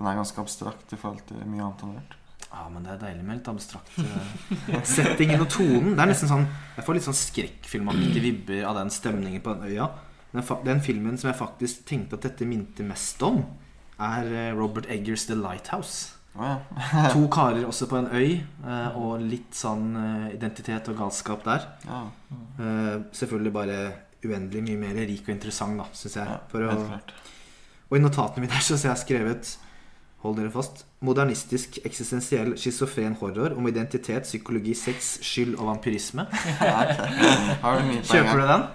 den 0.00 0.08
er 0.08 0.18
ganske 0.18 0.42
abstrakt 0.42 0.92
i 0.96 0.98
forhold 0.98 1.22
til 1.28 1.44
mye 1.44 1.62
annet 1.62 1.84
han 1.84 1.94
har 1.94 2.00
gjort. 2.00 2.16
Ja, 2.50 2.64
men 2.72 2.82
det 2.82 2.94
er 2.94 3.02
deilig 3.04 3.24
med 3.26 3.38
litt 3.38 3.48
abstrakt 3.52 3.98
eh, 4.02 4.78
settingen 4.88 5.44
og 5.44 5.50
tonen. 5.52 5.92
Det 5.94 6.02
er 6.02 6.10
nesten 6.10 6.30
sånn 6.30 6.46
Jeg 6.74 6.86
får 6.86 6.96
litt 6.96 7.06
sånn 7.06 7.18
skrekkfilmaktige 7.18 8.22
vibber 8.24 8.64
av 8.66 8.80
den 8.80 8.90
stemningen 8.90 9.44
på 9.44 9.54
den 9.54 9.70
øya. 9.70 9.90
Den, 10.32 10.46
den 10.66 10.82
filmen 10.82 11.20
som 11.20 11.30
jeg 11.30 11.38
faktisk 11.38 11.84
tenkte 11.86 12.18
at 12.18 12.26
dette 12.26 12.48
minte 12.48 12.86
mest 12.86 13.22
om, 13.26 13.44
er 14.00 14.32
eh, 14.32 14.50
Robert 14.56 14.88
Eggers 14.90 15.28
The 15.30 15.38
Lighthouse. 15.38 16.16
Oh, 16.34 16.46
ja. 16.46 17.04
To 17.14 17.26
karer 17.30 17.68
også 17.68 17.86
på 17.90 18.00
en 18.00 18.10
øy, 18.10 18.40
eh, 18.40 18.98
og 18.98 19.22
litt 19.22 19.54
sånn 19.54 19.92
identitet 20.32 20.90
og 20.90 20.98
galskap 21.04 21.46
der. 21.46 21.70
ja. 21.86 22.06
Mm. 22.30 23.10
Selvfølgelig 23.16 23.50
bare 23.54 23.76
uendelig 24.24 24.62
mye 24.66 24.78
mer 24.82 25.00
rik 25.08 25.26
og 25.28 25.34
interessant, 25.36 25.78
da, 25.80 25.88
syns 25.96 26.16
jeg. 26.20 26.26
ja 26.28 26.38
For 26.52 26.66
å, 26.66 26.76
og 27.90 27.96
i 27.98 28.00
notatene 28.04 28.44
mine 28.44 28.54
her 28.54 28.62
så 28.62 28.76
har 28.78 28.94
jeg 28.94 29.04
skrevet 29.06 29.56
Hold 30.20 30.34
dere 30.36 30.50
fast. 30.52 30.82
Modernistisk, 31.00 31.78
eksistensiell, 31.88 32.50
schizofren 32.60 33.14
horror 33.16 33.54
om 33.56 33.64
identitet, 33.70 34.26
psykologi, 34.28 34.74
sex, 34.76 35.14
skyld 35.24 35.54
og 35.56 35.70
vampyrisme. 35.70 36.26
Ja. 36.60 36.82
Har 37.62 37.78
du 37.80 37.86
mye 37.88 38.02
Kjøper 38.04 38.42
du 38.42 38.44
den? 38.50 38.66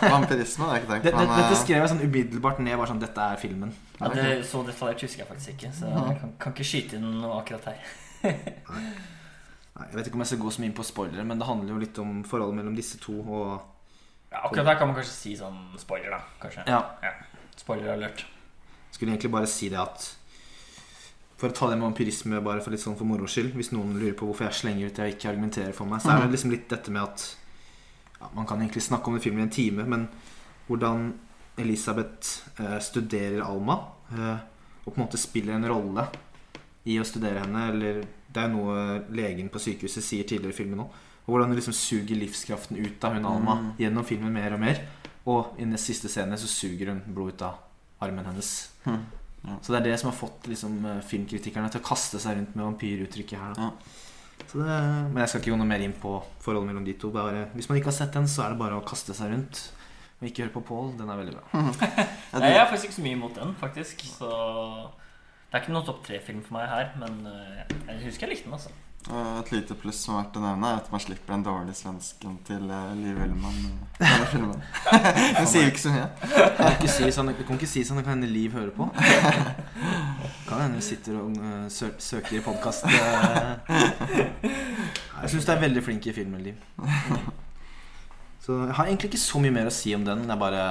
Vampirisme 0.00 0.64
har 0.64 0.78
jeg 0.78 0.86
ikke 0.86 0.92
tenkt 0.94 1.04
Det, 1.04 1.12
på. 1.12 1.26
dette 1.28 1.50
eh, 1.50 1.60
skrev 1.60 1.82
jeg 1.82 1.90
sånn 1.92 2.00
umiddelbart 2.06 2.62
ned. 2.64 2.78
Bare 2.80 2.88
sånn, 2.94 3.02
Dette 3.04 3.26
er 3.34 3.42
filmen. 3.42 3.74
Ja, 3.98 4.08
det, 4.16 4.24
så 4.48 4.62
detaljert 4.64 5.04
husker 5.04 5.22
jeg 5.26 5.28
faktisk 5.34 5.52
ikke, 5.58 5.74
så 5.76 5.92
jeg 5.92 6.16
kan, 6.22 6.32
kan 6.40 6.56
ikke 6.56 6.68
skyte 6.70 6.96
inn 6.96 7.04
noe 7.20 7.36
akkurat 7.42 7.68
her. 7.68 7.92
Nei, 8.64 9.86
jeg 9.90 9.96
vet 9.98 10.08
ikke 10.08 10.16
om 10.16 10.24
jeg 10.24 10.30
skal 10.32 10.42
gå 10.46 10.54
så 10.54 10.62
mye 10.64 10.70
inn 10.72 10.76
på 10.80 10.88
spoilere, 10.88 11.28
men 11.28 11.40
det 11.40 11.50
handler 11.52 11.74
jo 11.74 11.82
litt 11.84 12.00
om 12.00 12.16
forholdet 12.24 12.62
mellom 12.62 12.80
disse 12.80 12.96
to. 13.02 13.20
Og 13.20 13.73
Ja, 14.34 14.40
akkurat 14.48 14.66
der 14.66 14.78
kan 14.80 14.90
man 14.90 14.96
kanskje 14.98 15.14
si 15.14 15.32
sånn 15.38 15.60
spoiler, 15.78 16.10
da. 16.16 16.20
Kanskje. 16.42 16.64
ja, 16.66 17.12
Spoiler 17.56 17.92
alert. 17.94 18.24
skulle 18.90 19.12
egentlig 19.14 19.30
bare 19.30 19.46
si 19.50 19.68
det 19.70 19.78
at 19.78 20.08
For 21.38 21.50
å 21.50 21.54
ta 21.54 21.68
det 21.70 21.76
med 21.78 21.88
empirisme 21.92 22.40
bare 22.42 22.62
for 22.62 22.70
litt 22.74 22.82
sånn 22.82 22.96
for 22.98 23.06
moro 23.06 23.26
skyld, 23.30 23.54
hvis 23.58 23.72
noen 23.74 23.96
lurer 23.98 24.14
på 24.18 24.26
hvorfor 24.28 24.46
jeg 24.48 24.58
slenger 24.60 24.86
ut 24.90 24.96
det 24.98 25.06
jeg 25.08 25.16
ikke 25.16 25.30
argumenterer 25.32 25.72
for 25.76 25.86
meg, 25.90 26.02
så 26.02 26.12
er 26.14 26.22
det 26.24 26.30
liksom 26.34 26.52
litt 26.54 26.68
dette 26.70 26.92
med 26.94 27.02
at 27.02 27.24
ja, 28.20 28.28
Man 28.34 28.46
kan 28.46 28.60
egentlig 28.62 28.82
snakke 28.86 29.10
om 29.10 29.16
den 29.18 29.22
filmen 29.24 29.42
i 29.42 29.46
en 29.48 29.50
time, 29.54 29.84
men 29.84 30.08
hvordan 30.68 31.08
Elisabeth 31.58 32.60
eh, 32.60 32.78
studerer 32.80 33.42
Alma, 33.44 33.76
eh, 34.14 34.38
og 34.84 34.92
på 34.92 34.96
en 34.98 35.04
måte 35.04 35.18
spiller 35.20 35.54
en 35.58 35.66
rolle 35.68 36.06
i 36.86 36.98
å 37.00 37.04
studere 37.06 37.42
henne, 37.44 37.68
eller 37.72 38.04
Det 38.34 38.42
er 38.42 38.48
jo 38.50 38.56
noe 38.56 39.02
legen 39.14 39.48
på 39.48 39.60
sykehuset 39.62 40.02
sier 40.02 40.24
tidligere 40.26 40.50
i 40.50 40.56
filmen 40.56 40.80
òg. 40.82 40.94
Og 41.24 41.32
hvordan 41.32 41.50
du 41.50 41.56
liksom 41.56 41.72
suger 41.76 42.16
livskraften 42.20 42.76
ut 42.76 43.04
av 43.04 43.14
hun 43.16 43.24
Alma 43.26 43.54
Mm. 43.60 43.70
gjennom 43.78 44.04
filmen 44.04 44.32
mer 44.32 44.52
og 44.52 44.60
mer. 44.60 44.80
Og 45.26 45.54
i 45.58 45.64
den 45.64 45.76
siste 45.80 46.08
scenen 46.08 46.36
så 46.36 46.46
suger 46.46 46.90
hun 46.92 47.00
blod 47.14 47.32
ut 47.34 47.42
av 47.42 47.54
armen 48.04 48.24
hennes. 48.26 48.70
Mm. 48.84 48.98
Ja. 49.44 49.56
Så 49.62 49.72
det 49.72 49.80
er 49.80 49.84
det 49.90 50.00
som 50.00 50.10
har 50.10 50.16
fått 50.18 50.46
liksom, 50.48 50.84
eh, 50.84 51.00
filmkritikerne 51.00 51.70
til 51.72 51.80
å 51.80 51.84
kaste 51.84 52.18
seg 52.20 52.36
rundt 52.36 52.54
med 52.56 52.64
vampyruttrykket 52.64 53.38
her. 53.38 53.54
Da. 53.54 53.62
Ja. 53.62 53.70
Så 54.50 54.58
det, 54.58 54.66
men 55.12 55.16
jeg 55.22 55.28
skal 55.28 55.40
ikke 55.40 55.52
gå 55.54 55.58
noe 55.58 55.66
mer 55.66 55.80
inn 55.80 55.92
på 55.92 56.22
forholdet 56.40 56.66
mellom 56.68 56.84
de 56.84 56.92
to. 56.94 57.10
Bare, 57.10 57.46
hvis 57.54 57.68
man 57.68 57.78
ikke 57.78 57.88
har 57.92 57.96
sett 57.96 58.12
den, 58.12 58.24
så 58.28 58.44
er 58.44 58.50
det 58.50 58.58
bare 58.58 58.76
å 58.80 58.84
kaste 58.84 59.14
seg 59.16 59.30
rundt. 59.32 59.70
Og 60.20 60.28
ikke 60.28 60.44
høre 60.44 60.52
på 60.52 60.64
Paul. 60.66 60.92
Den 60.98 61.08
er 61.08 61.16
veldig 61.16 61.34
bra. 61.36 61.44
Ja, 62.34 62.38
Nei, 62.40 62.50
jeg 62.50 62.60
er 62.60 62.66
faktisk 62.68 62.84
ikke 62.90 62.98
så 63.00 63.02
mye 63.06 63.16
imot 63.16 63.34
den, 63.36 63.54
faktisk. 63.60 64.00
Så 64.18 64.28
det 65.50 65.54
er 65.56 65.62
ikke 65.62 65.72
noen 65.72 65.86
topp 65.86 66.02
tre-film 66.04 66.42
for 66.44 66.56
meg 66.58 66.68
her, 66.68 66.92
men 66.98 67.26
eh, 67.30 67.64
jeg 67.88 68.04
husker 68.08 68.26
jeg 68.26 68.34
likte 68.36 68.48
den, 68.50 68.56
altså. 68.58 68.70
Eh, 69.10 69.38
Et 69.40 69.50
lite 69.52 69.74
pluss 69.76 69.98
som 70.00 70.14
er 70.14 70.18
verdt 70.22 70.36
å 70.38 70.40
nevne, 70.40 70.68
er 70.72 70.76
at 70.80 70.86
man 70.92 71.00
slipper 71.02 71.34
den 71.34 71.42
dårlige 71.44 71.74
svensken 71.76 72.38
til 72.48 72.70
eh, 72.72 72.92
Liv 72.96 73.18
Ullmann 73.20 73.58
denne 73.98 74.26
filmen. 74.32 74.62
Hun 75.38 75.46
sier 75.50 75.66
ikke 75.68 75.82
så 75.82 75.90
mye. 75.92 76.06
Du 76.24 76.56
kan 76.56 76.72
ikke 76.78 76.88
si 76.94 77.10
sånn, 77.12 77.28
kan 77.36 77.56
ikke 77.58 77.68
si 77.68 77.82
sånn 77.84 78.00
kan 78.00 78.14
hende 78.14 78.30
Liv 78.32 78.52
hører 78.56 78.72
på. 78.76 78.84
Kan 80.44 80.60
hende 80.60 80.76
hun 80.76 80.84
sitter 80.84 81.14
og 81.16 81.32
øh, 81.40 81.68
sø 81.72 81.86
søker 82.04 82.34
i 82.36 82.40
podkast. 82.44 82.84
Jeg 82.84 82.92
syns 85.32 85.46
du 85.48 85.52
er 85.54 85.62
veldig 85.62 85.82
flink 85.86 86.04
i 86.10 86.12
filmen, 86.16 86.42
Liv. 86.44 86.56
Så 88.44 88.50
jeg 88.66 88.74
har 88.76 88.84
egentlig 88.90 89.08
ikke 89.12 89.22
så 89.24 89.40
mye 89.40 89.54
mer 89.56 89.70
å 89.70 89.72
si 89.72 89.94
om 89.96 90.04
den. 90.04 90.26
Jeg 90.28 90.36
bare 90.40 90.62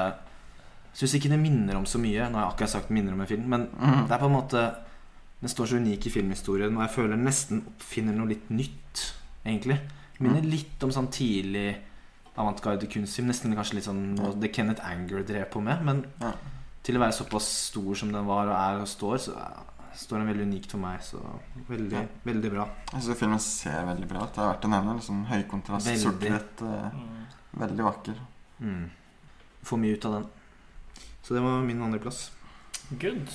syns 0.93 1.15
ikke 1.17 1.32
det 1.34 1.39
minner 1.41 1.76
om 1.80 1.88
så 1.89 1.98
mye. 2.02 2.22
Nå 2.30 2.36
har 2.38 2.46
jeg 2.46 2.52
akkurat 2.54 2.74
sagt 2.76 2.93
minner 2.93 3.13
om 3.17 3.22
en 3.26 3.30
film, 3.30 3.46
men 3.50 3.62
Mhm. 3.74 4.06
det 4.08 4.13
er 4.13 4.22
på 4.22 4.30
en 4.30 4.38
måte 4.38 4.62
Den 5.43 5.51
står 5.51 5.67
så 5.73 5.79
unik 5.82 6.06
i 6.08 6.12
filmhistorien, 6.13 6.75
og 6.77 6.86
jeg 6.86 6.93
føler 6.95 7.17
den 7.17 7.25
nesten 7.27 7.63
oppfinner 7.67 8.15
noe 8.15 8.29
litt 8.32 8.47
nytt, 8.53 9.01
egentlig. 9.43 9.75
Det 10.15 10.21
minner 10.23 10.45
litt 10.47 10.84
om 10.88 10.93
sånn 10.95 11.10
tidlig 11.12 11.65
avantgarde 12.39 12.88
kunstfilm. 12.88 13.27
Nesten 13.27 13.53
kanskje 13.58 13.75
litt 13.75 13.88
sånn 13.89 14.15
noe 14.15 14.32
det 14.39 14.53
Kenneth 14.56 14.82
Anger 14.88 15.25
drev 15.27 15.49
på 15.51 15.62
med. 15.62 15.84
Men 15.84 16.06
Ja. 16.21 16.32
til 16.82 16.95
å 16.95 16.99
være 17.03 17.12
såpass 17.17 17.43
stor 17.69 17.93
som 17.95 18.12
den 18.13 18.25
var 18.25 18.47
og 18.47 18.56
er 18.56 18.82
og 18.82 18.88
står, 18.88 19.17
så 19.19 19.36
står 19.95 20.17
den 20.23 20.27
veldig 20.32 20.47
unikt 20.47 20.71
for 20.71 20.77
meg. 20.79 21.01
Så 21.01 21.19
veldig, 21.69 21.91
Ja. 21.91 22.06
veldig 22.25 22.51
bra. 22.51 22.69
Jeg 22.93 23.01
synes 23.03 23.17
filmen 23.19 23.39
ser 23.39 23.86
veldig 23.86 24.08
bra 24.08 24.23
ut. 24.23 24.34
Det 24.34 24.39
er 24.39 24.53
verdt 24.53 24.65
å 24.65 24.69
nevne. 24.69 24.95
Liksom 24.95 25.25
Høykontrast, 25.25 25.88
kontrast, 25.88 26.03
sort-hvitt. 26.03 26.62
eh, 26.62 26.91
Mm. 26.91 27.27
Veldig 27.60 27.84
vakker. 27.84 28.15
Mm. 28.62 28.89
Får 29.63 29.77
mye 29.79 29.93
ut 29.97 30.06
av 30.06 30.12
den. 30.21 30.29
Så 31.21 31.34
det 31.36 31.41
var 31.43 31.62
min 31.62 31.82
andreplass. 31.82 32.32
Good. 32.97 33.27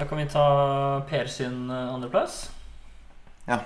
Da 0.00 0.06
kan 0.06 0.18
vi 0.18 0.28
ta 0.28 1.00
Per 1.08 1.26
sin 1.26 1.70
eh, 1.70 1.94
andreplass. 1.94 2.50
Ja. 3.44 3.60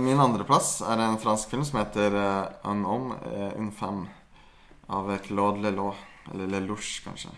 min 0.00 0.20
andreplass 0.20 0.80
er 0.80 0.98
en 0.98 1.18
fransk 1.22 1.50
film 1.52 1.62
som 1.64 1.78
heter 1.78 2.14
uh, 2.16 2.70
Un 2.70 2.80
homme 2.88 3.18
un 3.22 3.52
une 3.60 3.72
femme 3.72 4.08
av 4.88 5.12
Claude 5.22 5.62
Lelouch. 5.62 6.00
Eller 6.32 6.46
Lelouch, 6.46 7.04
kanskje. 7.04 7.30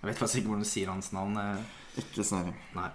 Jeg 0.00 0.08
vet 0.08 0.18
faktisk 0.18 0.40
ikke 0.40 0.48
hvordan 0.48 0.64
du 0.64 0.70
sier 0.70 0.88
hans 0.88 1.12
navn. 1.12 1.36
eh. 1.36 2.00
Ikke 2.00 2.24
snøring. 2.24 2.56
Nei. 2.78 2.88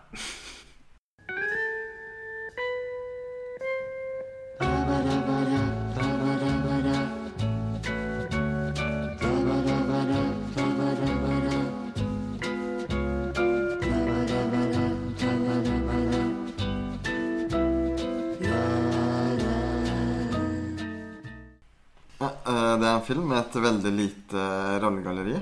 Et 23.54 23.62
veldig 23.62 23.92
lite 23.94 24.46
rollegalleri. 24.82 25.36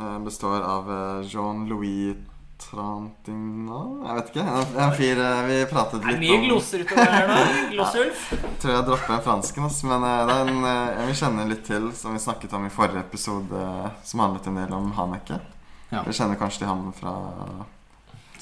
Eh, 0.00 0.18
består 0.24 0.60
av 0.60 0.90
eh, 0.92 1.28
Jean-Louis 1.28 2.16
Trantignan 2.56 4.02
Jeg 4.04 4.16
vet 4.16 4.30
ikke. 4.32 4.44
En, 4.80 4.92
fyr 4.96 5.20
eh, 5.20 5.42
vi 5.46 5.58
pratet 5.70 6.02
Det 6.02 6.08
er 6.08 6.16
litt 6.16 6.22
mye 6.24 6.36
om. 6.38 6.44
gloser 6.48 6.84
utover 6.84 7.12
her 7.12 7.30
nå. 7.30 7.36
Glossulf. 7.74 8.24
Tror 8.62 8.74
jeg 8.74 8.86
dropper 8.88 9.14
en 9.16 9.24
fransken. 9.28 9.68
Men 9.90 10.04
det 10.06 10.12
er 10.16 10.34
en 10.40 10.66
jeg 10.66 11.06
vil 11.10 11.18
kjenne 11.22 11.46
litt 11.52 11.64
til, 11.68 11.88
som 11.96 12.16
vi 12.16 12.24
snakket 12.26 12.56
om 12.58 12.66
i 12.68 12.72
forrige 12.72 13.04
episode, 13.04 13.62
som 14.04 14.24
handlet 14.24 14.50
en 14.50 14.60
del 14.62 14.76
om 14.76 14.90
Haneke. 14.98 15.40
Ja. 15.92 16.02
Dere 16.02 16.16
kjenner 16.18 16.40
kanskje 16.40 16.64
til 16.64 16.72
han 16.72 16.90
fra 16.96 17.16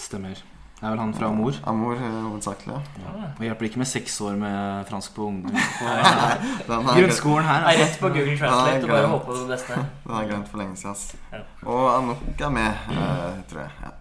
Stemmer. 0.00 0.42
Det 0.84 0.90
er 0.90 0.92
vel 0.92 1.00
han 1.00 1.12
fra 1.16 1.28
Amor. 1.32 1.56
Amor, 1.70 1.94
eh, 1.96 2.16
hovedsakelig. 2.28 2.74
Ja. 3.00 3.12
Og 3.38 3.38
hjelper 3.46 3.64
ikke 3.70 3.78
med 3.80 3.88
seks 3.88 4.18
år 4.20 4.34
med 4.36 4.82
fransk 4.90 5.14
på 5.16 5.28
ungdom. 5.30 5.54
Grunnskolen 6.68 7.46
her. 7.48 7.62
Nei, 7.64 7.70
Altså. 7.72 7.84
rett 7.86 8.00
på 8.02 8.10
Google 8.12 8.34
Translate 8.36 8.82
og 8.84 8.90
bare 8.92 9.06
håpe 9.14 9.26
på 9.30 9.36
det 9.38 9.46
beste. 9.54 9.78
den 9.78 10.12
har 10.14 10.20
jeg 10.26 10.30
glemt 10.34 10.50
for 10.50 10.60
lenge 10.60 10.76
siden. 10.76 10.90
Ass. 10.92 11.16
Ja. 11.32 11.40
Og 11.64 11.86
Anouk 11.94 12.40
er 12.44 12.52
med, 12.52 12.90
eh, 12.92 13.38
tror 13.48 13.62
jeg. 13.64 13.70
Ja. 13.86 13.92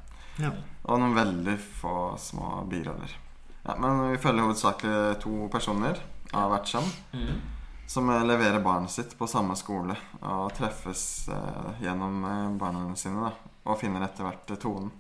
Ja. 0.44 0.52
Og 0.84 1.00
noen 1.00 1.16
veldig 1.16 1.56
få 1.80 1.96
små 2.20 2.52
biroller. 2.68 3.16
Ja, 3.64 3.78
men 3.80 4.02
vi 4.12 4.18
følger 4.20 4.44
hovedsakelig 4.44 5.20
to 5.24 5.48
personer 5.54 6.02
av 6.36 6.50
hvert 6.52 6.68
kjønn 6.68 6.90
Mm. 7.14 7.40
som 7.88 8.10
eh, 8.10 8.24
leverer 8.28 8.60
barnet 8.64 8.92
sitt 8.92 9.16
på 9.18 9.28
samme 9.30 9.56
skole 9.56 9.96
og 10.22 10.52
treffes 10.58 11.30
eh, 11.30 11.80
gjennom 11.86 12.58
barna 12.60 12.90
sine 13.00 13.24
da, 13.30 13.32
og 13.72 13.80
finner 13.80 14.04
etter 14.04 14.28
hvert 14.28 14.60
tonen. 14.60 14.92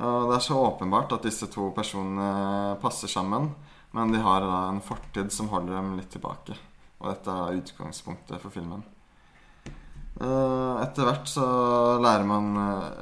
Og 0.00 0.30
det 0.30 0.38
er 0.38 0.44
så 0.44 0.56
åpenbart 0.56 1.12
at 1.12 1.26
disse 1.26 1.48
to 1.52 1.68
personene 1.76 2.76
passer 2.80 3.10
sammen, 3.10 3.50
men 3.92 4.14
de 4.14 4.22
har 4.24 4.40
da 4.46 4.60
en 4.70 4.80
fortid 4.84 5.32
som 5.34 5.50
holder 5.52 5.76
dem 5.76 5.92
litt 5.98 6.08
tilbake. 6.14 6.56
Og 7.00 7.10
dette 7.10 7.34
er 7.34 7.58
utgangspunktet 7.60 8.40
for 8.40 8.54
filmen. 8.54 8.82
Eh, 10.20 10.74
Etter 10.84 11.06
hvert 11.06 11.28
så 11.30 11.44
lærer 12.02 12.26
man 12.28 12.50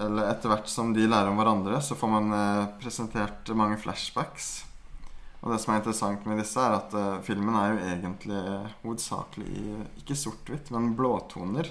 Eller 0.05 0.29
etter 0.29 0.53
hvert 0.53 0.69
som 0.71 0.93
de 0.95 1.07
lærer 1.09 1.31
om 1.33 1.39
hverandre, 1.41 1.81
så 1.83 1.97
får 1.99 2.13
man 2.13 2.35
eh, 2.35 2.67
presentert 2.83 3.51
mange 3.59 3.79
flashbacks. 3.83 4.51
Og 5.43 5.53
det 5.53 5.61
som 5.63 5.73
er 5.73 5.81
interessant 5.81 6.25
med 6.27 6.39
disse, 6.43 6.59
er 6.59 6.77
at 6.79 6.95
eh, 6.99 7.19
filmen 7.27 7.59
er 7.59 7.73
jo 7.73 7.83
egentlig 7.93 8.43
hovedsakelig 8.85 9.49
i 9.51 9.75
ikke 10.03 10.19
sort-hvitt, 10.19 10.71
men 10.75 10.95
blåtoner. 10.99 11.71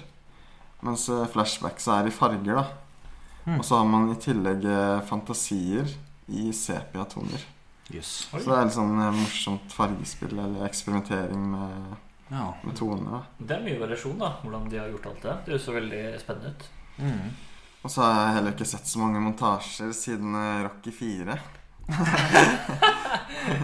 Mens 0.84 1.08
flashbacks 1.32 1.88
er 1.90 2.06
i 2.06 2.14
farger, 2.14 2.60
da. 2.62 2.87
Mm. 3.48 3.54
Og 3.58 3.64
så 3.64 3.78
har 3.80 3.86
man 3.88 4.10
i 4.12 4.18
tillegg 4.20 4.64
eh, 4.68 4.98
fantasier 5.08 5.88
i 6.28 6.50
sepiatoner. 6.52 7.46
Yes. 7.88 8.28
Så 8.28 8.42
det 8.44 8.52
er 8.52 8.66
litt 8.68 8.76
sånn 8.76 8.98
eh, 9.00 9.14
morsomt 9.16 9.72
fargespill 9.72 10.34
eller 10.36 10.66
eksperimentering 10.68 11.46
med, 11.54 11.94
Ja. 12.28 12.50
med 12.60 12.76
toner. 12.76 13.24
Det 13.40 13.56
er 13.56 13.64
mye 13.64 13.80
variasjon, 13.80 14.18
da, 14.20 14.34
hvordan 14.42 14.68
de 14.68 14.82
har 14.82 14.90
gjort 14.92 15.06
alt 15.08 15.22
det. 15.24 15.36
Det 15.46 15.54
høres 15.54 15.64
så 15.64 15.76
veldig 15.78 16.02
spennende 16.20 16.52
ut. 16.52 16.66
Mm. 16.98 17.30
Og 17.86 17.94
så 17.94 18.02
har 18.04 18.18
jeg 18.20 18.34
heller 18.36 18.56
ikke 18.58 18.68
sett 18.68 18.90
så 18.90 19.00
mange 19.00 19.22
montasjer 19.24 19.94
siden 19.96 20.36
eh, 20.36 20.66
Rocky 20.66 20.92
4. 20.92 21.38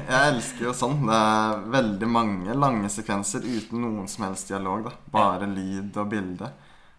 jeg 0.08 0.28
elsker 0.30 0.64
jo 0.70 0.72
sånn. 0.76 1.02
Det 1.04 1.16
er 1.18 1.64
veldig 1.74 2.08
mange 2.08 2.56
lange 2.56 2.88
sekvenser 2.92 3.44
uten 3.44 3.84
noen 3.84 4.08
som 4.08 4.24
helst 4.30 4.48
dialog. 4.48 4.88
da 4.88 4.94
Bare 5.12 5.50
lyd 5.50 5.98
og 6.00 6.08
bilde. 6.14 6.48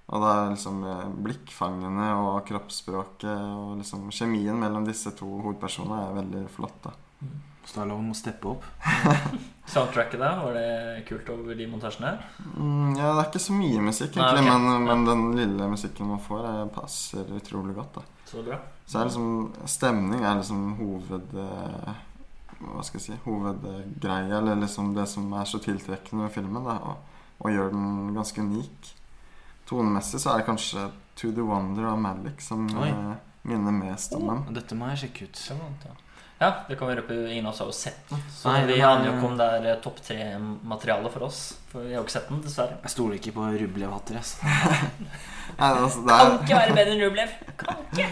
Og 0.06 0.22
det 0.22 0.32
er 0.32 0.52
liksom 0.54 0.84
eh, 0.86 1.08
blikkfangene 1.26 2.12
og 2.22 2.44
kroppsspråket 2.46 3.32
og 3.34 3.80
liksom 3.80 4.12
kjemien 4.14 4.60
mellom 4.62 4.86
disse 4.86 5.16
to 5.18 5.28
hovedpersonene 5.42 6.04
er 6.04 6.18
veldig 6.20 6.46
flott. 6.54 6.78
da 6.86 6.94
Stallone 7.66 8.12
må 8.12 8.14
steppe 8.14 8.52
opp. 8.52 8.66
Soundtracket, 9.74 10.20
da, 10.22 10.36
var 10.44 10.54
det 10.54 11.06
kult 11.08 11.30
over 11.34 11.58
de 11.58 11.66
montasjene? 11.68 12.12
mm, 12.54 12.92
Ja, 13.00 13.10
det 13.16 13.24
er 13.24 13.30
ikke 13.32 13.42
så 13.42 13.56
mye 13.58 13.82
musikk, 13.82 14.20
Nei, 14.20 14.28
egentlig, 14.30 14.52
ok. 14.52 14.66
men, 14.68 14.84
men 14.86 15.06
den 15.10 15.24
lille 15.40 15.70
musikken 15.72 16.12
man 16.12 16.22
får, 16.22 16.44
er, 16.52 16.68
passer 16.76 17.32
utrolig 17.40 17.74
godt. 17.78 17.98
da 17.98 18.04
Så 18.30 18.44
bra. 18.46 18.60
Så 18.86 19.00
er 19.02 19.10
liksom 19.10 19.32
stemning 19.66 20.22
er 20.22 20.38
liksom 20.38 20.76
hoved 20.78 21.34
eh, 21.42 21.96
Hva 22.60 22.84
skal 22.86 23.00
jeg 23.02 23.06
si 23.08 23.18
Hovedgreia, 23.26 24.38
eller 24.38 24.62
liksom 24.62 24.94
det 24.96 25.08
som 25.10 25.34
er 25.34 25.50
så 25.50 25.60
tiltrekkende 25.66 26.28
med 26.28 26.36
filmen, 26.38 26.70
da, 26.70 26.78
og, 26.94 27.26
og 27.42 27.52
gjør 27.52 27.74
den 27.74 28.14
ganske 28.16 28.46
unik. 28.46 28.94
Tonemessig 29.70 30.20
så 30.22 30.34
er 30.34 30.42
det 30.42 30.46
kanskje 30.50 30.88
To 31.22 31.32
the 31.32 31.42
Wonder 31.48 31.88
av 31.90 32.00
Malik 32.02 32.42
som 32.44 32.68
Oi. 32.78 32.90
eh, 32.90 33.14
minner 33.50 33.72
mest 33.72 34.14
om 34.18 34.28
den. 34.28 34.44
Dette 34.54 34.76
må 34.78 34.90
jeg 34.94 35.06
sjekke 35.06 35.30
ut. 35.30 35.42
Ja. 35.50 35.94
ja, 36.42 36.50
det 36.68 36.78
kan 36.78 36.90
vi 36.92 36.96
røpe. 37.00 37.18
Ingen 37.32 37.46
av 37.48 37.54
oss 37.54 37.60
har 37.64 37.70
jo 37.72 37.76
sett 37.78 38.10
den. 38.10 38.22
Så 38.36 38.52
Nei, 38.52 38.66
vi 38.70 38.80
er- 38.80 38.86
aner 38.90 39.06
jo 39.10 39.14
ikke 39.18 39.30
om 39.32 39.38
det 39.40 39.48
er 39.56 39.66
eh, 39.72 39.80
topp 39.82 40.02
tre-materiale 40.06 41.10
for 41.14 41.24
oss. 41.30 41.42
For 41.72 41.82
vi 41.88 41.94
har 41.96 42.02
jo 42.02 42.06
ikke 42.06 42.18
sett 42.20 42.30
den, 42.30 42.42
dessverre. 42.46 42.78
Jeg 42.84 42.92
stoler 42.94 43.16
ikke 43.20 43.34
på 43.38 43.48
Rublev-hatter. 43.64 44.18
Altså. 44.22 44.44
Nei, 45.60 45.72
altså, 45.72 46.06
Kan 46.06 46.40
ikke 46.44 46.62
være 46.62 46.78
bedre 46.82 46.96
enn 46.98 47.04
Rublev. 47.06 47.36
Kan 47.58 47.84
ikke. 47.94 48.10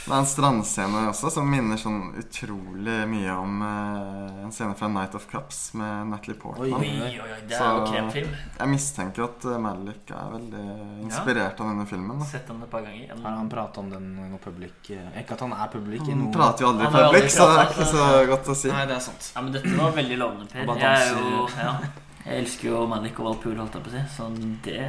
Det 0.00 0.14
er 0.16 0.16
en 0.22 0.26
strandscene 0.26 1.00
også 1.10 1.28
som 1.30 1.46
minner 1.50 1.76
sånn 1.78 2.14
utrolig 2.18 2.94
mye 3.10 3.34
om 3.36 3.60
eh, 3.62 4.38
en 4.46 4.52
scene 4.54 4.72
fra 4.78 4.88
Night 4.90 5.14
of 5.14 5.26
Cups 5.30 5.58
med 5.78 6.08
Natalie 6.08 6.38
Portman. 6.40 6.72
Oi, 6.80 6.88
oi, 7.04 7.10
oi, 7.20 7.36
det 7.46 7.54
er 7.54 7.60
jo 7.60 7.84
Så- 7.84 7.92
kremfilm. 7.92 8.32
Jeg 8.58 8.68
mistenker 8.72 9.26
at 9.28 9.44
eh, 9.44 9.58
Malik 9.60 10.10
er 10.16 10.32
veldig 10.32 10.64
inspirert 11.04 11.60
av 11.60 11.70
denne 11.70 11.86
filmen. 11.86 12.18
Da. 12.24 12.30
Sett 12.32 12.48
den 12.48 12.62
et 12.64 12.70
par 12.72 12.82
ganger. 12.88 13.12
Har 13.22 13.36
han 13.38 13.52
prata 13.52 13.84
om 13.84 13.90
den 13.92 14.08
noe 14.32 14.40
public 14.42 14.90
eh, 14.96 15.20
Ikke 15.22 15.36
at 15.36 15.44
han 15.46 15.52
er 15.52 15.68
public 15.76 16.00
i 16.08 16.10
Han 16.14 16.24
noe 16.24 16.34
prater 16.34 16.64
jo 16.66 16.72
aldri 16.72 16.88
i 16.88 16.90
Han 16.90 16.94
har 16.96 17.00
jo 17.00 17.08
aldri 17.12 17.20
public, 17.20 17.36
så 17.36 17.46
det 17.46 17.52
er 17.52 17.64
pratet, 17.64 17.76
ikke 17.76 17.90
så- 17.94 18.28
godt 18.32 18.48
å 18.56 18.60
si. 18.64 18.68
Nei, 18.74 18.84
det 18.90 18.96
er 18.96 19.04
sant. 19.10 19.32
Ja, 19.36 19.42
men 19.46 19.52
dette 19.58 19.76
var 19.84 19.92
veldig 20.00 20.18
lovende, 20.24 20.48
Per. 20.52 20.66
Bare 20.72 20.78
Jeg, 20.80 21.10
er 21.12 21.20
jo, 21.20 21.48
ja, 21.60 21.74
jeg 22.20 22.42
elsker 22.42 22.68
jo 22.68 22.82
Manic 22.86 23.16
og 23.18 23.30
Valpool, 23.30 23.56
holdt 23.56 23.76
jeg 23.78 23.84
på 23.84 23.90
å 23.90 23.94
si. 23.94 24.00
Så 24.12 24.26
det, 24.66 24.80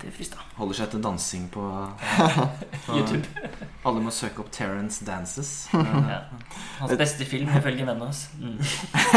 det 0.00 0.12
frista. 0.16 0.40
Holder 0.56 0.78
seg 0.78 0.90
til 0.94 1.02
dansing 1.04 1.44
på, 1.52 1.64
på 2.86 2.96
YouTube. 2.96 3.50
Alle 3.84 4.00
må 4.00 4.12
søke 4.14 4.40
opp 4.40 4.50
Terence 4.54 5.04
Dances. 5.06 5.52
Ja. 6.14 6.20
Hans 6.78 6.92
beste 6.98 7.24
film, 7.26 7.48
ifølge 7.54 7.84
vennene 7.86 8.08
hans. 8.08 8.24
Mm. 8.38 8.58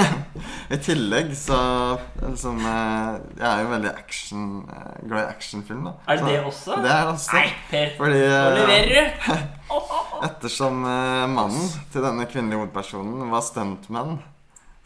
I 0.76 0.78
tillegg 0.82 1.34
så 1.38 1.58
liksom, 2.22 2.60
eh, 2.70 3.18
Jeg 3.38 3.48
er 3.50 3.64
jo 3.64 3.72
veldig 3.72 3.92
action, 3.92 4.46
eh, 4.72 4.94
glad 5.08 5.24
i 5.24 5.32
actionfilm, 5.32 5.90
da. 5.90 5.94
Er 6.08 6.20
det 6.20 6.24
Så 6.24 6.30
det 6.30 6.38
også? 6.52 6.78
Det 6.84 6.92
er 6.94 7.02
det 7.02 7.14
også. 7.14 7.36
Nei, 7.36 7.46
Per. 7.72 7.94
Fordi 8.00 8.24
Nå 8.24 8.40
eh, 8.40 8.58
leverer 8.62 8.94
du! 8.96 9.54
ettersom 10.28 10.80
mannen 10.82 11.68
til 11.92 12.02
denne 12.06 12.26
kvinnelige 12.30 12.62
hovedpersonen 12.62 13.28
var 13.34 13.44
stuntman, 13.46 14.16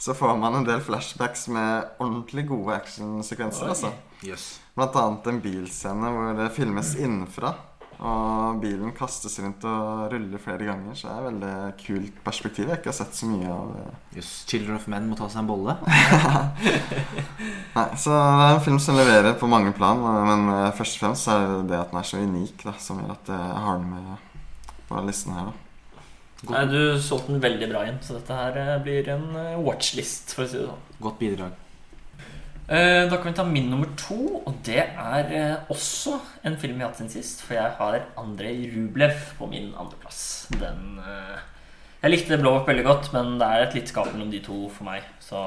så 0.01 0.13
får 0.17 0.37
man 0.37 0.55
en 0.55 0.63
del 0.65 0.79
flashbacks 0.81 1.43
med 1.53 1.83
ordentlig 2.01 2.47
gode 2.49 2.73
actionsekvenser. 2.73 3.67
Altså. 3.69 3.91
Yes. 4.25 4.55
Blant 4.73 4.95
annet 4.97 5.27
en 5.29 5.41
bilscene 5.43 6.09
hvor 6.15 6.31
det 6.39 6.47
filmes 6.55 6.95
innenfra. 6.97 7.51
Og 8.01 8.57
bilen 8.63 8.95
kastes 8.97 9.37
rundt 9.43 9.61
og 9.69 10.07
ruller 10.09 10.41
flere 10.41 10.65
ganger. 10.71 10.97
Så 10.97 11.05
det 11.05 11.13
er 11.13 11.21
et 11.21 11.27
veldig 11.27 11.53
kult 11.83 12.19
perspektiv. 12.25 12.71
Jeg 12.71 12.81
ikke 12.81 12.89
har 12.89 12.97
sett 12.97 13.13
så 13.19 13.29
mye 13.29 13.53
av 13.53 13.75
det. 13.75 13.87
yes. 14.17 14.33
Children 14.49 14.81
of 14.81 14.89
Men 14.89 15.05
må 15.11 15.21
ta 15.21 15.29
seg 15.29 15.43
en 15.43 15.51
bolle. 15.53 15.77
Nei, 17.77 17.87
Så 17.93 18.09
det 18.17 18.45
er 18.49 18.55
en 18.55 18.65
film 18.71 18.81
som 18.81 18.97
leverer 18.97 19.37
på 19.37 19.53
mange 19.53 19.69
plan. 19.77 20.01
Men 20.01 20.49
eh, 20.49 20.71
først 20.81 20.97
og 20.97 21.05
fremst 21.05 21.29
er 21.29 21.45
det 21.45 21.65
det 21.75 21.83
at 21.83 21.93
den 21.93 22.01
er 22.01 22.09
så 22.09 22.25
unik, 22.25 22.63
da, 22.65 22.73
som 22.81 23.05
gjør 23.05 23.19
at 23.19 23.35
jeg 23.37 23.65
har 23.67 23.83
den 23.83 23.91
med 23.93 24.79
på 24.89 25.05
listen 25.05 25.37
her. 25.37 25.51
da 25.53 25.70
Nei, 26.49 26.63
du 26.65 26.77
solgte 26.97 27.35
den 27.35 27.41
veldig 27.43 27.67
bra 27.69 27.83
inn, 27.85 27.99
så 28.01 28.15
dette 28.17 28.33
her 28.33 28.55
eh, 28.57 28.77
blir 28.81 29.09
en 29.13 29.27
eh, 29.37 29.59
watchlist, 29.61 30.31
for 30.33 30.47
å 30.47 30.49
si 30.49 30.57
det 30.57 30.65
sånn. 30.71 30.87
Godt 31.05 31.19
bidrag. 31.19 31.51
Eh, 32.71 33.03
Da 33.11 33.17
kan 33.19 33.29
vi 33.29 33.35
ta 33.37 33.43
min 33.45 33.69
nummer 33.69 33.91
to, 33.99 34.17
og 34.41 34.55
det 34.65 34.79
er 34.87 35.31
eh, 35.37 35.69
også 35.69 36.15
en 36.47 36.57
film 36.57 36.79
vi 36.79 36.85
har 36.85 36.89
hatt 36.89 36.97
siden 37.01 37.13
sist. 37.13 37.43
For 37.45 37.57
jeg 37.59 37.75
har 37.77 37.99
Andrej 38.17 38.63
Rublev 38.73 39.21
på 39.37 39.49
min 39.51 39.69
andreplass. 39.77 40.47
Den 40.55 40.97
eh, 41.03 41.37
Jeg 42.01 42.15
likte 42.15 42.33
det 42.33 42.41
blå 42.41 42.55
opp 42.57 42.67
veldig 42.71 42.87
godt, 42.89 43.11
men 43.13 43.35
det 43.37 43.45
er 43.53 43.67
et 43.67 43.75
litt 43.77 43.91
skap 43.93 44.09
mellom 44.15 44.31
de 44.33 44.39
to 44.41 44.63
for 44.73 44.87
meg. 44.89 45.05
Så 45.21 45.37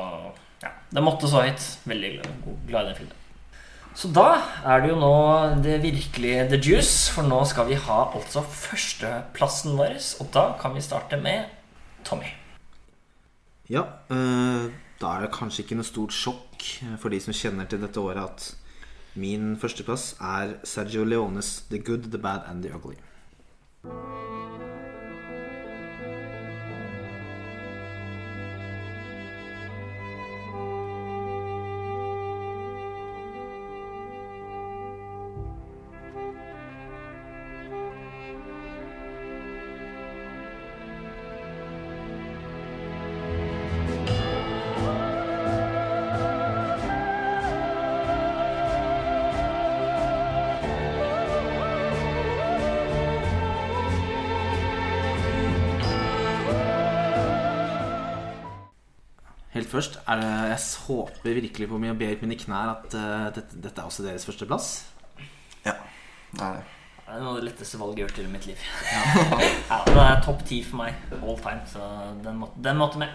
ja, 0.62 0.70
det 0.94 1.02
måtte 1.02 1.26
så 1.26 1.42
høyt. 1.42 1.64
Veldig 1.90 2.12
glad, 2.20 2.50
glad 2.70 2.86
i 2.86 2.92
den 2.92 3.00
filmen. 3.02 3.20
Så 3.94 4.10
da 4.10 4.40
er 4.66 4.82
det 4.82 4.90
jo 4.90 4.96
nå 4.98 5.16
det 5.62 5.76
virkelige 5.84 6.48
the 6.50 6.58
juice, 6.58 7.12
for 7.14 7.26
nå 7.26 7.38
skal 7.46 7.68
vi 7.68 7.78
ha 7.78 7.98
altså 8.10 8.42
førsteplassen 8.42 9.76
vår. 9.78 10.00
Og 10.20 10.32
da 10.34 10.48
kan 10.60 10.74
vi 10.74 10.82
starte 10.82 11.20
med 11.22 11.46
Tommy. 12.04 12.32
Ja, 13.70 13.86
eh, 14.10 14.66
da 15.00 15.14
er 15.14 15.24
det 15.24 15.32
kanskje 15.32 15.62
ikke 15.62 15.78
noe 15.78 15.86
stort 15.88 16.12
sjokk 16.12 16.66
eh, 16.82 16.98
for 17.00 17.14
de 17.14 17.22
som 17.22 17.36
kjenner 17.36 17.70
til 17.70 17.80
dette 17.86 18.02
året, 18.02 18.26
at 18.26 19.14
min 19.14 19.54
førsteplass 19.62 20.16
er 20.18 20.58
Sergio 20.66 21.06
Leones 21.06 21.60
The 21.70 21.78
Good, 21.78 22.10
The 22.10 22.18
Bad 22.18 22.50
and 22.50 22.66
The 22.66 22.74
Ugly. 22.74 22.98
Først, 59.74 59.98
er 60.06 60.22
det, 60.22 60.30
jeg 60.52 60.60
håper 60.86 61.40
virkelig 61.40 61.68
på 61.70 61.80
mye 61.82 61.94
og 61.94 62.00
ber 62.00 62.22
mine 62.22 62.38
knær 62.40 62.76
at 62.76 62.96
uh, 62.96 63.26
dette, 63.34 63.60
dette 63.66 63.82
er 63.82 63.90
også 63.90 64.06
deres 64.06 64.26
førsteplass. 64.28 64.70
Det 65.64 65.74
er 66.42 66.56
det. 66.58 66.64
Det 67.04 67.12
er 67.12 67.20
noe 67.20 67.34
av 67.34 67.38
det 67.38 67.44
letteste 67.50 67.78
valget 67.78 68.00
jeg 68.00 68.06
har 68.06 68.14
gjort 68.14 68.24
i 68.24 68.32
mitt 68.32 68.46
liv. 68.48 68.62
Ja, 69.70 69.78
det 69.86 70.02
er 70.02 70.22
topp 70.24 70.40
ti 70.48 70.62
for 70.64 70.80
meg 70.80 71.16
all 71.20 71.36
time, 71.42 71.64
så 71.68 71.88
den 72.24 72.38
måtte, 72.40 72.62
den 72.64 72.80
måtte 72.80 73.00
med. 73.02 73.12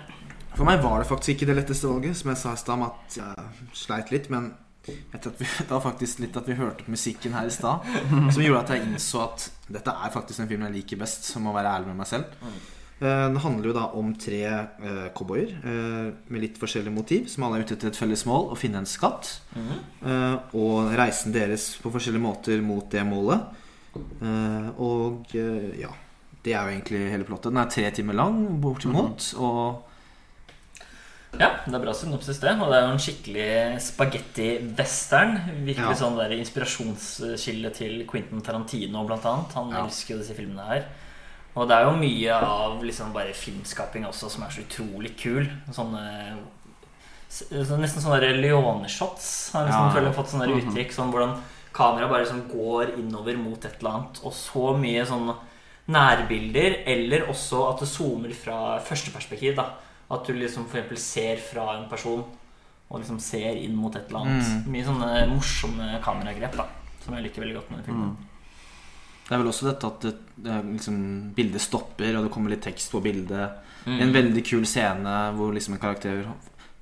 For 0.53 0.67
meg 0.67 0.81
var 0.83 1.01
det 1.01 1.09
faktisk 1.09 1.33
ikke 1.33 1.49
det 1.49 1.55
letteste 1.57 1.89
valget, 1.89 2.17
som 2.19 2.31
jeg 2.31 2.41
sa 2.41 2.53
i 2.53 2.61
stad, 2.61 2.75
om 2.77 2.85
at 2.85 3.17
jeg 3.17 3.69
sleit 3.81 4.13
litt. 4.13 4.29
Men 4.33 4.51
vi, 4.85 4.95
det 5.65 5.69
var 5.69 5.83
faktisk 5.83 6.21
litt 6.23 6.37
at 6.37 6.49
vi 6.49 6.57
hørte 6.59 6.85
på 6.85 6.93
musikken 6.93 7.35
her 7.37 7.49
i 7.49 7.53
stad, 7.53 7.85
som 8.35 8.43
gjorde 8.43 8.61
at 8.61 8.75
jeg 8.75 8.87
innså 8.87 9.23
at 9.25 9.49
dette 9.69 9.93
er 9.93 10.13
faktisk 10.13 10.43
en 10.43 10.51
film 10.51 10.67
jeg 10.67 10.77
liker 10.79 11.01
best, 11.01 11.25
som 11.33 11.49
å 11.49 11.55
være 11.55 11.73
ærlig 11.79 11.91
med 11.91 12.03
meg 12.03 12.11
selv. 12.13 12.29
Mm. 12.99 13.07
Eh, 13.07 13.27
Den 13.29 13.37
handler 13.37 13.65
jo 13.69 13.73
da 13.73 13.85
om 13.95 14.13
tre 14.15 14.41
eh, 14.43 15.09
cowboyer 15.15 15.53
eh, 15.63 16.13
med 16.27 16.41
litt 16.41 16.57
forskjellige 16.59 16.93
motiv, 16.93 17.27
som 17.31 17.43
alle 17.47 17.59
er 17.59 17.63
ute 17.65 17.75
etter 17.77 17.87
et 17.87 17.95
felles 17.95 18.25
mål, 18.25 18.49
å 18.51 18.57
finne 18.59 18.77
en 18.81 18.85
skatt. 18.89 19.39
Mhm. 19.55 19.79
Eh, 20.05 20.37
og 20.59 20.93
reisen 20.99 21.31
deres 21.33 21.77
på 21.81 21.91
forskjellige 21.91 22.21
måter 22.21 22.61
mot 22.61 22.89
det 22.91 23.05
målet. 23.07 23.41
Eh, 24.21 24.69
og 24.79 25.25
eh, 25.35 25.79
ja, 25.81 25.89
det 26.43 26.53
er 26.53 26.63
jo 26.67 26.75
egentlig 26.77 27.11
hele 27.11 27.23
plottet. 27.27 27.51
Den 27.53 27.57
er 27.63 27.69
tre 27.71 27.89
timer 27.91 28.13
lang, 28.19 28.43
bortimot. 28.61 29.33
Og 29.39 29.85
Ja, 31.39 31.51
det 31.63 31.75
er 31.77 31.83
bra 31.83 31.93
synopsis, 31.93 32.39
det. 32.41 32.55
Og 32.57 32.71
det 32.71 32.77
er 32.79 32.85
jo 32.87 32.93
en 32.95 33.03
skikkelig 33.03 33.81
spagetti-western. 33.85 35.35
Virkelig 35.63 35.91
Ja. 35.93 35.99
sånn 35.99 36.17
der 36.17 36.31
inspirasjonskilde 36.33 37.69
til 37.75 38.05
Quentin 38.09 38.41
Tarantino, 38.41 39.03
blant 39.05 39.23
annet. 39.25 39.53
Han 39.53 39.69
Ja. 39.69 39.83
elsker 39.85 40.15
jo 40.15 40.17
disse 40.23 40.33
filmene 40.33 40.65
her. 40.65 40.85
Og 41.57 41.67
det 41.67 41.75
er 41.75 41.87
jo 41.87 41.95
mye 41.97 42.35
av 42.45 42.83
liksom 42.85 43.11
bare 43.13 43.33
filmskaping 43.33 44.05
også 44.05 44.29
som 44.29 44.43
er 44.45 44.53
så 44.53 44.61
utrolig 44.61 45.15
kul. 45.17 45.47
Sånne 45.73 46.03
Nesten 47.29 48.01
sånne 48.01 48.31
Leone-shots 48.41 49.51
har 49.53 49.67
liksom 49.67 49.83
Ja. 49.85 49.93
jeg 50.09 50.15
fått 50.15 50.29
sånne 50.31 50.47
der 50.47 50.55
uttrykk. 50.61 50.91
Sånn 50.93 51.11
hvordan 51.13 51.35
kameraet 51.73 52.09
bare 52.09 52.23
liksom 52.25 52.47
går 52.49 52.97
innover 52.97 53.37
mot 53.37 53.65
et 53.65 53.75
eller 53.79 53.91
annet. 53.91 54.21
Og 54.25 54.33
så 54.33 54.73
mye 54.77 55.05
sånn 55.05 55.35
nærbilder, 55.89 56.83
eller 56.87 57.27
også 57.29 57.61
at 57.73 57.79
det 57.79 57.87
zoomer 57.89 58.33
fra 58.33 58.79
førsteperspektiv. 58.79 59.55
da 59.55 59.69
At 60.09 60.25
du 60.25 60.33
liksom 60.33 60.65
eksempel 60.65 60.97
ser 60.97 61.37
fra 61.37 61.77
en 61.77 61.87
person 61.89 62.23
og 62.89 62.99
liksom 62.99 63.19
ser 63.19 63.55
inn 63.55 63.75
mot 63.75 63.95
et 63.95 64.07
eller 64.09 64.19
annet. 64.25 64.65
Mye 64.67 64.85
sånne 64.85 65.27
morsomme 65.29 66.01
kameragrep 66.01 66.55
da 66.57 66.65
som 67.03 67.13
jeg 67.13 67.23
liker 67.23 67.41
veldig 67.43 67.55
godt 67.55 67.71
med 67.71 67.85
filmen. 67.85 68.17
Det 69.29 69.35
er 69.35 69.41
vel 69.43 69.47
også 69.51 69.67
dette 69.69 69.85
at 69.87 70.01
det, 70.01 70.13
det 70.41 70.55
liksom, 70.65 70.95
bildet 71.37 71.61
stopper, 71.61 72.15
og 72.17 72.23
det 72.25 72.31
kommer 72.33 72.49
litt 72.49 72.63
tekst 72.65 72.89
på 72.91 73.01
bildet. 73.03 73.51
Mm. 73.85 73.99
En 74.01 74.11
veldig 74.15 74.41
kul 74.45 74.65
scene 74.65 75.13
hvor 75.37 75.53
liksom 75.53 75.75
en 75.77 75.79
karakter 75.79 76.25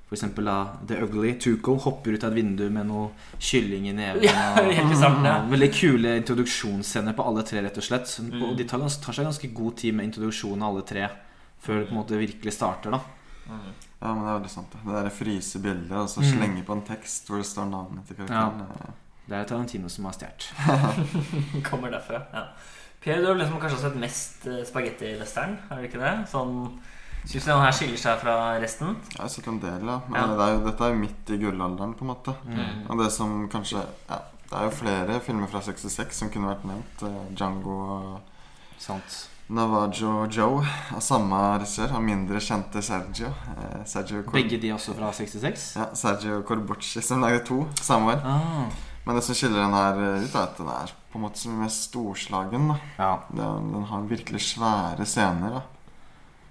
For 0.08 0.16
eksempel 0.16 0.44
da 0.48 0.54
The 0.88 1.02
Ugly 1.04 1.34
Tuco 1.38 1.74
hopper 1.84 2.14
ut 2.16 2.24
av 2.24 2.32
et 2.32 2.38
vindu 2.40 2.70
med 2.72 2.86
noe 2.88 3.10
kylling 3.38 3.90
i 3.90 3.92
neven. 3.92 4.22
Ja, 4.24 4.56
ja. 5.28 5.34
Veldig 5.50 5.68
kule 5.76 6.14
introduksjonsscener 6.22 7.12
på 7.12 7.26
alle 7.28 7.42
tre, 7.44 7.60
rett 7.62 7.76
og 7.76 7.84
slett. 7.84 8.08
Mm. 8.24 8.42
Og 8.42 8.56
de 8.56 8.64
tar, 8.64 8.80
tar 9.04 9.12
seg 9.18 9.28
ganske 9.28 9.50
god 9.52 9.76
tid 9.76 9.94
med 9.98 10.08
introduksjonen 10.08 10.64
av 10.64 10.72
alle 10.72 10.86
tre 10.88 11.04
før 11.60 11.82
det 11.82 11.90
på 11.90 11.92
en 11.92 12.00
måte 12.00 12.16
virkelig 12.24 12.56
starter. 12.56 12.90
da 12.96 13.00
Mm. 13.48 13.68
Ja, 14.00 14.14
men 14.14 14.18
det 14.24 14.28
er 14.30 14.34
veldig 14.38 14.50
sant. 14.52 14.72
Det, 14.72 14.80
det 14.84 14.96
der 15.02 15.10
fryse 15.10 15.58
bildet 15.64 15.92
og 15.96 16.08
så 16.12 16.20
Mm. 16.20 16.26
slenge 16.34 16.64
på 16.66 16.72
en 16.76 16.82
tekst 16.84 17.28
hvor 17.28 17.38
det 17.40 17.46
står 17.48 17.68
navnet 17.70 18.06
til 18.06 18.16
karakteren. 18.16 18.60
eh, 18.60 18.90
Det 19.28 19.36
er 19.36 19.44
Tarantino 19.44 19.88
som 19.92 20.06
har 20.08 20.14
stjålet. 20.16 20.46
Kommer 21.68 21.90
derfra. 21.92 22.22
ja 22.32 22.46
Per, 23.00 23.20
du 23.22 23.26
har 23.28 23.36
liksom 23.38 23.60
kanskje 23.62 23.78
sett 23.78 23.94
mest 24.00 24.46
eh, 24.50 24.62
spagetti-western, 24.66 25.52
er 25.70 25.76
det 25.82 25.90
ikke 25.92 26.00
det? 26.02 26.14
Sånn 26.32 26.56
Syns 27.28 27.44
du 27.44 27.50
den 27.50 27.60
her 27.60 27.74
skiller 27.76 27.98
seg 28.00 28.18
fra 28.22 28.34
resten? 28.62 28.96
Jeg 29.12 29.20
har 29.20 29.28
sett 29.30 29.46
en 29.50 29.58
del, 29.60 29.84
ja. 29.86 29.98
Men 30.08 30.18
Ja. 30.18 30.26
det 30.38 30.44
er 30.46 30.52
jo, 30.54 30.60
dette 30.64 30.84
er 30.86 30.92
jo 30.94 30.98
midt 31.02 31.30
i 31.34 31.38
gullalderen, 31.42 31.92
på 31.98 32.06
en 32.06 32.10
måte. 32.12 32.34
Mm. 32.46 32.86
Og 32.88 32.98
det 33.02 33.08
som 33.12 33.34
kanskje 33.52 33.82
Ja, 34.08 34.18
det 34.48 34.56
er 34.58 34.64
jo 34.64 34.70
flere 34.78 35.20
filmer 35.20 35.46
fra 35.52 35.60
66 35.60 36.14
som 36.22 36.30
kunne 36.32 36.48
vært 36.54 36.64
nevnt. 36.64 37.02
Eh, 37.04 37.34
Django 37.36 37.76
og 37.98 38.20
Sant. 38.80 39.18
Navajo 39.50 40.26
Joe 40.30 40.62
av 40.94 41.00
samme 41.04 41.38
regissør. 41.58 41.94
Av 41.98 42.02
mindre 42.04 42.40
kjente 42.40 42.82
Sergio. 42.84 43.30
Eh, 43.56 43.84
Sergio 43.88 44.22
Cor 44.22 44.32
Begge 44.38 44.58
de 44.62 44.72
også 44.74 44.94
fra 44.96 45.12
66? 45.12 45.68
Ja, 45.76 45.86
Sergio 45.94 46.42
Corbucci 46.48 47.02
som 47.02 47.20
lagde 47.24 47.44
to 47.48 47.66
samme 47.82 48.14
år. 48.14 48.24
Ah, 48.24 48.70
Men 49.08 49.16
det 49.16 49.22
som 49.24 49.36
skiller 49.38 49.62
den 49.62 49.72
her 49.72 49.98
eh, 50.04 50.24
ut, 50.26 50.34
er 50.36 50.42
at 50.42 50.58
den 50.60 50.66
er 50.68 50.90
på 51.08 51.16
en 51.16 51.22
måte 51.24 51.40
som 51.40 51.54
mest 51.56 51.86
storslagen. 51.88 52.74
Ja, 52.98 53.22
Den, 53.32 53.70
den 53.72 53.86
har 53.88 54.02
virkelig 54.04 54.42
svære 54.50 55.06
scener. 55.08 55.62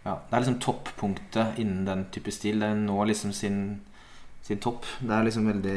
ja. 0.02 0.16
Det 0.16 0.34
er 0.34 0.42
liksom 0.42 0.58
toppunktet 0.64 1.60
innen 1.62 1.84
den 1.86 2.08
type 2.10 2.32
stil. 2.34 2.64
Den 2.66 2.88
når 2.88 3.12
liksom 3.12 3.36
sin, 3.38 3.60
sin 4.42 4.58
topp. 4.58 4.88
Det 5.00 5.14
er 5.14 5.28
liksom 5.28 5.46
veldig 5.46 5.76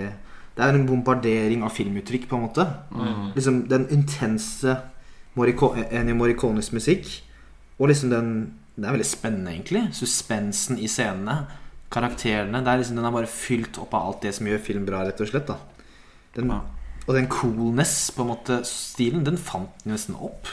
Det 0.57 0.65
er 0.65 0.75
en 0.75 0.87
bombardering 0.89 1.63
av 1.63 1.75
filmuttrykk, 1.77 2.25
på 2.31 2.39
en 2.39 2.47
måte. 2.47 2.65
Mm. 2.97 3.27
Liksom 3.35 3.59
den 3.69 3.85
intense 3.93 4.79
Morrico 5.37 5.75
Ennio 5.77 6.17
Morricones 6.17 6.73
musikk, 6.73 7.11
og 7.79 7.89
liksom 7.93 8.11
den 8.11 8.31
Det 8.77 8.87
er 8.87 8.97
veldig 8.97 9.07
spennende, 9.07 9.53
egentlig. 9.53 9.83
Suspensen 9.93 10.79
i 10.79 10.89
scenene. 10.89 11.43
Karakterene. 11.93 12.65
Det 12.65 12.73
er 12.73 12.81
liksom, 12.81 12.97
den 12.97 13.05
er 13.05 13.13
bare 13.13 13.29
fylt 13.29 13.77
opp 13.83 13.93
av 13.93 14.07
alt 14.07 14.23
det 14.23 14.33
som 14.35 14.47
gjør 14.49 14.65
film 14.65 14.87
bra, 14.89 15.05
rett 15.05 15.21
og 15.21 15.29
slett. 15.29 15.47
da 15.47 15.59
den, 16.35 16.51
Ja. 16.51 16.61
Og 17.09 17.15
den 17.17 17.27
coolness, 17.33 18.11
på 18.15 18.23
en 18.23 18.29
måte, 18.29 18.61
stilen, 18.69 19.25
den 19.25 19.37
fant 19.41 19.71
den 19.85 19.93
nesten 19.95 20.15
opp. 20.15 20.47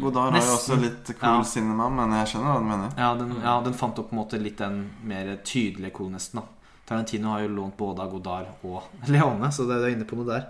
Godard 0.00 0.32
har 0.32 0.40
jo 0.40 0.54
også 0.54 0.76
litt 0.80 1.10
cool 1.20 1.40
Ja. 1.40 1.42
cinema, 1.44 1.88
men 1.92 2.10
jeg 2.16 2.26
skjønner 2.30 2.54
hva 2.54 2.58
du 2.58 2.64
mener. 2.70 2.90
Ja 2.96 3.14
den, 3.18 3.34
ja, 3.42 3.60
den 3.60 3.74
fant 3.74 3.98
opp 3.98 4.08
på 4.10 4.16
en 4.16 4.22
måte 4.22 4.38
litt 4.40 4.56
den 4.58 4.90
mer 5.02 5.36
tydelige 5.44 5.92
coolnessen. 5.92 6.40
da 6.40 6.46
Tarantino 6.86 7.28
har 7.32 7.40
jo 7.42 7.48
lånt 7.48 7.76
både 7.76 8.00
av 8.00 8.10
Godard 8.12 8.46
og 8.64 8.82
Leone, 9.12 9.50
så 9.52 9.66
det 9.68 9.76
du 9.80 9.84
er 9.84 9.92
inne 9.96 10.04
på 10.08 10.16
noe 10.16 10.24
der. 10.30 10.46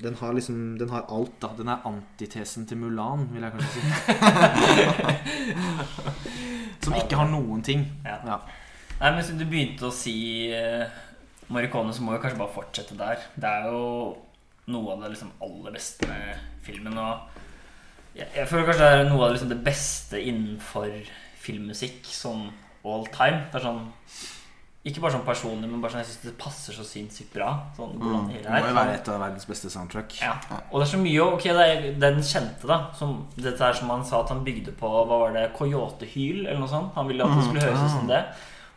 Den 0.00 0.14
har 0.16 0.32
liksom 0.32 0.78
Den 0.78 0.88
har 0.90 1.04
alt. 1.08 1.34
Da, 1.40 1.48
Den 1.56 1.68
er 1.68 1.80
antitesen 1.84 2.66
til 2.66 2.78
Mulan, 2.78 3.28
vil 3.32 3.42
jeg 3.42 3.52
kanskje 3.52 3.80
si. 3.80 3.80
Som 6.84 6.94
ikke 6.98 7.16
har 7.16 7.28
noen 7.28 7.62
ting. 7.64 7.84
Ja. 8.04 8.18
Ja. 8.24 8.38
Nei, 9.00 9.10
men 9.16 9.24
Siden 9.24 9.40
du 9.42 9.46
begynte 9.50 9.88
å 9.88 9.92
si 9.94 10.14
uh, 10.54 10.84
Morricone, 11.52 11.92
så 11.92 12.04
må 12.04 12.14
vi 12.14 12.22
kanskje 12.22 12.40
bare 12.40 12.54
fortsette 12.54 12.96
der. 12.98 13.24
Det 13.36 13.50
er 13.50 13.68
jo 13.72 13.82
noe 14.72 14.94
av 14.94 15.02
det 15.04 15.12
liksom 15.12 15.32
aller 15.44 15.74
beste 15.74 16.08
med 16.08 16.44
filmen. 16.64 16.96
Og 16.98 18.16
jeg, 18.16 18.28
jeg 18.36 18.48
føler 18.48 18.70
kanskje 18.70 18.86
det 18.86 19.00
er 19.00 19.10
noe 19.10 19.20
av 19.20 19.26
det, 19.26 19.34
liksom, 19.36 19.50
det 19.52 19.64
beste 19.66 20.22
innenfor 20.22 20.94
filmmusikk 21.44 22.06
sånn 22.08 22.46
all 22.84 23.04
time. 23.12 23.44
Det 23.50 23.60
er 23.60 23.66
sånn 23.66 23.84
Ikke 24.84 25.00
bare 25.00 25.14
sånn 25.14 25.24
personlig, 25.24 25.68
men 25.68 25.80
bare 25.80 25.94
sånn 25.94 26.02
jeg 26.02 26.10
syns 26.10 26.24
det 26.26 26.34
passer 26.40 26.76
så 26.76 26.84
sinnssykt 26.84 27.32
bra. 27.32 27.50
Sånn, 27.76 27.94
mm. 27.96 28.32
Det 28.34 28.48
må 28.48 28.58
jo 28.60 28.72
er. 28.72 28.76
være 28.76 28.96
et 28.98 29.06
av 29.08 29.22
verdens 29.22 29.48
beste 29.48 29.70
soundtrack. 29.72 30.16
Ja. 30.20 30.34
Og 30.70 30.80
det 30.80 30.86
er 30.86 30.90
så 30.92 31.00
mye 31.00 31.28
Ok, 31.28 31.46
det 31.48 31.68
er 31.68 31.86
den 32.02 32.20
kjente, 32.20 32.68
da. 32.68 32.80
Som, 32.96 33.14
dette 33.36 33.64
er 33.64 33.78
som 33.78 33.92
han 33.92 34.04
sa 34.04 34.20
at 34.24 34.32
han 34.32 34.44
bygde 34.44 34.76
på 34.80 34.90
Hva 34.92 35.06
var 35.08 35.36
det? 35.36 35.46
Coyotehyl, 35.56 36.44
eller 36.44 36.60
noe 36.60 36.72
sånt. 36.72 36.92
Han 36.98 37.08
ville 37.08 37.24
at 37.24 37.36
det 37.36 37.46
skulle 37.48 37.64
høres 37.64 37.84
ut 37.84 37.96
som 37.96 38.12
det. 38.12 38.20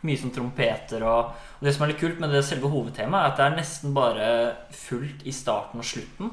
Mye 0.06 0.16
sånn 0.20 0.30
trompeter 0.30 1.02
og, 1.02 1.32
og 1.58 1.64
det 1.66 1.72
som 1.74 1.82
er 1.82 1.90
litt 1.92 1.98
kult 2.00 2.20
med 2.22 2.30
det 2.30 2.44
selve 2.46 2.68
hovedtemaet, 2.70 3.24
er 3.24 3.30
at 3.32 3.36
det 3.40 3.46
er 3.48 3.56
nesten 3.56 3.94
bare 3.96 4.28
fullt 4.70 5.24
i 5.26 5.32
starten 5.34 5.80
og 5.82 5.84
slutten. 5.84 6.30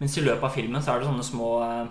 Mens 0.00 0.16
i 0.18 0.24
løpet 0.24 0.42
av 0.48 0.50
filmen 0.56 0.82
så 0.82 0.94
er 0.96 0.98
det 0.98 1.06
sånne 1.06 1.22
små 1.26 1.50
eh, 1.62 1.84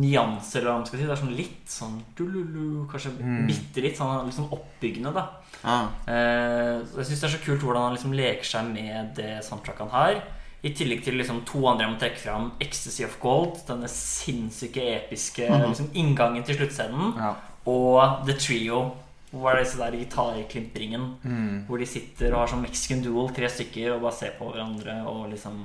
nyanser, 0.00 0.60
eller 0.60 0.70
hva 0.70 0.76
man 0.82 0.86
skal 0.86 1.00
si. 1.00 1.06
Det 1.08 1.14
er 1.16 1.22
sånn 1.22 1.36
litt 1.38 1.72
sånn 1.72 1.96
dululu, 2.18 2.84
Kanskje 2.90 3.10
Mm. 3.18 3.46
bitte 3.48 3.82
litt 3.82 3.96
sånn, 3.96 4.30
sånn 4.32 4.50
oppbyggende, 4.52 5.12
da. 5.16 5.24
Ah. 5.64 5.88
Eh, 6.06 6.84
jeg 6.96 7.06
syns 7.08 7.20
det 7.20 7.24
er 7.30 7.34
så 7.38 7.44
kult 7.44 7.60
hvordan 7.64 7.82
han 7.88 7.96
liksom 7.96 8.12
leker 8.14 8.44
seg 8.44 8.68
med 8.72 9.14
det 9.16 9.42
soundtracket 9.44 9.88
han 9.88 9.96
har. 9.96 10.22
I 10.62 10.74
tillegg 10.76 11.02
til 11.02 11.14
liksom 11.16 11.40
to 11.48 11.64
andre 11.66 11.86
jeg 11.86 11.94
må 11.94 11.98
trekke 11.98 12.18
fram. 12.20 12.52
'Ecstasy 12.60 13.04
of 13.04 13.18
Gold', 13.18 13.64
denne 13.66 13.88
sinnssyke 13.88 14.82
episke 15.00 15.48
liksom, 15.48 15.88
inngangen 15.94 16.44
til 16.44 16.56
sluttscenen. 16.56 17.16
Ja. 17.16 17.34
Og 17.66 18.26
The 18.26 18.34
Trio, 18.34 18.92
hvor 19.30 19.52
er 19.52 19.62
disse 19.62 19.78
der 19.78 19.94
gitarklimpringen. 19.94 21.04
Mm. 21.22 21.66
Hvor 21.68 21.78
de 21.78 21.86
sitter 21.86 22.32
og 22.34 22.42
har 22.42 22.50
sånn 22.50 22.64
Mexican 22.64 23.02
duel, 23.04 23.30
tre 23.34 23.50
stykker, 23.50 23.92
og 23.94 24.02
bare 24.06 24.16
ser 24.16 24.32
på 24.38 24.50
hverandre. 24.50 25.02
Og 25.10 25.28
liksom 25.34 25.62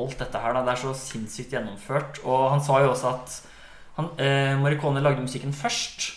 Alt 0.00 0.16
dette 0.16 0.40
her, 0.40 0.54
da. 0.56 0.62
Det 0.64 0.72
er 0.72 0.80
så 0.80 0.94
sinnssykt 0.96 1.50
gjennomført. 1.52 2.22
Og 2.24 2.46
han 2.54 2.62
sa 2.64 2.78
jo 2.80 2.88
også 2.94 3.10
at 3.10 3.34
han, 3.98 4.06
eh, 4.16 4.54
Maricone 4.56 5.02
lagde 5.04 5.20
musikken 5.20 5.52
først. 5.52 6.14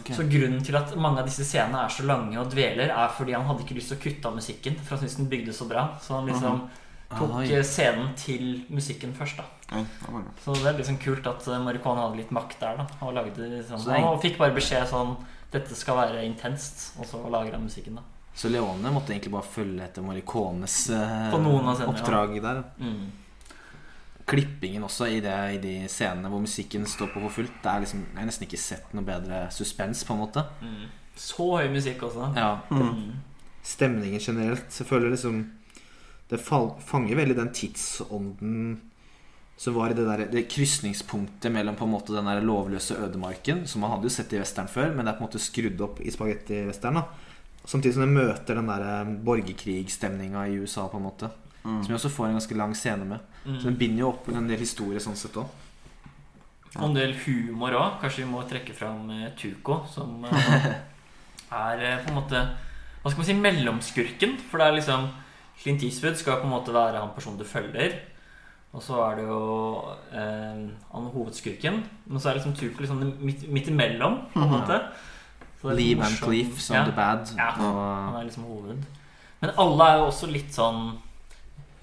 Okay. 0.00 0.14
Så 0.14 0.26
grunnen 0.28 0.62
til 0.62 0.76
at 0.76 0.92
mange 0.96 1.22
av 1.22 1.24
disse 1.24 1.46
scenene 1.46 1.86
er 1.86 1.88
så 1.88 2.04
lange 2.04 2.36
og 2.36 2.50
dveler, 2.52 2.90
er 2.90 3.08
fordi 3.16 3.32
han 3.32 3.46
hadde 3.46 3.64
ikke 3.64 3.78
lyst 3.78 3.88
til 3.88 3.96
å 3.96 4.02
kutte 4.02 4.28
av 4.28 4.36
musikken. 4.36 4.76
For 4.76 4.96
han 4.96 5.04
syntes 5.04 5.16
den 5.16 5.30
bygde 5.30 5.54
så 5.56 5.68
bra. 5.70 5.86
Så 6.02 6.18
han 6.18 6.28
liksom 6.28 6.68
tok 7.14 7.34
Oi. 7.38 7.46
eh, 7.48 7.62
scenen 7.62 8.14
til 8.14 8.64
musikken 8.68 9.14
først. 9.14 9.38
da. 9.38 9.44
Så 10.44 10.52
det 10.52 10.66
er 10.66 10.78
liksom 10.78 10.98
kult 11.00 11.26
at 11.26 11.46
Maricone 11.64 12.02
hadde 12.02 12.16
litt 12.16 12.30
makt 12.30 12.60
der. 12.60 12.76
da 12.76 12.86
Og 13.00 13.14
lagde 13.14 13.38
liksom, 13.38 13.80
Han 13.88 14.20
fikk 14.20 14.36
bare 14.36 14.54
beskjed 14.54 14.86
sånn 14.86 15.16
Dette 15.54 15.76
skal 15.78 15.96
være 16.00 16.24
intenst. 16.26 16.90
Og 16.98 17.06
så 17.08 17.20
lager 17.30 17.54
han 17.56 17.64
musikken, 17.64 18.00
da. 18.00 18.04
Så 18.34 18.50
Leone 18.50 18.90
måtte 18.90 19.12
egentlig 19.14 19.30
bare 19.30 19.46
følge 19.46 19.84
etter 19.84 20.02
Maricones 20.02 20.88
eh, 20.90 21.28
scenene, 21.30 21.84
ja. 21.84 21.86
oppdrag 21.92 22.32
der. 22.42 22.64
Mm. 22.82 23.04
Klippingen 24.26 24.86
også 24.86 25.06
i, 25.12 25.20
det, 25.22 25.34
i 25.54 25.60
de 25.62 25.74
scenene 25.92 26.30
hvor 26.32 26.40
musikken 26.42 26.86
står 26.88 27.12
på 27.12 27.20
for 27.22 27.36
fullt. 27.36 27.58
Det 27.62 27.70
er 27.70 27.84
liksom, 27.84 28.06
Jeg 28.10 28.18
har 28.18 28.26
nesten 28.30 28.46
ikke 28.48 28.60
sett 28.62 28.94
noe 28.96 29.06
bedre 29.06 29.44
suspens, 29.54 30.02
på 30.08 30.16
en 30.16 30.22
måte. 30.24 30.46
Mm. 30.64 30.88
Så 31.14 31.46
høy 31.60 31.68
musikk 31.74 32.02
også. 32.08 32.32
Ja, 32.34 32.56
Mm. 32.74 33.20
Stemningen 33.64 34.20
generelt. 34.20 34.66
Så 34.68 34.82
jeg 34.82 34.90
føler 34.90 35.10
liksom 35.14 35.38
Det 36.28 36.40
fanger 36.40 37.16
veldig 37.16 37.36
den 37.36 37.52
tidsånden 37.52 38.80
som 39.56 39.76
var 39.76 39.92
det 39.92 40.02
det, 40.02 40.06
der, 40.08 40.24
det 40.32 40.48
krysningspunktet 40.50 41.52
mellom 41.52 41.76
på 41.78 41.86
en 41.86 41.92
måte 41.94 42.14
den 42.14 42.26
der 42.26 42.42
lovløse 42.42 42.96
ødemarken, 42.98 43.62
som 43.70 43.84
man 43.84 43.92
hadde 43.94 44.08
jo 44.10 44.14
sett 44.16 44.32
i 44.34 44.40
western 44.40 44.68
før, 44.68 44.90
men 44.90 45.04
det 45.04 45.12
er 45.12 45.18
på 45.18 45.24
en 45.24 45.28
måte 45.28 45.42
skrudd 45.42 45.84
opp 45.86 46.00
i 46.02 46.10
spagetti-western. 46.12 47.00
Samtidig 47.64 47.94
som 47.96 48.04
det 48.04 48.12
møter 48.12 48.58
den 48.58 48.68
der 48.68 48.82
borgerkrigstemninga 48.82 49.24
borgerkrigsstemninga 49.24 50.46
i 50.50 50.58
USA, 50.60 50.88
på 50.90 50.98
en 50.98 51.06
måte. 51.06 51.30
Mm. 51.62 51.78
Som 51.78 51.88
vi 51.88 51.96
også 51.96 52.10
får 52.12 52.26
en 52.26 52.38
ganske 52.38 52.56
lang 52.58 52.74
scene 52.76 53.06
med. 53.08 53.18
Mm. 53.44 53.60
Så 53.60 53.68
den 53.68 53.78
binder 53.80 54.02
jo 54.02 54.08
opp 54.10 54.28
en 54.28 54.50
del 54.50 54.60
historie 54.60 55.00
sånn 55.00 55.16
sett 55.16 55.38
òg. 55.40 55.62
Og 56.74 56.88
en 56.88 56.96
del 56.96 57.14
humor 57.24 57.76
òg. 57.78 58.00
Kanskje 58.02 58.24
vi 58.24 58.30
må 58.32 58.42
trekke 58.50 58.74
fram 58.76 59.06
eh, 59.14 59.30
Tuco, 59.38 59.84
som 59.90 60.26
eh, 60.28 60.66
er 61.64 61.84
eh, 61.86 62.00
på 62.02 62.10
en 62.10 62.18
måte 62.18 62.42
Hva 63.00 63.12
skal 63.12 63.20
man 63.22 63.28
si 63.30 63.38
mellomskurken. 63.38 64.36
For 64.50 64.60
det 64.60 64.66
er 64.66 64.76
liksom 64.80 65.06
Clint 65.62 65.86
Eastwood 65.86 66.18
skal 66.20 66.42
på 66.42 66.48
en 66.48 66.56
måte 66.56 66.74
være 66.74 67.00
han 67.00 67.14
personen 67.16 67.40
du 67.40 67.46
følger. 67.48 67.96
Og 68.74 68.82
så 68.82 68.96
er 69.06 69.20
det 69.20 69.24
jo 69.28 69.40
eh, 70.10 70.62
han 70.90 71.04
hovedskurken. 71.14 71.76
Men 72.10 72.20
så 72.20 72.30
er 72.30 72.40
liksom 72.40 72.56
Tuco 72.58 72.82
liksom 72.82 73.02
midt, 73.22 73.46
midt 73.48 73.68
imellom, 73.70 74.20
på 74.34 74.42
en 74.42 74.50
måte. 74.50 74.80
Det 75.62 75.76
Lee 75.78 75.94
Van. 75.96 76.12
Cleef 76.20 76.58
som 76.60 76.76
Ja. 76.76 76.84
The 76.84 76.92
Bad. 76.92 77.30
Ja, 77.38 77.50
han 77.56 78.16
er 78.18 78.24
liksom 78.26 78.44
hoved. 78.50 78.82
Men 79.40 79.50
alle 79.56 79.84
er 79.90 79.98
jo 79.98 80.06
også 80.10 80.28
litt 80.30 80.50
sånn 80.52 80.98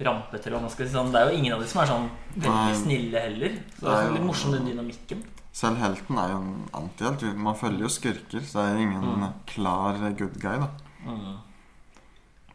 rampete. 0.02 0.46
Eller 0.46 0.60
man 0.60 0.70
skal 0.70 0.86
si 0.86 0.94
sånn. 0.94 1.10
Det 1.14 1.20
er 1.20 1.30
jo 1.30 1.38
ingen 1.38 1.54
av 1.56 1.60
de 1.64 1.70
som 1.70 1.82
er 1.82 1.90
sånn 1.90 2.10
veldig 2.36 2.76
snille 2.84 3.22
heller. 3.24 3.56
Så 3.78 3.80
det 3.80 3.88
Det 3.88 3.94
er 3.96 4.04
sånn 4.06 4.14
litt 4.18 4.28
morsom 4.28 4.52
den 4.52 4.68
dynamikken. 4.70 5.24
Selv 5.52 5.76
helten 5.82 6.18
er 6.18 6.28
jo 6.32 6.36
en 6.36 6.68
antihelt. 6.74 7.24
Man 7.36 7.54
følger 7.54 7.80
jo 7.86 7.88
skurker, 7.88 8.40
så 8.40 8.52
det 8.62 8.68
er 8.72 8.82
ingen 8.84 9.02
Mm. 9.02 9.32
klar 9.46 9.98
good 10.16 10.38
guy. 10.40 10.58
da 10.58 10.68
Mm. 11.04 11.38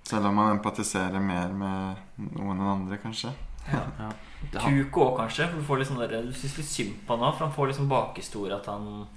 Selv 0.04 0.26
om 0.28 0.36
man 0.36 0.58
empatiserer 0.58 1.20
mer 1.20 1.50
med 1.50 1.98
noen 2.18 2.58
enn 2.62 2.72
andre, 2.72 2.98
kanskje. 2.98 3.34
Ja. 3.72 3.84
ja. 4.00 4.12
Det 4.52 4.62
òg, 4.62 5.18
kanskje. 5.18 5.48
For 5.50 5.58
du 5.60 5.64
får 5.68 5.80
liksom 5.82 5.98
sånn 5.98 6.10
der, 6.10 6.22
du 6.24 6.34
syns 6.34 6.58
litt 6.58 6.70
synd 6.72 6.94
på 7.08 7.16
han 7.18 7.26
òg. 7.28 7.38
For 7.38 7.46
han 7.48 7.56
får 7.56 7.68
liksom 7.72 7.90
bakhistorie 7.90 8.56
at 8.56 8.66
han 8.72 9.08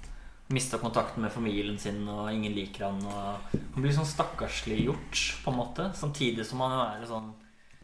mista 0.51 0.77
kontakten 0.77 1.21
med 1.23 1.31
familien 1.31 1.77
sin, 1.79 2.01
og 2.11 2.31
ingen 2.33 2.53
liker 2.53 2.85
han. 2.89 2.97
Og 3.05 3.59
han 3.75 3.83
blir 3.85 3.93
sånn 3.95 4.05
stakkarsliggjort, 4.09 5.21
på 5.45 5.51
en 5.53 5.57
måte. 5.61 5.91
Samtidig 5.95 6.45
som 6.45 6.59
han 6.65 6.73
er 7.01 7.05
sånn 7.07 7.29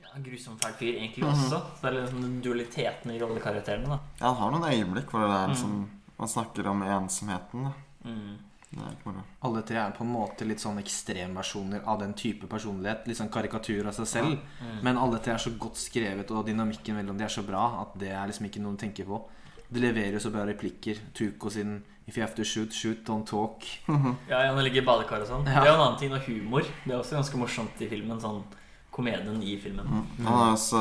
ja, 0.03 0.09
grusom 0.23 0.57
fæl 0.59 0.73
fyr 0.79 0.97
egentlig 0.99 1.23
Mhm. 1.23 1.31
også. 1.33 1.61
Så 1.77 1.81
det 1.81 1.93
er 1.93 2.01
liksom 2.01 2.21
den 2.21 2.41
dualiteten 2.41 3.11
i 3.11 3.19
rollekarakterene. 3.19 3.87
da 3.87 3.99
Ja, 4.19 4.33
han 4.33 4.35
har 4.35 4.51
noen 4.51 4.71
øyeblikk 4.73 5.09
hvor 5.11 5.19
det 5.21 5.29
er 5.31 5.47
Mm. 5.47 5.53
liksom 5.53 5.89
Man 6.19 6.27
snakker 6.27 6.65
om 6.67 6.81
ensomheten. 6.81 7.63
da 7.63 7.71
mm. 8.09 8.37
Er 8.75 9.21
alle 9.47 9.61
tre 9.63 9.77
er 9.79 9.93
på 9.95 10.03
en 10.03 10.11
måte 10.11 10.45
litt 10.45 10.59
sånn 10.59 10.79
ekstremversjoner 10.81 11.85
av 11.87 12.01
den 12.01 12.13
type 12.19 12.49
personlighet. 12.51 13.07
Litt 13.07 13.19
sånn 13.19 13.31
karikatur 13.31 13.87
av 13.87 13.95
seg 13.95 14.09
selv. 14.11 14.33
Mm. 14.59 14.81
Men 14.83 14.99
alle 14.99 15.21
tre 15.23 15.37
er 15.37 15.41
så 15.41 15.53
godt 15.57 15.79
skrevet, 15.79 16.31
og 16.35 16.45
dynamikken 16.49 16.99
mellom 16.99 17.17
de 17.17 17.23
er 17.23 17.31
så 17.31 17.45
bra 17.47 17.63
at 17.85 17.95
det 17.99 18.11
er 18.11 18.27
liksom 18.27 18.49
ikke 18.49 18.63
noe 18.63 18.75
du 18.75 18.83
tenker 18.83 19.07
på. 19.07 19.21
De 19.67 19.83
leverer 19.83 20.17
jo 20.17 20.23
så 20.23 20.31
bra 20.31 20.45
replikker. 20.47 20.99
Tuco 21.15 21.49
sin 21.49 21.83
'If 22.07 22.17
you 22.17 22.23
have 22.23 22.35
to 22.35 22.43
shoot, 22.43 22.71
shoot, 22.71 23.03
don't 23.07 23.25
talk'. 23.25 23.65
Ja, 24.29 24.53
han 24.53 24.63
ligger 24.63 24.81
i 24.81 24.85
badekar 24.85 25.21
og 25.21 25.27
sånn. 25.27 25.47
Ja. 25.47 25.59
Det 25.59 25.67
er 25.67 25.73
jo 25.73 25.79
en 25.79 25.87
annen 25.87 25.99
ting. 25.99 26.13
Og 26.13 26.21
humor. 26.27 26.63
Det 26.85 26.93
er 26.93 26.99
også 26.99 27.15
ganske 27.19 27.37
morsomt 27.37 27.81
i 27.81 27.87
filmen. 27.87 28.19
Sånn 28.19 28.43
komedien 28.91 29.43
i 29.43 29.57
filmen. 29.59 29.85
Mm. 29.85 30.25
Han 30.25 30.33
har 30.33 30.51
også 30.51 30.77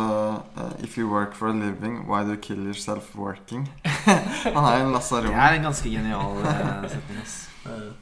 uh, 0.57 0.82
'If 0.82 0.99
you 0.99 1.09
work 1.11 1.34
for 1.34 1.49
a 1.49 1.53
living, 1.53 2.07
why 2.09 2.22
do 2.22 2.30
you 2.30 2.41
kill 2.41 2.64
yourself 2.64 3.14
working?' 3.16 3.68
han 4.55 4.64
er 4.64 4.87
en 4.87 4.93
Det 4.93 5.34
er 5.34 5.53
en 5.53 5.62
ganske 5.62 5.91
genial 5.91 6.39
uh, 6.43 6.89
setning. 6.89 7.18
ass. 7.22 7.45
Eh, 7.66 7.94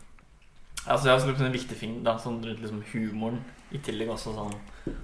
Altså, 0.84 1.08
jeg 1.08 1.14
har 1.14 1.20
også 1.32 1.46
en 1.46 1.54
viktig 1.54 1.76
ting 1.80 2.00
da, 2.04 2.18
sånn 2.20 2.42
rundt 2.44 2.60
liksom 2.60 2.82
humoren 2.92 3.38
i 3.72 3.80
tillegg 3.80 4.10
også 4.12 4.34
sånn 4.36 4.52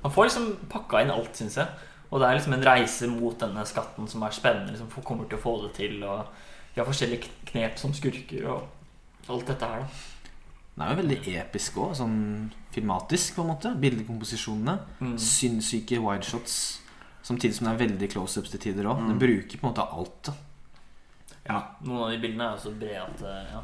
Han 0.02 0.12
får 0.12 0.26
liksom 0.26 0.48
pakka 0.68 1.00
inn 1.00 1.12
alt, 1.14 1.32
syns 1.38 1.56
jeg. 1.56 1.86
Og 2.11 2.20
det 2.20 2.28
er 2.28 2.36
liksom 2.36 2.56
en 2.56 2.66
reise 2.66 3.08
mot 3.08 3.38
denne 3.40 3.64
skatten 3.64 4.08
som 4.11 4.24
er 4.26 4.34
spennende. 4.34 4.74
Liksom, 4.74 4.90
kommer 5.06 5.28
til 5.30 5.38
å 5.38 5.40
få 5.40 5.54
det 5.62 5.70
til. 5.78 6.02
Og 6.04 6.26
de 6.74 6.82
har 6.82 6.88
forskjellige 6.88 7.30
knep 7.48 7.78
som 7.80 7.94
skurker 7.96 8.44
og 8.50 9.30
alt 9.30 9.48
dette 9.48 9.70
her. 9.70 9.86
da 9.86 10.74
Den 10.74 10.84
er 10.84 10.90
jo 10.92 10.98
veldig 11.00 11.18
episk 11.40 11.78
òg, 11.80 11.94
sånn 11.96 12.18
filmatisk, 12.74 13.38
på 13.38 13.46
en 13.46 13.52
måte. 13.54 13.72
Bildekomposisjonene. 13.80 14.76
Mm. 15.00 15.16
Sinnssyke 15.22 16.02
wideshots. 16.02 16.58
Samtidig 17.22 17.56
som 17.56 17.70
det 17.70 17.72
er 17.72 17.82
veldig 17.86 18.11
close-ups 18.12 18.52
til 18.52 18.64
tider 18.66 18.90
òg. 18.90 19.00
Mm. 19.00 19.08
Den 19.14 19.22
bruker 19.24 19.56
på 19.56 19.64
en 19.64 19.72
måte 19.72 19.88
alt. 19.88 20.20
da. 20.28 20.36
Ja, 21.49 21.61
Noen 21.86 22.03
av 22.05 22.11
de 22.12 22.18
bildene 22.20 22.47
er 22.47 22.57
jo 22.59 22.62
så 22.66 22.72
brede 22.76 23.01
at 23.01 23.22
eh, 23.24 23.53
ja. 23.55 23.61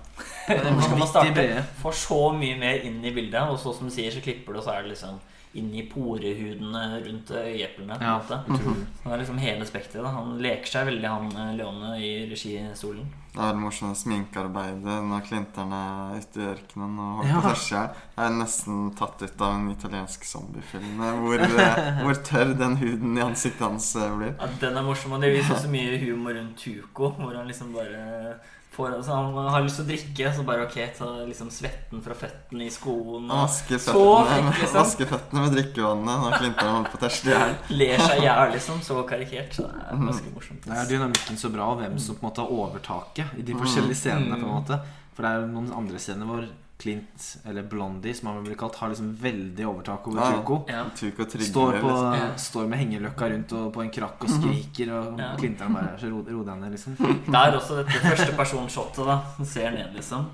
Hvor 0.64 0.85
skal 0.87 1.01
man 1.03 1.11
starte? 1.11 1.47
For 1.83 1.97
så 1.97 2.20
mye 2.35 2.57
mer 2.59 2.87
inn 2.89 3.03
i 3.05 3.12
bildet, 3.14 3.43
og 3.53 3.59
så 3.61 3.74
som 3.77 3.91
du 3.91 3.93
sier, 3.95 4.11
så 4.14 4.22
klipper 4.24 4.57
du, 4.57 4.61
og 4.62 4.64
så 4.64 4.72
er 4.74 4.87
det 4.87 4.95
liksom 4.95 5.18
inn 5.59 5.75
i 5.75 5.83
porehudene 5.91 6.83
rundt 7.07 7.31
øyeeplene. 7.31 7.99
Ja, 8.01 8.17
måte. 8.19 8.41
-hmm. 8.49 8.75
Så 9.03 9.05
det 9.05 9.13
er 9.13 9.19
liksom 9.19 9.39
hele 9.39 9.67
spekteret. 9.67 10.13
Han 10.15 10.39
leker 10.39 10.67
seg 10.67 10.87
veldig, 10.87 11.09
han 11.09 11.27
eh, 11.37 11.55
Leone, 11.57 11.99
i 12.01 12.11
registolen. 12.31 13.07
Det 13.37 13.43
er 13.45 13.53
morsomt 13.55 13.97
sminkearbeidet 13.99 15.03
når 15.05 15.21
Clinton 15.27 15.73
er 15.73 16.17
ute 16.19 16.41
i 16.41 16.47
ørkenen 16.55 16.99
og 16.99 17.17
holder 17.17 17.35
Ja. 17.35 17.41
på 17.41 17.55
seg. 17.57 17.89
Det 18.17 18.25
er 18.25 18.31
nesten 18.31 18.95
tatt 18.97 19.23
ut 19.23 19.41
av 19.41 19.55
en 19.55 19.71
italiensk 19.71 20.25
zombiefilm. 20.25 21.01
eh, 21.01 21.21
Hvor, 21.21 21.35
eh, 21.61 22.03
hvor 22.03 22.15
tørr 22.15 22.55
den 22.59 22.77
huden 22.77 23.19
i 23.19 23.21
ansiktet 23.21 23.61
hans 23.69 23.93
blir. 23.95 24.35
Ja, 24.41 24.47
den 24.61 24.77
er 24.77 24.83
morsom, 24.83 25.13
og 25.13 25.21
det 25.21 25.33
viser 25.37 25.55
også 25.55 25.69
mye 25.69 25.99
humor 25.99 26.33
rundt 26.35 26.57
Tuco, 26.57 27.11
hvor 27.11 27.37
han 27.37 27.47
liksom 27.47 27.73
bare 27.75 28.35
får 28.77 28.95
altså 28.99 29.16
Han 29.16 29.49
har 29.55 29.64
lyst 29.64 29.79
til 29.81 29.87
å 29.87 29.89
drikke, 29.89 30.33
så 30.37 30.45
bare 30.47 30.66
ok, 30.66 30.77
ta 30.99 31.09
liksom 31.27 31.49
svetten 31.55 32.03
fra 32.05 32.16
føttene 32.20 32.66
i 32.66 32.72
skoen. 32.72 33.27
Vaske 33.33 33.79
Og 33.95 34.27
føttene, 34.29 34.53
liksom. 34.61 35.09
føttene 35.14 35.45
med 35.47 35.57
drikkevannet 35.57 36.22
når 36.27 36.37
Clinton 36.41 36.70
holder 36.74 36.93
på 36.93 37.01
å 37.01 37.03
tørste 37.07 37.31
i 37.31 37.35
hjel. 37.35 37.57
ler 37.83 38.05
seg 38.05 38.20
i 38.20 38.27
hjel, 38.29 38.53
liksom. 38.57 38.83
Så 38.87 39.01
karikert. 39.09 39.57
Så 39.57 39.66
det 39.70 39.83
er 39.89 40.05
ganske 40.05 40.35
morsomt. 40.37 40.68
Det 40.68 40.77
er 40.83 40.93
dynamikken 40.93 41.41
så 41.41 41.51
bra, 41.57 41.72
og 41.72 41.81
hvem 41.83 41.99
som 41.99 42.18
på 42.20 42.24
en 42.24 42.29
måte 42.31 42.45
har 42.45 42.55
overtaket 42.61 43.35
i 43.41 43.47
de 43.49 43.57
forskjellige 43.59 44.01
scenene. 44.05 44.39
på 44.41 44.47
en 44.47 44.55
måte 44.61 44.81
For 45.16 45.24
det 45.24 45.33
er 45.33 45.47
noen 45.49 45.72
andre 45.72 45.99
scener 46.03 46.29
hvor 46.29 46.45
Clint, 46.79 47.37
eller 47.49 47.62
Blondie, 47.62 48.12
som 48.14 48.29
han 48.29 48.43
blir 48.45 48.55
kalt, 48.61 48.74
har 48.77 48.91
liksom 48.93 49.14
veldig 49.16 49.64
overtak 49.66 50.09
over 50.09 50.20
Ja. 50.20 50.33
Tuco. 50.37 50.59
Ja. 50.68 50.83
Tuco 50.97 51.24
Står, 51.24 51.79
på, 51.81 51.89
liksom. 51.89 52.14
Ja. 52.14 52.27
står 52.37 52.66
med 52.68 52.79
hengeløkka 52.83 53.31
rundt 53.33 53.53
og 53.57 53.72
på 53.72 53.83
en 53.83 53.91
krakk 53.91 54.27
og 54.27 54.29
skriker, 54.35 54.93
og 54.93 55.18
Ja. 55.18 55.31
Clinton 55.39 55.72
bare 55.72 55.97
så 55.99 56.11
ro, 56.12 56.20
deg 56.45 56.61
ned, 56.61 56.70
liksom. 56.77 56.97
Det 57.33 57.35
er 57.41 57.57
også 57.57 57.79
dette 57.81 57.97
førstepersonshotet, 58.05 59.07
da. 59.07 59.16
Han 59.39 59.47
ser 59.47 59.70
ned, 59.70 59.95
liksom. 59.97 60.29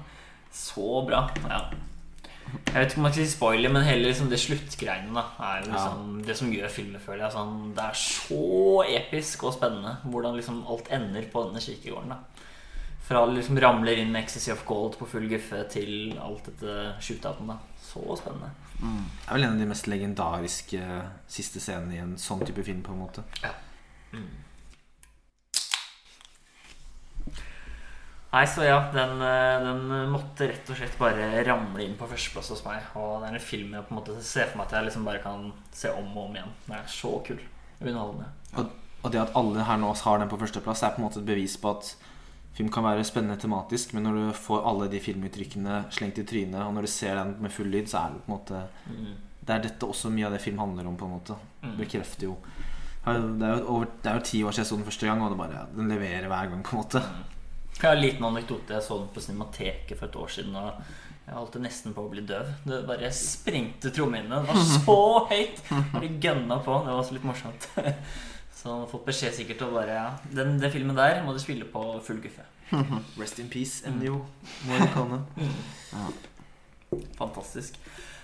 Så 0.52 1.06
bra. 1.06 1.28
Ja. 1.48 1.62
Jeg 2.66 2.74
vet 2.74 2.90
ikke 2.90 2.98
om 2.98 3.02
man 3.06 3.12
skal 3.14 3.24
si 3.24 3.32
spoiler, 3.32 3.70
men 3.72 3.82
heller 3.86 4.10
liksom 4.10 4.28
det 4.28 4.38
sluttgreiene 4.42 5.14
da 5.14 5.22
er 5.40 5.62
jo 5.62 5.70
liksom 5.72 6.22
det 6.26 6.34
som 6.36 6.50
gjør 6.52 6.68
filmen, 6.68 7.00
føler 7.00 7.24
jeg. 7.24 7.32
Sånn, 7.32 7.72
det 7.78 7.86
er 7.86 7.96
så 7.96 8.84
episk 8.98 9.44
og 9.48 9.54
spennende 9.56 9.94
hvordan 10.04 10.36
liksom 10.36 10.58
alt 10.68 10.90
ender 10.92 11.22
på 11.32 11.46
denne 11.46 11.62
kirkegården. 11.64 12.12
da 12.12 12.18
Fra 13.12 13.26
det 13.28 13.34
liksom 13.36 13.58
ramler 13.60 13.98
inn 14.00 14.16
Ecstasy 14.16 14.52
of 14.54 14.62
Gold 14.64 14.94
på 14.96 15.06
full 15.10 15.26
guffe 15.28 15.58
til 15.68 16.14
alt 16.16 16.46
dette 16.48 16.76
shootouten. 17.04 17.50
da 17.52 17.58
Så 17.82 18.00
spennende. 18.16 18.48
Mm. 18.80 19.02
Det 19.04 19.26
er 19.26 19.36
vel 19.36 19.44
en 19.44 19.52
av 19.52 19.60
de 19.60 19.66
mest 19.68 19.88
legendariske 19.90 20.86
siste 21.28 21.60
scenene 21.60 21.98
i 21.98 22.00
en 22.00 22.14
sånn 22.16 22.40
type 22.46 22.64
film. 22.64 22.80
på 22.82 22.94
en 22.94 23.02
måte 23.04 23.24
Ja 23.42 23.52
Nei, 28.32 28.46
så 28.48 28.64
ja, 28.64 28.78
den, 28.94 29.18
eh, 29.20 29.60
den 29.60 30.08
måtte 30.08 30.46
rett 30.48 30.70
og 30.72 30.78
slett 30.78 30.94
bare 30.96 31.42
ramle 31.44 31.84
inn 31.84 31.98
på 32.00 32.08
førsteplass 32.08 32.48
hos 32.54 32.62
meg. 32.64 32.86
Og 32.96 33.20
det 33.20 33.28
er 33.28 33.34
en 33.36 33.44
film 33.44 33.74
jeg 33.76 33.84
på 33.84 33.92
en 33.92 33.98
måte 33.98 34.14
ser 34.24 34.48
for 34.48 34.56
meg 34.62 34.70
at 34.70 34.78
jeg 34.78 34.86
liksom 34.86 35.04
bare 35.04 35.20
kan 35.20 35.50
se 35.76 35.92
om 35.92 36.08
og 36.16 36.30
om 36.30 36.38
igjen. 36.38 36.54
Det 36.64 36.78
er 36.78 36.88
så 36.88 37.10
kul. 37.26 37.42
Underholdende. 37.82 38.30
Og 39.02 39.12
det 39.12 39.20
at 39.20 39.36
alle 39.36 39.66
her 39.68 39.82
nå 39.82 39.92
har 40.00 40.22
den 40.22 40.32
på 40.32 40.40
førsteplass, 40.40 40.80
er 40.80 40.94
på 40.94 41.02
en 41.02 41.08
måte 41.10 41.20
et 41.20 41.28
bevis 41.28 41.58
på 41.60 41.74
at 41.76 41.92
film 42.56 42.68
kan 42.72 42.84
være 42.84 43.04
spennende 43.08 43.38
tematisk, 43.40 43.94
men 43.96 44.04
når 44.06 44.18
du 44.18 44.24
får 44.36 44.66
alle 44.68 44.88
de 44.92 45.00
filmuttrykkene 45.00 45.82
slengt 45.94 46.20
i 46.20 46.26
trynet, 46.28 46.60
og 46.60 46.74
når 46.76 46.86
du 46.86 46.92
ser 46.92 47.16
den 47.16 47.36
med 47.40 47.54
full 47.54 47.70
lyd, 47.72 47.88
så 47.88 48.02
er 48.02 48.14
det 48.14 48.24
på 48.24 48.32
en 48.32 48.36
måte 48.38 48.64
Mm. 48.92 49.12
Det 49.42 49.54
er 49.54 49.62
dette 49.64 49.86
også 49.86 50.10
mye 50.14 50.28
av 50.28 50.36
det 50.36 50.38
film 50.42 50.58
handler 50.62 50.86
om, 50.86 50.96
på 50.96 51.06
en 51.08 51.14
måte. 51.16 51.34
Mm. 51.64 51.76
Bekrefter 51.80 52.28
jo 52.28 52.36
Det 53.02 53.12
er 53.42 53.56
jo, 53.58 53.64
over, 53.66 53.88
det 54.02 54.10
er 54.10 54.14
jo 54.14 54.26
ti 54.28 54.42
år 54.46 54.54
siden 54.54 54.62
jeg 54.62 54.68
så 54.68 54.76
den 54.76 54.84
første 54.86 55.06
gang, 55.06 55.22
og 55.22 55.32
det 55.32 55.38
bare, 55.38 55.66
den 55.74 55.88
leverer 55.90 56.28
hver 56.30 56.50
gang, 56.52 56.62
på 56.62 56.76
en 56.76 56.82
måte. 56.84 57.02
Jeg 57.80 57.88
har 57.88 57.96
en 57.96 58.02
liten 58.04 58.24
anekdote. 58.24 58.76
Jeg 58.76 58.82
så 58.86 58.98
den 59.00 59.08
på 59.10 59.20
Cinemateket 59.20 59.98
for 59.98 60.06
et 60.06 60.16
år 60.16 60.28
siden. 60.30 60.54
Og 60.54 60.84
jeg 61.26 61.34
holdt 61.34 61.56
nesten 61.64 61.94
på 61.96 62.04
å 62.04 62.10
bli 62.12 62.22
døv. 62.28 62.52
Det 62.62 62.82
bare 62.86 63.10
sprengte 63.16 63.90
trommehinnene. 63.90 64.42
Det 64.44 64.54
var 64.54 64.68
så 64.86 64.98
høyt! 65.32 65.64
Bare 65.96 66.12
gønna 66.22 66.60
på. 66.62 66.76
Det 66.84 66.92
var 66.92 67.00
også 67.00 67.16
litt 67.16 67.26
morsomt. 67.26 67.66
Så 68.62 68.70
han 68.70 68.84
har 68.84 68.90
fått 68.92 69.08
beskjed 69.08 69.34
sikkert 69.34 69.64
å 69.66 69.72
bare 69.72 69.94
ja, 69.96 70.08
den, 70.30 70.54
den 70.62 70.70
filmen 70.70 70.94
der 70.94 71.24
må 71.26 71.34
du 71.34 71.40
spille 71.42 71.66
på 71.66 71.80
full 72.06 72.20
guffe. 72.22 72.44
Rest 73.18 73.40
in 73.42 73.48
peace, 73.50 73.82
MDO. 73.90 74.20
Mm. 74.68 75.48
ja. 75.90 76.04
Fantastisk. 77.18 77.80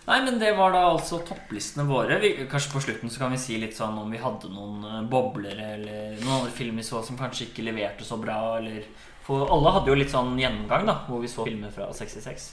Nei, 0.09 0.21
men 0.25 0.39
det 0.41 0.53
var 0.57 0.73
da 0.73 0.85
altså 0.93 1.19
topplistene 1.27 1.85
våre. 1.89 2.21
Vi, 2.23 2.31
kanskje 2.49 2.71
på 2.73 2.81
slutten 2.81 3.11
så 3.13 3.25
kan 3.25 3.35
vi 3.35 3.41
si 3.43 3.59
litt 3.61 3.75
sånn 3.77 3.99
om 4.01 4.15
vi 4.15 4.21
hadde 4.23 4.49
noen 4.53 5.09
bobler 5.11 5.59
eller 5.59 6.15
noen 6.23 6.37
andre 6.39 6.55
filmer 6.55 6.81
vi 6.81 6.87
så 6.87 7.03
som 7.05 7.19
kanskje 7.19 7.51
ikke 7.51 7.67
leverte 7.67 8.07
så 8.07 8.17
bra, 8.21 8.39
eller 8.61 8.87
For 9.27 9.51
alle 9.53 9.75
hadde 9.75 9.91
jo 9.91 9.99
litt 9.99 10.15
sånn 10.15 10.39
gjennomgang, 10.41 10.87
da, 10.89 10.95
hvor 11.11 11.21
vi 11.21 11.29
så 11.29 11.45
filmer 11.45 11.75
fra 11.75 11.91
66. 11.93 12.47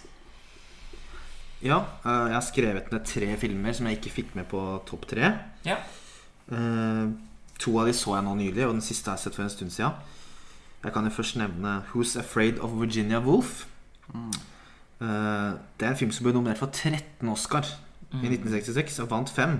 Ja, 1.63 1.77
eh, 2.01 2.25
jeg 2.33 2.35
har 2.35 2.43
skrevet 2.43 2.91
ned 2.91 3.05
tre 3.07 3.29
filmer 3.39 3.77
som 3.77 3.87
jeg 3.87 4.01
ikke 4.01 4.15
fikk 4.17 4.35
med 4.35 4.49
på 4.51 4.65
topp 4.89 5.05
tre. 5.13 5.31
Ja. 5.63 5.77
Eh, 6.51 7.13
to 7.59 7.77
av 7.79 7.87
de 7.89 7.95
så 7.95 8.17
jeg 8.17 8.25
nå 8.25 8.35
nylig, 8.39 8.65
og 8.67 8.75
den 8.77 8.85
siste 8.85 9.11
har 9.11 9.17
jeg 9.19 9.29
sett 9.29 9.37
for 9.37 9.45
en 9.45 9.53
stund 9.53 9.73
siden. 9.73 10.13
Jeg 10.85 10.93
kan 10.93 11.07
jo 11.07 11.13
først 11.15 11.37
nevne 11.41 11.79
Who's 11.91 12.13
Afraid 12.19 12.59
of 12.61 12.75
Virginia 12.77 13.19
Woolf. 13.25 13.63
Eh, 15.01 15.51
det 15.79 15.85
er 15.85 15.91
en 15.91 15.97
film 15.99 16.11
som 16.13 16.27
ble 16.27 16.35
nominert 16.35 16.61
for 16.61 16.69
13 16.71 17.25
Oscar 17.31 17.65
i 18.13 18.27
1966 18.29 18.99
og 19.03 19.09
vant 19.11 19.31
fem. 19.31 19.57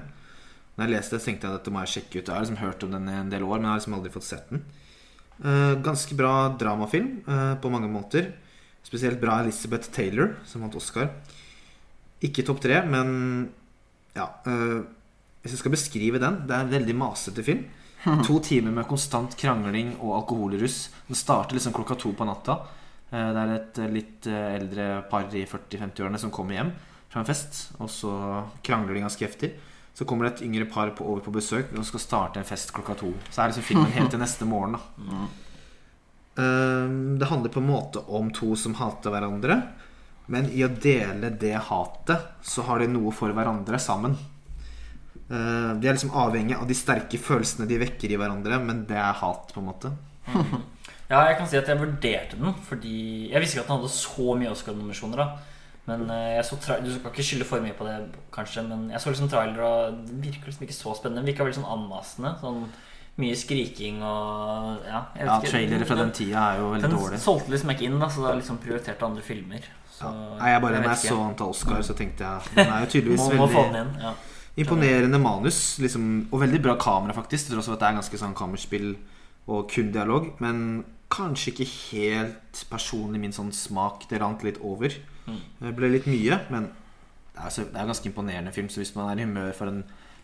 Når 0.76 0.86
jeg 0.86 0.93
leste 0.93 1.18
det, 1.18 1.24
tenkte 1.26 1.48
jeg 1.48 1.56
at 1.56 1.64
dette 1.64 1.74
må 1.74 1.82
jeg 1.84 1.93
sjekke 1.96 2.20
ut. 2.20 2.28
Jeg 2.28 2.34
har 2.36 2.43
liksom 2.43 2.62
hørt 2.62 2.86
om 2.86 2.93
den 2.93 3.10
i 3.10 3.16
en 3.18 3.32
del 3.32 3.46
år, 3.48 3.58
men 3.58 3.68
jeg 3.68 3.72
har 3.72 3.82
liksom 3.82 3.98
aldri 3.98 4.14
fått 4.14 4.28
sett 4.28 4.52
den. 4.52 4.66
Eh, 5.41 5.74
ganske 5.84 6.18
bra 6.20 6.34
dramafilm 6.60 7.10
eh, 7.26 7.54
på 7.64 7.72
mange 7.74 7.89
måter. 7.91 8.30
Spesielt 8.86 9.18
bra 9.22 9.39
Elizabeth 9.41 9.89
Taylor, 9.96 10.36
som 10.46 10.62
vant 10.62 10.78
Oscar. 10.78 11.10
Ikke 12.24 12.46
topp 12.46 12.62
tre, 12.64 12.78
men 12.88 13.50
ja 14.16 14.30
Hvis 14.46 15.52
jeg 15.52 15.60
skal 15.60 15.74
beskrive 15.74 16.20
den 16.24 16.38
Det 16.48 16.54
er 16.56 16.64
en 16.64 16.72
veldig 16.72 16.93
masete 16.96 17.43
film. 17.43 17.66
To 18.06 18.39
timer 18.39 18.72
med 18.72 18.86
konstant 18.88 19.34
krangling 19.38 19.95
og 19.97 20.20
alkoholrus. 20.20 20.89
Den 21.08 21.18
starter 21.18 21.58
liksom 21.58 21.74
klokka 21.74 21.95
to 21.97 22.12
på 22.14 22.26
natta. 22.28 22.60
Eh, 23.10 23.32
Det 23.34 23.41
er 23.41 23.53
et 23.56 23.80
eh, 23.80 23.93
litt 23.93 24.28
eh, 24.28 24.49
eldre 24.60 24.89
par 25.10 25.26
i 25.34 25.45
40-50-årene 25.45 26.20
som 26.22 26.34
kommer 26.34 26.53
hjem 26.60 26.74
fra 27.10 27.22
en 27.22 27.26
fest, 27.26 27.72
og 27.80 27.89
så 27.89 28.12
krangler 28.62 28.93
de 28.93 29.06
ganske 29.06 29.26
heftig. 29.26 29.53
Så 29.95 30.06
kommer 30.06 30.28
det 30.28 30.36
et 30.36 30.45
yngre 30.45 30.68
par 30.70 30.91
på, 30.91 31.06
over 31.08 31.24
på 31.24 31.32
besøk 31.32 31.72
og 31.74 31.86
skal 31.88 32.03
starte 32.03 32.39
en 32.41 32.47
fest 32.47 32.74
klokka 32.76 32.97
to. 32.99 33.14
Så 33.32 33.41
er 33.41 33.53
liksom 33.53 33.64
filmen 33.64 33.93
helt 33.95 34.12
til 34.12 34.20
neste 34.20 34.45
morgen. 34.45 34.76
da 34.76 35.26
Det 37.16 37.30
handler 37.30 37.49
på 37.49 37.62
en 37.62 37.70
måte 37.70 38.01
om 38.12 38.28
to 38.36 38.58
som 38.60 38.74
hater 38.76 39.14
hverandre. 39.14 39.56
Men 40.28 40.49
i 40.51 40.66
å 40.66 40.68
dele 40.68 41.30
det 41.30 41.53
hatet, 41.70 42.26
så 42.43 42.66
har 42.68 42.82
de 42.84 42.89
noe 42.91 43.14
for 43.16 43.32
hverandre 43.32 43.80
sammen. 43.80 44.18
Eh, 45.30 45.73
De 45.82 45.88
er 45.89 45.93
liksom 45.97 46.11
avhengig 46.13 46.55
av 46.59 46.67
de 46.69 46.73
sterke 46.78 47.17
følelsene 47.17 47.67
de 47.67 47.80
vekker 47.82 48.11
i 48.13 48.17
hverandre, 48.21 48.59
men 48.61 48.86
det 48.86 48.97
er 48.97 49.13
hat, 49.13 49.51
på 49.53 49.59
en 49.63 49.69
måte. 49.71 49.91
Ja, 51.05 51.19
jeg 51.30 51.36
kan 51.38 51.45
si 51.45 51.53
at 51.59 51.67
jeg 51.69 51.78
vurderte 51.78 52.34
den 52.39 52.53
fordi 52.65 53.30
Jeg 53.30 53.38
visste 53.43 53.59
ikke 53.59 53.65
at 53.67 53.67
den 53.69 53.78
hadde 53.78 53.89
så 53.93 54.34
mye 54.39 54.49
Oscar-nominasjoner. 54.49 55.19
Men 55.86 56.07
eh, 56.09 56.32
jeg 56.39 56.45
så 56.47 56.57
Du 56.82 56.89
skal 56.89 57.11
ikke 57.11 57.26
skylde 57.28 57.45
for 57.45 57.61
mye 57.61 57.76
på 57.78 57.86
det, 57.86 57.97
kanskje, 58.34 58.63
men 58.65 58.88
jeg 58.89 58.99
så 59.03 59.11
liksom 59.13 59.30
trailer, 59.30 59.59
og 59.61 59.99
det 60.07 60.15
virker 60.23 60.49
liksom 60.49 60.65
ikke 60.65 60.73
så 60.80 60.95
spennende. 60.97 61.21
Det 61.21 61.30
virka 61.36 61.45
veldig 61.45 61.59
sånn 61.59 61.69
anmasende. 61.76 62.32
Sånn 62.41 62.63
mye 63.21 63.36
skriking 63.38 64.01
og 64.01 64.82
Ja, 64.89 65.03
Ja. 65.21 65.38
Trailere 65.45 65.86
fra 65.86 65.95
den 66.01 66.09
tida 66.17 66.41
er 66.55 66.57
jo 66.63 66.71
veldig 66.73 66.89
Den 66.89 66.97
dårlig. 66.97 67.19
solgte 67.21 67.53
liksom 67.53 67.69
ikke 67.76 67.86
inn, 67.86 67.99
da 68.01 68.09
så 68.09 68.26
da 68.26 68.34
liksom 68.41 68.57
prioriterte 68.65 69.05
andre 69.05 69.21
filmer. 69.21 69.61
Så, 69.93 70.09
Ja. 70.09 70.38
Nei, 70.41 70.49
jeg 70.55 70.61
bare, 70.65 70.73
jeg 70.73 70.82
når 70.88 70.89
jeg 70.95 71.03
så 71.05 71.17
den 71.21 71.36
til 71.38 71.45
Oscar, 71.53 71.82
så 71.86 71.93
tenkte 72.01 72.26
jeg 72.26 72.55
Den 72.57 72.73
er 72.73 72.80
jo 72.82 72.89
tydeligvis 72.95 73.30
må, 73.30 73.38
må 73.45 73.47
få 73.53 73.67
den 73.71 73.86
inn. 73.86 73.93
Ja. 74.01 74.13
Imponerende 74.60 75.20
manus. 75.22 75.78
Liksom, 75.84 76.28
og 76.32 76.41
veldig 76.45 76.62
bra 76.64 76.78
kamera, 76.82 77.16
faktisk. 77.18 77.49
Til 77.49 77.58
tross 77.58 77.70
for 77.70 77.78
at 77.78 77.84
det 77.84 77.89
er 77.89 77.99
ganske 77.99 78.22
sånn 78.22 78.38
kammerspill 78.38 78.93
og 79.51 79.68
kun 79.72 79.91
dialog. 79.95 80.32
Men 80.43 80.86
kanskje 81.14 81.53
ikke 81.53 81.70
helt 81.70 82.64
personlig 82.72 83.22
min 83.22 83.36
sånn 83.36 83.53
smak. 83.56 84.08
Det 84.10 84.22
rant 84.22 84.45
litt 84.45 84.62
over. 84.64 84.95
Mm. 85.26 85.41
Det 85.62 85.76
ble 85.78 85.93
litt 85.95 86.10
mye, 86.10 86.41
men 86.53 86.72
Det 87.36 87.43
er, 87.43 87.51
så, 87.51 87.64
det 87.68 87.76
er 87.76 87.84
en 87.84 87.89
ganske 87.91 88.08
imponerende 88.08 88.51
film, 88.56 88.70
så 88.72 88.80
hvis 88.80 88.93
man 88.95 89.10
er 89.12 89.20
i 89.20 89.26
humør 89.26 89.49
for 89.51 89.68
en 89.68 89.82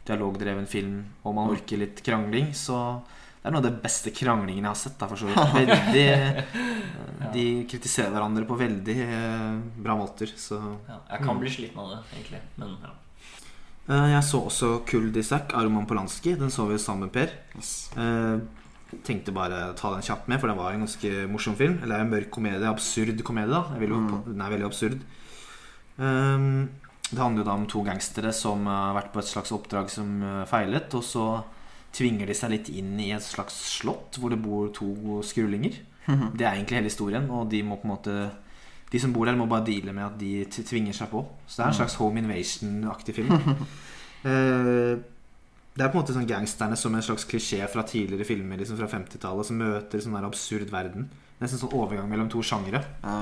dialogdreven 0.07 0.63
film, 0.69 1.01
og 1.27 1.33
man 1.35 1.49
orker 1.51 1.81
litt 1.81 1.99
krangling, 2.05 2.53
så 2.55 3.01
det 3.41 3.49
er 3.49 3.51
noe 3.51 3.59
av 3.59 3.65
det 3.65 3.81
beste 3.83 4.13
kranglingen 4.15 4.63
jeg 4.63 4.69
har 4.69 4.79
sett. 4.79 4.95
Da, 5.01 5.09
for 5.11 5.19
så 5.19 5.27
vidt. 5.27 5.41
Veldig, 5.57 7.33
De 7.33 7.45
kritiserer 7.67 8.13
hverandre 8.13 8.45
på 8.47 8.55
veldig 8.59 8.95
eh, 9.03 9.59
bra 9.81 9.95
måter. 9.99 10.31
Så 10.37 10.59
Ja, 10.87 11.01
jeg 11.09 11.25
kan 11.25 11.41
bli 11.41 11.51
sliten 11.51 11.81
av 11.81 11.95
det, 11.95 11.99
egentlig. 12.13 12.41
Men 12.61 12.77
ja. 12.85 12.93
Eh, 13.89 14.09
Jeg 14.13 14.23
så 14.23 14.41
også 14.47 14.71
Kuldisak 14.87 15.53
Aroman 15.57 15.87
Polanski. 15.87 16.35
Den 16.39 16.51
så 16.53 16.67
vi 16.69 16.77
sammen 16.77 17.07
med 17.09 17.13
Per. 17.15 17.31
Yes. 17.57 17.91
Eh, 17.97 18.39
tenkte 19.07 19.31
bare 19.33 19.73
ta 19.75 19.93
den 19.93 20.03
kjapt 20.03 20.27
med, 20.27 20.39
for 20.39 20.47
den 20.51 20.57
var 20.57 20.73
en 20.73 20.85
ganske 20.85 21.27
morsom 21.31 21.55
film. 21.55 21.79
Eller 21.83 21.99
en 21.99 22.11
mørk 22.11 22.29
komedie. 22.31 22.67
Absurd 22.69 23.23
komedie. 23.23 23.49
da 23.51 23.63
Mm. 23.71 24.23
Den 24.25 24.41
er 24.41 24.49
veldig 24.49 24.65
absurd. 24.65 24.99
Um, 25.97 26.69
det 27.11 27.19
handler 27.19 27.43
jo 27.43 27.49
da 27.49 27.51
om 27.53 27.67
to 27.67 27.83
gangstere 27.83 28.31
som 28.33 28.65
har 28.65 28.95
vært 28.95 29.11
på 29.13 29.19
et 29.19 29.27
slags 29.27 29.51
oppdrag 29.51 29.89
som 29.89 30.21
eh, 30.23 30.45
feilet. 30.45 30.93
Og 30.93 31.03
så 31.03 31.43
tvinger 31.93 32.27
de 32.27 32.33
seg 32.33 32.51
litt 32.51 32.69
inn 32.69 32.99
i 32.99 33.11
et 33.11 33.21
slags 33.23 33.53
slott 33.79 34.15
hvor 34.17 34.29
det 34.29 34.41
bor 34.41 34.69
to 34.71 35.21
skrullinger. 35.23 35.73
Det 36.07 36.45
er 36.45 36.55
egentlig 36.55 36.77
hele 36.79 36.89
historien, 36.89 37.29
og 37.29 37.49
de 37.51 37.61
må 37.63 37.75
på 37.77 37.85
en 37.87 37.91
måte 37.93 38.31
De 38.91 38.99
som 38.99 39.13
bor 39.15 39.25
der, 39.29 39.37
må 39.39 39.45
bare 39.47 39.63
deale 39.65 39.93
med 39.95 40.03
at 40.05 40.17
de 40.19 40.43
t- 40.51 40.63
tvinger 40.67 40.93
seg 40.93 41.07
på. 41.13 41.21
Så 41.47 41.61
det 41.61 41.63
er 41.65 41.71
en 41.71 41.77
slags 41.79 41.95
home 42.01 42.19
invasion-aktig 42.23 43.15
film. 43.21 43.31
Eh, 44.21 44.99
det 45.73 45.81
er 45.81 45.87
på 45.89 45.95
en 45.97 46.01
måte 46.03 46.13
sånn 46.13 46.27
gangsterne 46.29 46.75
som 46.77 46.93
en 46.93 47.01
slags 47.01 47.23
klisjé 47.25 47.63
fra 47.71 47.81
tidligere 47.87 48.27
filmer 48.27 48.59
liksom 48.59 48.77
fra 48.77 48.85
50-tallet, 48.91 49.47
som 49.47 49.57
møter 49.57 50.03
sånn 50.03 50.13
der 50.13 50.27
absurd 50.27 50.69
verden. 50.69 51.07
Nesten 51.41 51.57
sånn 51.63 51.73
overgang 51.73 52.05
mellom 52.11 52.27
to 52.29 52.43
sjangere. 52.45 52.83
Ja. 53.01 53.15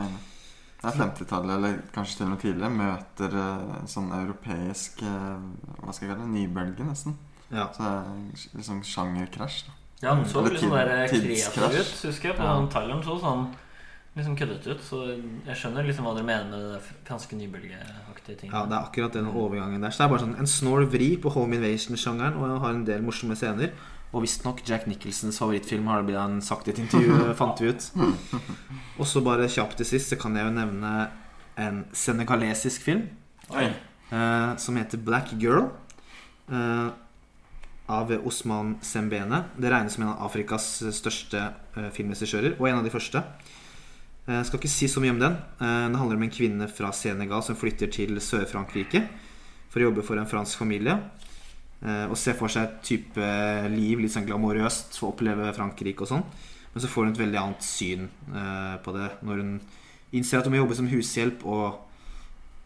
Det 0.82 0.90
er 0.92 0.98
50-tallet, 1.00 1.54
eller 1.56 1.78
kanskje 1.96 2.18
til 2.18 2.26
og 2.28 2.34
med 2.34 2.42
tidligere, 2.44 2.72
møter 2.82 3.38
eh, 3.46 3.80
sånn 3.92 4.12
europeisk 4.18 5.02
eh, 5.08 5.48
Hva 5.86 5.96
skal 5.96 6.08
jeg 6.10 6.12
kalle 6.16 6.26
det? 6.26 6.34
Nybølge, 6.36 6.88
nesten. 6.90 7.16
Ja. 7.48 7.70
Så 7.76 7.86
det 7.86 7.94
er 7.96 8.60
liksom 8.60 8.84
sjangerkrasj. 8.92 9.62
Ja, 10.04 10.14
han 10.18 10.28
så 10.28 10.44
litt 10.44 10.60
sånn 10.64 10.76
der 10.76 10.92
kreativ 11.12 11.32
ut, 11.80 11.96
husker 12.10 12.34
jeg. 12.34 12.38
På 12.40 12.44
Ja. 12.50 12.58
den 12.60 12.70
traileren 12.76 13.04
så 13.08 13.16
sånn 13.24 13.48
liksom 14.18 14.36
køddete 14.40 14.74
ut. 14.74 14.82
Så 14.86 15.02
jeg 15.10 15.58
skjønner 15.58 15.88
liksom 15.88 16.08
hva 16.08 16.16
dere 16.18 16.28
mener 16.28 16.50
med 16.52 16.66
det 16.74 16.82
franske 17.08 17.38
nybølgeaktige 17.40 18.42
ting. 18.44 18.52
Ja, 18.54 18.66
det 18.70 18.78
er 18.78 18.82
akkurat 18.82 19.16
den 19.16 19.30
overgangen 19.30 19.82
der. 19.84 19.94
Så 19.94 20.04
det 20.04 20.08
er 20.08 20.14
bare 20.16 20.26
sånn 20.26 20.38
en 20.42 20.50
snål 20.50 20.90
vri 20.94 21.14
på 21.22 21.34
home 21.36 21.60
invasion-sjangeren, 21.60 22.38
og 22.40 22.62
har 22.66 22.76
en 22.76 22.86
del 22.88 23.06
morsomme 23.06 23.38
scener. 23.40 23.74
Og 24.10 24.24
visstnok 24.26 24.64
Jack 24.66 24.88
Nicholsons 24.90 25.38
favorittfilm, 25.38 25.90
har 25.92 26.02
det 26.02 26.10
blitt 26.10 26.22
han 26.22 26.40
sagt 26.42 26.70
i 26.70 26.74
et 26.74 26.82
intervju, 26.82 27.20
fant 27.42 27.62
vi 27.62 27.74
ut. 27.74 27.90
Og 28.98 29.06
så 29.08 29.22
bare 29.26 29.50
kjapt 29.52 29.78
til 29.80 29.92
sist 29.92 30.14
så 30.14 30.18
kan 30.20 30.38
jeg 30.38 30.50
jo 30.50 30.56
nevne 30.56 30.94
en 31.60 31.84
senegalesisk 31.94 32.82
film 32.88 33.06
eh, 33.52 34.56
som 34.58 34.80
heter 34.80 35.02
Black 35.06 35.36
Girl. 35.38 35.70
Eh, 36.50 36.90
av 37.90 38.12
Osman 38.26 38.76
Sembene. 38.86 39.44
Det 39.58 39.70
regnes 39.72 39.96
som 39.96 40.04
en 40.06 40.12
av 40.12 40.28
Afrikas 40.28 40.68
største 40.94 41.40
eh, 41.42 41.88
filmregissører, 41.94 42.60
og 42.60 42.68
en 42.70 42.82
av 42.82 42.86
de 42.86 42.94
første. 42.94 43.24
Eh, 44.30 44.36
Jeg 44.38 44.46
skal 44.46 44.60
ikke 44.62 44.70
si 44.72 44.88
så 44.92 45.02
mye 45.02 45.16
om 45.16 45.20
den. 45.22 45.34
Eh, 45.60 45.88
Det 45.90 45.98
handler 45.98 46.16
om 46.20 46.24
en 46.24 46.30
kvinne 46.38 46.68
fra 46.70 46.92
Senegal 46.94 47.42
som 47.44 47.56
flytter 47.56 47.90
til 47.92 48.16
Sør-Frankrike 48.22 49.08
for 49.70 49.80
å 49.82 49.90
jobbe 49.90 50.04
for 50.06 50.18
en 50.18 50.30
fransk 50.30 50.58
familie. 50.58 51.00
Eh, 51.84 52.06
Og 52.10 52.18
ser 52.18 52.34
for 52.34 52.48
seg 52.48 52.64
et 52.64 52.82
type 52.84 53.70
liv, 53.70 54.00
litt 54.00 54.12
sånn 54.12 54.28
glamorøst, 54.28 54.98
for 54.98 55.10
å 55.10 55.14
oppleve 55.14 55.54
Frankrike 55.56 56.02
og 56.02 56.08
sånn. 56.08 56.24
Men 56.74 56.82
så 56.84 56.88
får 56.88 57.06
hun 57.06 57.14
et 57.14 57.20
veldig 57.26 57.40
annet 57.42 57.64
syn 57.64 58.10
eh, 58.30 58.78
på 58.84 58.94
det 58.94 59.10
når 59.24 59.38
hun 59.42 59.60
innser 60.14 60.38
at 60.40 60.46
hun 60.46 60.54
må 60.54 60.62
jobbe 60.62 60.76
som 60.76 60.88
hushjelp 60.88 61.44
og 61.46 61.80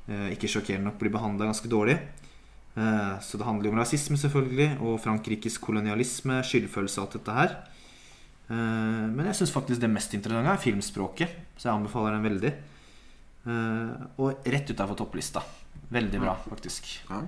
eh, 0.09 0.33
ikke 0.35 0.49
sjokkerende 0.51 0.89
nok 0.89 0.99
blir 0.99 1.11
behandla 1.11 1.45
ganske 1.47 1.69
dårlig. 1.69 1.99
Eh, 2.75 3.19
Så 3.21 3.37
det 3.37 3.45
handler 3.45 3.69
jo 3.69 3.71
om 3.71 3.79
rasisme, 3.79 4.17
selvfølgelig, 4.17 4.81
og 4.81 4.99
Frankrikes 4.99 5.57
kolonialisme, 5.57 6.41
skyldfølelse 6.43 6.99
og 6.99 7.05
alt 7.07 7.13
dette 7.13 7.31
her. 7.37 7.55
Eh, 8.49 9.07
Men 9.13 9.25
jeg 9.29 9.35
syns 9.41 9.51
faktisk 9.55 9.81
det 9.81 9.89
mest 9.91 10.13
interessante 10.13 10.53
er 10.53 10.63
filmspråket, 10.63 11.37
så 11.57 11.69
jeg 11.69 11.75
anbefaler 11.77 12.17
den 12.17 12.27
veldig. 12.27 12.53
Eh, 13.45 14.07
Og 14.17 14.43
rett 14.45 14.69
utafor 14.73 14.95
topplista. 14.99 15.43
Veldig 15.93 16.19
bra, 16.19 16.35
faktisk. 16.49 16.89
Ja. 17.09 17.21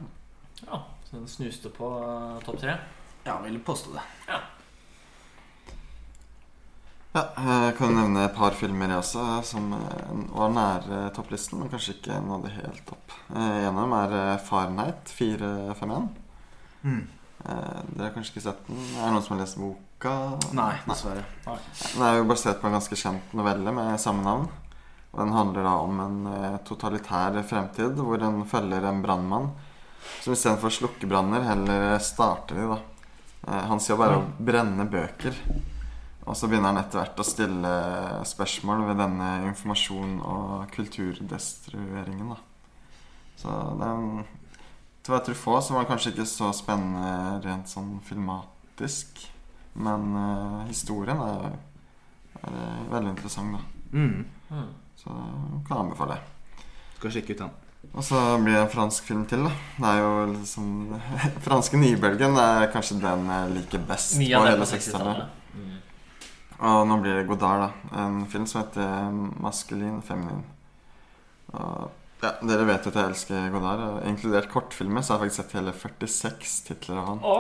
Ja, 0.66 0.82
så 1.06 1.18
den 1.20 1.28
snuste 1.28 1.70
på 1.70 1.86
uh, 2.02 2.40
topp 2.46 2.58
tre. 2.62 2.78
Ja, 3.26 3.36
vil 3.44 3.60
påstå 3.60 3.92
det. 3.94 4.04
Ja, 4.32 4.40
jeg 7.16 7.76
kan 7.78 7.94
nevne 7.96 8.26
et 8.28 8.34
par 8.36 8.52
filmer 8.58 8.92
jeg 8.92 9.00
også 9.00 9.22
som 9.48 9.70
eh, 9.78 10.10
var 10.36 10.50
nære 10.52 10.98
topplisten, 11.16 11.62
men 11.62 11.70
kanskje 11.72 11.94
ikke 11.96 12.18
nådde 12.26 12.52
helt 12.58 12.90
opp. 12.92 13.14
Eh, 13.32 13.62
En 13.70 13.78
av 13.78 13.86
dem 13.86 13.94
er 13.96 14.16
eh, 14.20 14.42
Fahrenheit 14.44 15.14
451. 15.16 16.10
Mm. 16.84 17.00
Eh, 17.46 17.80
Dere 17.94 18.10
har 18.10 18.14
kanskje 18.18 18.34
ikke 18.36 18.44
sett 18.50 18.68
den? 18.68 18.82
Er 18.98 19.06
det 19.08 19.14
noen 19.16 19.24
som 19.24 19.36
har 19.38 19.44
lest 19.46 19.60
boka? 20.06 20.40
Nei, 20.52 20.76
dessverre. 20.86 21.24
Den 21.46 22.04
er 22.06 22.20
jo 22.20 22.28
basert 22.30 22.62
på 22.62 22.70
en 22.70 22.78
ganske 22.78 22.98
kjent 23.00 23.34
novelle 23.38 23.74
med 23.74 24.00
samme 24.02 24.24
navn. 24.26 24.48
Og 25.12 25.20
Den 25.22 25.34
handler 25.34 25.64
da 25.64 25.76
om 25.80 26.00
en 26.04 26.18
eh, 26.28 26.58
totalitær 26.68 27.38
fremtid 27.48 27.96
hvor 27.96 28.22
en 28.24 28.44
følger 28.46 28.84
en 28.84 29.02
brannmann 29.02 29.54
som 30.22 30.34
istedenfor 30.36 30.70
å 30.70 30.76
slukke 30.76 31.08
branner, 31.10 31.46
heller 31.48 31.96
starter 32.04 32.60
de. 32.60 32.66
da. 32.74 32.80
Eh, 33.48 33.64
Hans 33.72 33.88
jobb 33.90 34.04
er 34.06 34.18
å 34.18 34.26
brenne 34.38 34.86
bøker. 34.92 35.38
Og 36.26 36.36
så 36.36 36.50
begynner 36.50 36.74
han 36.74 36.82
etter 36.82 37.00
hvert 37.00 37.22
å 37.22 37.26
stille 37.26 37.72
spørsmål 38.26 38.88
ved 38.90 39.00
denne 39.00 39.30
informasjon- 39.52 40.20
og 40.26 40.72
kulturdestrueringen. 40.76 42.34
da. 42.34 42.42
Så 43.38 43.54
den 43.80 44.26
Til 45.06 45.14
hva 45.14 45.20
jeg 45.20 45.26
tror 45.28 45.36
få, 45.38 45.62
så 45.62 45.74
var 45.76 45.84
det 45.84 45.90
kanskje 45.92 46.12
ikke 46.16 46.26
så 46.26 46.48
spennende 46.50 47.40
rent 47.46 47.70
sånn 47.70 48.00
filmatisk. 48.02 49.35
Men 49.76 50.16
uh, 50.16 50.64
historien 50.70 51.20
er, 51.20 51.58
er 52.40 52.56
eh, 52.56 52.84
veldig 52.94 53.12
interessant, 53.12 53.58
da. 53.58 53.90
Mm. 53.92 54.26
Mm. 54.50 54.70
Så 54.96 55.12
kan 55.12 55.74
jeg 55.74 55.82
anbefale. 55.82 56.18
Skal 56.98 57.16
sjekke 57.18 57.36
ut 57.36 57.44
den. 57.44 57.54
Og 57.92 58.04
så 58.04 58.20
blir 58.42 58.56
det 58.56 58.62
en 58.64 58.72
fransk 58.72 59.08
film 59.08 59.26
til, 59.30 59.44
da. 59.46 59.52
Det 59.78 59.92
er 59.92 60.00
jo 60.02 60.14
liksom 60.32 60.70
Franske 61.48 61.80
nybølgen 61.80 62.40
er 62.42 62.70
kanskje 62.74 63.02
den 63.04 63.28
jeg 63.30 63.52
liker 63.60 63.84
best 63.90 64.18
Mye 64.22 64.40
av 64.40 64.48
på 64.48 64.54
hele 64.54 64.70
60-tallet. 64.72 65.20
60-tallet. 65.20 65.44
Mm. 65.60 65.76
Og 66.72 66.88
nå 66.88 66.98
blir 67.04 67.20
det 67.20 67.28
Godard, 67.28 67.68
da. 67.68 68.02
En 68.06 68.24
film 68.32 68.48
som 68.48 68.64
heter 68.64 69.12
Maskulin 69.44 70.02
Feminin. 70.08 70.44
Og 71.52 71.92
ja, 72.24 72.32
Dere 72.48 72.66
vet 72.66 72.86
jo 72.88 72.94
at 72.94 73.00
jeg 73.00 73.12
elsker 73.12 73.50
Godard. 73.54 73.84
Inkludert 74.08 74.48
kortfilmer 74.52 75.04
så 75.04 75.14
har 75.16 75.26
jeg 75.26 75.34
faktisk 75.34 75.44
sett 75.44 75.58
hele 75.60 75.76
46 75.76 76.56
titler 76.70 77.02
av 77.02 77.10
han. 77.12 77.26
Å, 77.28 77.36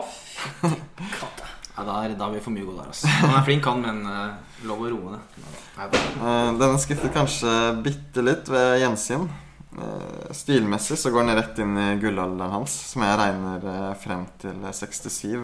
katta. 1.15 1.53
Ja, 1.75 1.83
da 1.83 1.95
er, 2.05 2.13
da 2.15 2.29
vi 2.31 2.39
for 2.39 2.55
mye 2.55 2.63
gode 2.63 2.83
der, 2.83 2.91
altså. 2.93 3.09
Han 3.19 3.33
er 3.35 3.47
flink, 3.47 3.65
han, 3.67 3.81
men 3.83 4.05
uh, 4.07 4.61
lov 4.67 4.85
å 4.85 4.91
roe 4.93 5.15
ned. 5.15 5.39
Da. 5.75 5.87
Eh, 5.89 6.51
Denne 6.55 6.79
skuffet 6.79 7.11
kanskje 7.11 7.51
bitte 7.83 8.23
litt 8.23 8.47
ved 8.51 8.79
gjensyn. 8.79 9.27
Eh, 9.75 10.31
Stilmessig 10.31 10.97
så 11.01 11.11
går 11.11 11.27
den 11.27 11.35
rett 11.35 11.59
inn 11.59 11.75
i 11.75 11.89
gullalderen 11.99 12.55
hans, 12.55 12.77
som 12.93 13.03
jeg 13.03 13.19
regner 13.19 13.67
frem 13.99 14.23
til 14.39 14.63
67. 14.71 15.43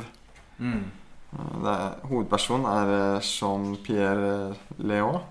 Mm. 0.62 0.82
Det 1.32 1.74
er, 1.74 2.00
hovedpersonen 2.08 2.68
er 2.72 3.22
Jean-Pierre 3.24 4.56
Léaud. 4.80 5.22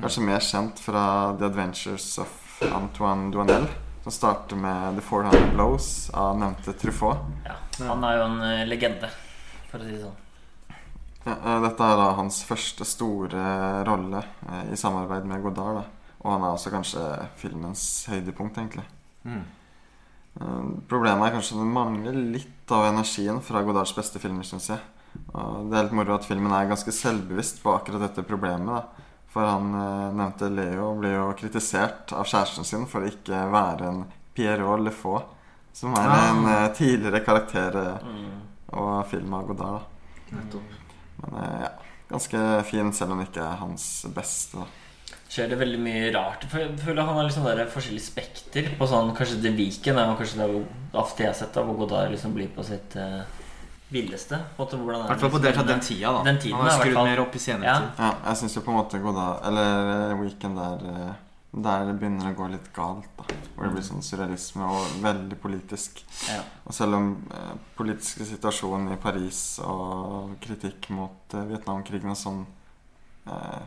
Kanskje 0.00 0.24
mer 0.24 0.42
kjent 0.46 0.80
fra 0.80 1.04
The 1.38 1.50
Adventures 1.50 2.06
of 2.22 2.62
Antoine 2.70 3.30
Duanel. 3.34 3.66
Som 4.06 4.14
starter 4.14 4.56
med 4.56 4.96
The 4.96 5.04
400 5.04 5.50
Blows 5.52 5.90
av 6.16 6.38
nevnte 6.40 6.72
Truffaut. 6.72 7.26
Ja, 7.44 7.58
han 7.84 8.06
er 8.08 8.16
jo 8.16 8.26
en 8.30 8.68
legende, 8.70 9.10
for 9.68 9.82
å 9.82 9.84
si 9.84 9.92
det 9.98 10.04
sånn. 10.06 10.19
Ja, 11.26 11.32
eh, 11.36 11.60
dette 11.66 11.84
er 11.84 11.96
da 12.00 12.10
hans 12.16 12.42
første 12.48 12.84
store 12.88 13.84
rolle 13.88 14.22
eh, 14.48 14.72
i 14.72 14.76
samarbeid 14.80 15.26
med 15.28 15.42
Godard. 15.44 15.82
Da. 15.82 16.14
Og 16.24 16.32
han 16.34 16.42
er 16.44 16.54
også 16.54 16.70
kanskje 16.72 17.02
filmens 17.40 17.82
høydepunkt, 18.10 18.56
egentlig. 18.60 18.84
Mm. 19.24 19.42
Eh, 20.40 20.70
Problemet 20.88 21.26
er 21.28 21.34
kanskje 21.36 21.56
at 21.58 21.62
det 21.64 21.74
mangler 21.74 22.16
litt 22.36 22.72
av 22.72 22.86
energien 22.92 23.40
fra 23.44 23.62
Godards 23.66 23.92
beste 23.96 24.20
filmer, 24.22 24.46
syns 24.48 24.70
jeg. 24.72 24.80
Og 25.34 25.68
det 25.70 25.76
er 25.78 25.88
litt 25.88 25.96
moro 25.98 26.14
at 26.14 26.24
filmen 26.28 26.52
er 26.54 26.68
ganske 26.70 26.92
selvbevisst 26.94 27.62
på 27.64 27.72
akkurat 27.74 28.04
dette 28.06 28.22
problemet. 28.26 28.68
da 28.70 29.08
For 29.30 29.44
han 29.46 29.74
eh, 29.74 30.12
nevnte 30.16 30.48
Leo 30.54 30.94
blir 30.98 31.16
jo 31.18 31.28
kritisert 31.38 32.12
av 32.16 32.24
kjæresten 32.30 32.64
sin 32.66 32.86
for 32.90 33.02
å 33.04 33.10
ikke 33.10 33.44
være 33.52 33.88
en 33.92 34.04
Pierrot 34.34 34.80
Lefaux, 34.86 35.24
som 35.72 35.92
er 35.94 36.08
Ah. 36.08 36.30
en 36.30 36.46
eh, 36.46 36.68
tidligere 36.74 37.24
karakter 37.26 37.76
eh, 37.76 38.06
Mm. 38.06 38.40
og 38.72 39.06
film 39.10 39.34
av 39.34 39.46
Godard. 39.46 39.82
da 40.30 40.36
Nettopp. 40.36 40.79
Men 41.22 41.40
eh, 41.44 41.64
ja, 41.66 41.72
ganske 42.10 42.44
fin, 42.68 42.92
selv 42.96 43.14
om 43.14 43.22
det 43.22 43.30
ikke 43.30 43.46
er 43.46 43.60
hans 43.64 43.88
beste. 44.14 44.60
da 44.62 44.68
skjer 45.30 45.46
det 45.52 45.60
veldig 45.60 45.78
mye 45.78 46.06
rart. 46.14 46.44
Jeg 46.50 46.72
føler 46.82 47.06
han 47.06 47.18
har 47.20 47.28
liksom 47.28 47.44
der 47.46 47.68
forskjellig 47.70 48.02
spekter 48.02 48.72
på 48.78 48.88
sånn 48.90 49.12
Kanskje 49.14 49.38
The 49.44 49.52
Viken 49.54 49.98
er 50.00 50.16
kanskje 50.18 50.40
det 50.42 50.48
ofte 50.98 51.22
jeg 51.22 51.30
har 51.30 51.38
sett 51.38 51.54
da, 51.54 51.62
hvor 51.66 51.78
Godard 51.78 52.10
liksom 52.10 52.34
blir 52.34 52.50
på 52.50 52.64
sitt 52.66 52.96
uh, 52.98 53.22
villeste. 53.94 54.34
I 54.34 54.58
er 54.58 55.14
hvert 55.14 55.22
fall 55.22 55.32
på 55.36 55.42
liksom 55.42 55.62
av 55.62 55.70
den 55.70 55.82
tida, 55.86 56.12
da. 56.16 56.22
Den 56.26 56.38
tiden, 56.42 56.58
han 56.58 56.66
har 56.66 56.70
da, 56.70 56.74
i 56.74 56.78
hvert 56.80 56.90
skrudd 56.90 57.10
mer 57.12 57.22
opp 57.24 57.34
i 57.38 57.42
senere 57.42 57.70
Ja. 57.70 57.78
tid. 57.78 58.02
Ja, 58.02 58.10
jeg 58.26 58.40
syns 58.42 58.56
jo 58.58 58.62
på 58.66 58.74
en 58.74 58.78
måte 58.80 59.02
Godard 59.02 59.46
Eller 59.50 59.90
eh, 59.94 60.20
Weekend 60.20 60.62
er 60.66 60.86
eh, 60.94 61.12
Der 61.50 61.88
det 61.88 61.96
begynner 61.98 62.30
å 62.30 62.36
gå 62.38 62.46
litt 62.52 62.68
galt. 62.72 63.08
da 63.18 63.24
Hvor 63.56 63.66
det 63.66 63.72
blir 63.74 63.82
sånn 63.82 64.04
surrealisme 64.06 64.68
og 64.70 65.00
veldig 65.02 65.38
politisk. 65.42 66.04
Ja. 66.28 66.44
Og 66.64 66.76
selv 66.76 66.98
om 67.00 67.10
eh, 67.34 67.52
politiske 67.76 68.26
situasjonen 68.28 68.94
i 68.94 69.00
Paris 69.02 69.58
og 69.64 70.36
kritikk 70.44 70.92
mot 70.94 71.34
eh, 71.34 71.48
Vietnamkrigen 71.50 72.14
og 72.14 72.20
sånn 72.20 72.44
eh, 73.26 73.62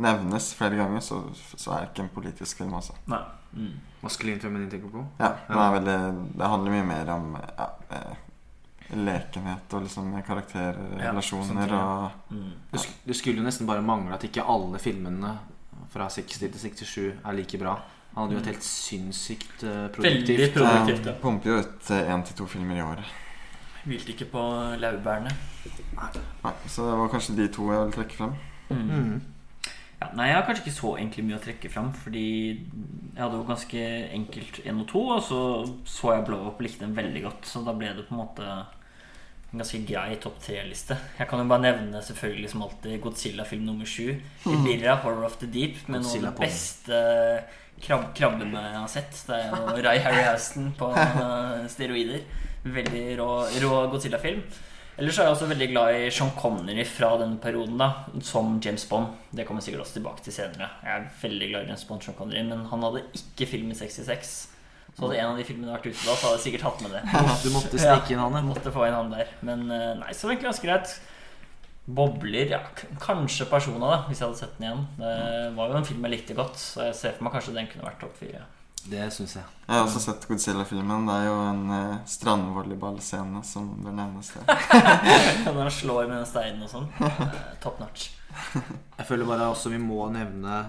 nevnes 0.00 0.50
flere 0.58 0.80
ganger, 0.80 1.04
så, 1.04 1.20
så 1.34 1.74
er 1.74 1.84
det 1.84 1.92
ikke 1.92 2.06
en 2.06 2.14
politisk 2.16 2.62
film, 2.62 2.74
altså. 2.80 2.96
Nei. 3.10 3.20
Mm. 3.54 3.74
Maskulin 4.02 4.40
feminin 4.40 4.70
tenker 4.70 4.90
på? 4.90 5.04
Ja, 5.20 5.34
ja. 5.48 5.58
er 5.68 5.74
veldig, 5.76 5.98
Det 6.34 6.48
handler 6.50 6.74
mye 6.74 6.86
mer 6.88 7.12
om 7.14 7.36
ja, 7.38 7.68
eh, 7.94 8.16
lekenhet 8.98 9.76
og 9.76 9.86
liksom 9.86 10.10
karakterrelasjoner 10.26 11.68
Ja, 11.68 11.84
og 11.84 12.34
Mm. 12.34 12.52
Det, 12.72 12.80
sk 12.80 12.90
det 13.04 13.16
skulle 13.16 13.38
jo 13.38 13.44
nesten 13.46 13.66
bare 13.66 13.82
mangle 13.82 14.14
at 14.14 14.24
ikke 14.24 14.42
alle 14.42 14.78
filmene 14.78 15.38
fra 15.92 16.08
60 16.10 16.40
til 16.40 16.54
67 16.60 16.96
er 17.12 17.36
like 17.36 17.60
bra. 17.60 17.74
Han 18.14 18.24
hadde 18.24 18.36
jo 18.36 18.42
et 18.44 18.50
helt 18.52 18.64
sinnssykt 18.64 19.64
produktivt 19.94 20.28
Veldig 20.30 20.48
produktivt 20.54 21.06
ja. 21.08 21.12
Eh, 21.12 21.20
Pumper 21.22 21.50
jo 21.50 21.60
ut 21.64 21.92
én 21.98 22.26
til 22.28 22.36
to 22.38 22.46
filmer 22.46 22.78
i 22.78 22.84
året. 22.84 23.14
Hvilte 23.84 24.14
ikke 24.14 24.30
på 24.32 24.42
laurbærene. 24.80 25.32
Nei, 25.98 26.52
så 26.70 26.86
det 26.86 26.98
var 27.00 27.10
kanskje 27.12 27.36
de 27.36 27.48
to 27.52 27.66
jeg 27.72 27.80
ville 27.80 27.96
trekke 27.96 28.18
frem. 28.20 28.36
Mm. 28.70 28.84
Mm. 28.88 29.16
Ja, 30.00 30.08
nei, 30.16 30.28
jeg 30.28 30.36
har 30.36 30.46
kanskje 30.46 30.64
ikke 30.64 30.76
så 30.76 30.94
egentlig 30.98 31.24
mye 31.26 31.38
å 31.38 31.42
trekke 31.42 31.70
frem, 31.72 31.90
fordi 32.04 32.28
jeg 32.54 33.20
hadde 33.20 33.38
jo 33.38 33.48
ganske 33.48 33.82
enkelt 34.18 34.62
1 34.64 34.80
og 34.82 34.88
2, 34.90 35.04
og 35.16 35.20
så 35.24 35.42
så 35.88 36.14
jeg 36.14 36.24
Blow 36.28 36.48
Up 36.48 36.58
og 36.58 36.64
likte 36.66 36.84
den 36.84 36.96
veldig 36.96 37.22
godt, 37.26 37.46
så 37.50 37.62
da 37.66 37.74
ble 37.76 37.92
det 37.96 38.06
på 38.08 38.16
en 38.16 38.22
måte 38.22 38.48
en 39.54 39.62
ganske 39.62 39.78
grei 39.86 40.16
topp 40.18 40.40
tre-liste. 40.42 40.96
Jeg 41.18 41.30
kan 41.30 41.38
jo 41.38 41.46
bare 41.46 41.62
nevne 41.62 42.00
selvfølgelig 42.02 42.48
som 42.50 42.64
alltid 42.66 43.00
Godzilla-film 43.04 43.62
nummer 43.68 43.86
sju. 43.86 44.16
Ibirra, 44.50 44.96
Horror 45.04 45.28
of 45.28 45.38
the 45.38 45.46
Deep, 45.46 45.84
med 45.86 46.02
noen 46.02 46.26
av 46.26 46.34
de 46.34 46.42
beste 46.42 46.98
krab 47.84 48.08
krabbene 48.18 48.60
jeg 48.64 48.80
har 48.80 48.90
sett. 48.90 49.20
Det 49.28 49.38
er 49.38 49.54
jo 49.54 49.84
Ray 49.86 50.00
Harryhausen 50.02 50.72
på 50.78 50.90
eh, 50.98 51.66
steroider. 51.70 52.24
Veldig 52.64 53.04
rå, 53.20 53.28
rå 53.62 53.74
Godzilla-film. 53.92 54.42
Ellers 54.94 55.18
er 55.18 55.26
jeg 55.26 55.34
også 55.34 55.48
veldig 55.50 55.68
glad 55.70 55.96
i 55.98 56.10
Sean 56.14 56.30
Connery 56.38 56.84
fra 56.86 57.12
denne 57.18 57.38
perioden, 57.42 57.78
da 57.78 58.22
som 58.26 58.56
James 58.62 58.86
Bond. 58.90 59.14
Det 59.34 59.46
kommer 59.46 59.62
jeg 59.62 59.70
sikkert 59.70 59.84
også 59.86 59.98
tilbake 60.00 60.22
til 60.22 60.34
senere. 60.34 60.68
Jeg 60.82 60.98
er 60.98 61.08
veldig 61.22 61.48
glad 61.50 61.62
i 61.64 61.70
James 61.70 61.86
Bond, 61.88 62.02
Sean 62.02 62.18
Connery, 62.18 62.42
men 62.46 62.66
han 62.70 62.86
hadde 62.86 63.02
ikke 63.18 63.48
film 63.54 63.70
i 63.74 63.78
66. 63.78 64.34
Så 64.94 65.02
hadde 65.02 65.18
en 65.18 65.32
av 65.32 65.40
de 65.40 65.44
filmene 65.46 65.72
vært 65.74 65.88
ute 65.88 66.04
da, 66.04 66.14
så 66.14 66.28
hadde 66.28 66.36
jeg 66.38 66.44
sikkert 66.44 66.66
hatt 66.68 66.84
med 66.84 66.94
det. 66.94 67.02
Du 67.44 67.50
måtte 67.50 67.80
stikke 67.82 68.14
inn 68.14 68.22
han, 68.22 68.38
ja. 68.38 68.44
måtte 68.46 68.72
få 68.74 68.86
inn 68.86 68.94
han 68.94 69.10
der. 69.10 69.32
Men 69.46 69.66
eh, 69.74 69.90
nei, 69.98 70.14
så 70.14 70.30
egentlig 70.30 70.52
ganske 70.52 70.68
greit. 70.68 70.94
Bobler, 71.84 72.52
ja. 72.54 72.60
Kanskje 73.02 73.48
Persona, 73.50 73.88
da, 73.90 73.96
hvis 74.08 74.22
jeg 74.22 74.28
hadde 74.28 74.40
sett 74.40 74.54
den 74.58 74.68
igjen. 74.68 74.84
Det 75.00 75.14
var 75.56 75.72
jo 75.72 75.80
en 75.80 75.88
film 75.88 76.06
jeg 76.06 76.14
likte 76.14 76.36
godt, 76.38 76.60
så 76.60 76.86
jeg 76.88 77.00
ser 77.00 77.16
for 77.16 77.26
meg 77.26 77.34
kanskje 77.34 77.56
den 77.58 77.72
kunne 77.72 77.88
vært 77.88 77.98
topp 78.04 78.14
fire. 78.22 78.44
Det 78.84 79.04
syns 79.16 79.34
jeg. 79.38 79.44
Jeg 79.64 79.72
har 79.72 79.86
også 79.86 80.00
sett 80.04 80.26
Godzilla-filmen. 80.28 81.06
Det 81.08 81.14
er 81.16 81.26
jo 81.26 81.36
en 81.48 81.62
eh, 81.72 82.00
strandvolleyballscene 82.14 83.40
som 83.48 83.70
bør 83.80 83.96
nevnes 83.96 84.30
der. 84.36 84.50
Når 85.48 85.60
han 85.62 85.72
slår 85.72 86.02
med 86.04 86.18
den 86.18 86.28
steinen 86.28 86.66
og 86.66 86.70
sånn. 86.70 86.88
eh, 87.08 87.36
Top 87.64 87.80
notch. 87.80 88.10
Jeg 88.54 89.06
føler 89.08 89.28
bare 89.28 89.48
også 89.54 89.72
vi 89.72 89.80
må 89.80 90.04
nevne 90.12 90.60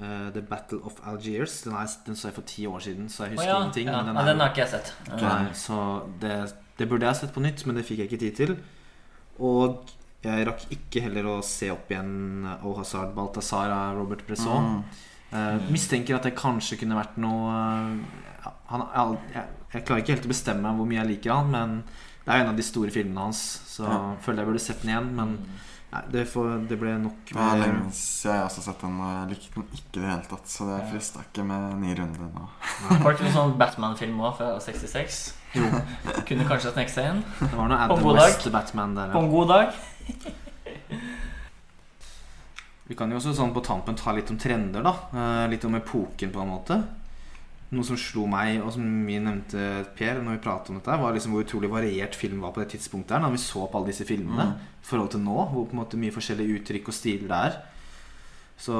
eh, 0.00 0.28
The 0.34 0.42
Battle 0.42 0.78
of 0.84 1.00
Algiers. 1.06 1.60
Den, 1.66 1.74
er, 1.74 1.90
den 2.06 2.16
så 2.16 2.28
jeg 2.28 2.36
for 2.38 2.48
ti 2.48 2.66
år 2.66 2.80
siden, 2.84 3.08
så 3.12 3.26
jeg 3.26 3.36
husker 3.36 3.48
oh, 3.48 3.52
ja, 3.52 3.60
ingenting. 3.60 3.90
ja. 3.90 4.00
Men 4.02 4.10
den, 4.10 4.16
ja, 4.16 4.26
den 4.32 4.40
har 4.40 4.52
ikke 4.54 4.64
jeg 4.64 4.72
sett. 4.76 4.94
Eh, 5.10 5.22
Nei, 5.22 5.52
så 5.58 5.82
det, 6.22 6.34
det 6.78 6.88
burde 6.90 7.06
jeg 7.06 7.20
sett 7.22 7.34
på 7.34 7.44
nytt, 7.44 7.66
men 7.66 7.78
det 7.78 7.86
fikk 7.88 8.04
jeg 8.04 8.10
ikke 8.10 8.22
tid 8.24 8.40
til. 8.42 8.56
Og 9.38 9.94
jeg 10.24 10.46
rakk 10.48 10.64
ikke 10.74 11.04
heller 11.04 11.28
å 11.30 11.36
se 11.46 11.68
opp 11.70 11.90
igjen 11.92 12.48
O 12.66 12.72
Hazard 12.78 13.12
Balthazar 13.14 13.70
av 13.70 14.00
Robert 14.00 14.24
Bresson. 14.26 14.80
Mm. 14.80 15.04
Uh, 15.28 15.70
mistenker 15.70 16.16
at 16.16 16.24
det 16.24 16.32
kanskje 16.38 16.78
kunne 16.80 16.96
vært 16.96 17.18
noe 17.20 17.52
uh, 17.52 18.52
han, 18.70 18.84
jeg, 18.94 19.18
jeg, 19.34 19.56
jeg 19.74 19.84
klarer 19.84 20.00
ikke 20.02 20.14
helt 20.14 20.28
å 20.28 20.30
bestemme 20.32 20.70
hvor 20.78 20.88
mye 20.88 21.02
jeg 21.02 21.10
liker 21.10 21.34
han, 21.34 21.50
men 21.52 21.74
det 22.24 22.32
er 22.32 22.42
en 22.42 22.50
av 22.52 22.56
de 22.58 22.64
store 22.64 22.92
filmene 22.92 23.26
hans. 23.28 23.40
Så 23.68 23.84
Ja. 23.86 23.98
føler 24.24 24.42
jeg 24.42 24.50
burde 24.50 24.62
sett 24.64 24.82
den 24.82 24.92
igjen. 24.92 25.10
Men 25.16 25.36
nei, 25.92 26.02
det, 26.12 26.24
får, 26.28 26.50
det 26.68 26.78
ble 26.80 26.94
nok 27.02 27.30
Det 27.32 27.40
er 27.44 27.60
lenge 27.62 27.92
siden 27.96 28.34
jeg 28.36 28.44
også 28.48 28.64
sett 28.66 28.82
den, 28.84 28.98
og 29.00 29.12
jeg 29.14 29.30
likte 29.32 29.54
den 29.54 29.66
ikke 29.78 29.88
i 29.88 30.02
det 30.02 30.10
hele 30.10 30.28
tatt. 30.32 30.50
Så 30.52 30.68
det 30.68 30.78
frista 30.92 31.24
ikke 31.24 31.46
med 31.48 31.78
ny 31.82 31.94
runde 31.98 32.28
nå. 32.34 32.46
Var 32.88 33.04
det 33.06 33.14
ikke 33.14 33.26
noen 33.28 33.36
sånn 33.38 33.54
Batman-film 33.60 34.20
òg 34.24 34.36
fra 34.40 34.50
66? 34.64 35.20
Jo, 35.56 35.68
Kunne 36.28 36.44
kanskje 36.48 36.74
sneke 36.74 36.92
seg 36.92 37.12
inn. 37.14 37.22
det 37.40 37.54
var 37.54 37.70
noe 37.72 37.80
Adam 37.86 38.04
god 38.04 38.20
dag. 38.20 38.34
West-Batman 38.34 38.98
der. 38.98 39.14
På 39.16 39.24
en 39.24 39.32
god 39.32 39.54
dag. 39.54 39.80
Vi 42.88 42.96
kan 42.96 43.10
jo 43.12 43.18
også 43.20 43.34
sånn 43.36 43.52
på 43.52 43.60
tampen 43.64 43.96
ta 44.00 44.14
litt 44.16 44.30
om 44.32 44.38
trender, 44.40 44.84
da. 44.84 44.94
Eh, 45.12 45.42
litt 45.52 45.64
om 45.68 45.74
epoken, 45.76 46.30
på 46.32 46.40
en 46.40 46.48
måte. 46.52 46.78
Noe 47.68 47.84
som 47.84 47.98
slo 48.00 48.24
meg, 48.30 48.62
og 48.64 48.70
som 48.72 48.84
vi 49.04 49.18
nevnte 49.20 49.64
Per 49.98 50.22
når 50.22 50.38
vi 50.38 50.44
pratet 50.44 50.70
om 50.72 50.78
dette, 50.78 50.94
var 51.02 51.12
liksom 51.12 51.34
hvor 51.34 51.44
utrolig 51.44 51.68
variert 51.72 52.16
film 52.16 52.40
var 52.40 52.54
på 52.56 52.62
det 52.62 52.70
tidspunktet 52.72 53.16
her, 53.16 53.24
når 53.24 53.34
vi 53.34 53.42
så 53.42 53.66
på 53.66 53.80
alle 53.80 53.90
disse 53.90 54.06
filmene. 54.08 54.46
Mm. 54.54 54.78
I 54.80 54.88
forhold 54.88 55.10
til 55.12 55.24
nå, 55.26 55.36
hvor 55.50 55.66
på 55.68 55.76
en 55.76 55.82
måte 55.82 56.00
mye 56.00 56.14
forskjellige 56.14 56.62
uttrykk 56.62 56.88
og 56.88 56.96
stiler 56.96 57.28
det 57.28 57.42
er. 57.50 57.58
Så 58.58 58.78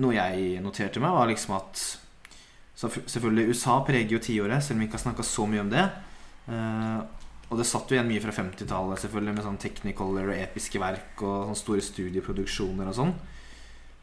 noe 0.00 0.14
jeg 0.14 0.62
noterte 0.64 1.02
meg, 1.02 1.16
var 1.16 1.28
liksom 1.30 1.58
at 1.58 1.82
så 2.82 2.88
Selvfølgelig, 2.88 3.52
USA 3.52 3.76
preger 3.86 4.16
jo 4.16 4.22
tiåret, 4.22 4.62
selv 4.64 4.78
om 4.78 4.82
vi 4.82 4.88
ikke 4.88 4.96
har 4.96 5.04
snakka 5.04 5.26
så 5.26 5.44
mye 5.46 5.60
om 5.62 5.68
det. 5.70 5.82
Eh, 6.50 7.02
og 7.52 7.60
det 7.60 7.66
satt 7.68 7.90
jo 7.90 7.94
igjen 7.98 8.08
mye 8.08 8.22
fra 8.24 8.32
50-tallet, 8.34 9.02
selvfølgelig, 9.02 9.34
med 9.36 9.44
sånn 9.46 9.60
technicolor 9.60 10.32
og 10.32 10.40
episke 10.40 10.80
verk 10.82 11.20
og 11.20 11.50
sånne 11.50 11.60
store 11.60 11.84
studieproduksjoner 11.84 12.88
og 12.88 12.96
sånn. 12.96 13.12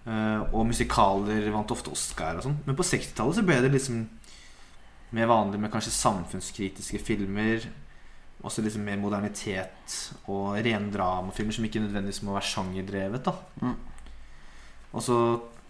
Eh, 0.07 0.41
og 0.55 0.65
musikaler 0.69 1.49
vant 1.53 1.71
ofte 1.75 1.91
Oscar 1.91 2.39
og 2.39 2.45
sånn. 2.47 2.57
Men 2.65 2.77
på 2.77 2.85
60-tallet 2.87 3.39
så 3.39 3.43
ble 3.45 3.59
det 3.65 3.73
liksom 3.73 4.01
mer 5.17 5.29
vanlig 5.29 5.59
med 5.61 5.71
kanskje 5.73 5.93
samfunnskritiske 5.95 7.01
filmer. 7.03 7.67
Også 8.45 8.63
liksom 8.63 8.85
mer 8.87 8.99
modernitet 9.01 9.95
og 10.31 10.55
rene 10.63 10.91
dramafilmer 10.93 11.55
som 11.55 11.65
ikke 11.67 11.81
nødvendigvis 11.83 12.21
må 12.23 12.37
være 12.37 12.51
sjangerdrevet. 12.53 13.25
da 13.25 13.35
Mm. 13.61 13.77
Og 14.93 15.03
så 15.05 15.15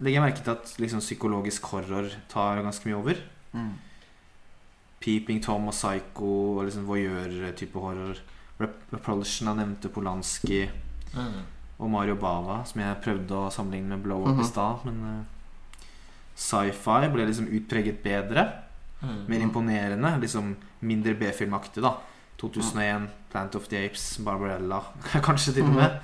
legger 0.00 0.20
jeg 0.20 0.22
merke 0.22 0.44
til 0.44 0.50
at 0.54 0.74
liksom 0.80 1.00
psykologisk 1.00 1.64
horror 1.74 2.08
tar 2.28 2.62
ganske 2.62 2.86
mye 2.88 2.96
over. 2.96 3.18
Mm. 3.52 3.74
Peeping 5.00 5.42
Tom 5.42 5.66
og 5.68 5.74
Psycho 5.74 6.58
og 6.58 6.64
liksom 6.64 6.86
voyeur-type 6.86 7.80
horror. 7.80 8.16
Repulsion 8.60 9.48
jeg 9.48 9.56
nevnte 9.56 9.88
Polanski 9.92 10.68
Mm. 11.10 11.42
Og 11.80 11.88
Mario 11.90 12.14
Bava, 12.20 12.60
som 12.68 12.80
jeg 12.82 12.98
prøvde 13.04 13.32
å 13.40 13.50
sammenligne 13.52 13.88
med 13.96 14.02
Blow 14.04 14.22
Up 14.26 14.34
Mhm. 14.36 14.40
i 14.44 14.48
stad. 14.48 14.84
Men 14.84 14.98
uh, 15.02 15.86
sci-fi 16.36 17.08
ble 17.12 17.26
liksom 17.28 17.48
utpreget 17.48 18.02
bedre. 18.04 18.46
Mm. 19.02 19.20
Mer 19.28 19.40
imponerende. 19.46 20.10
Liksom 20.20 20.54
mindre 20.84 21.14
B-filmaktig, 21.16 21.82
da. 21.84 21.94
2001, 22.40 23.08
Plant 23.32 23.54
of 23.56 23.66
the 23.68 23.84
Apes, 23.86 24.18
Barbarella, 24.24 24.82
kanskje 25.26 25.54
til 25.58 25.64
og 25.68 25.74
med. 25.76 25.98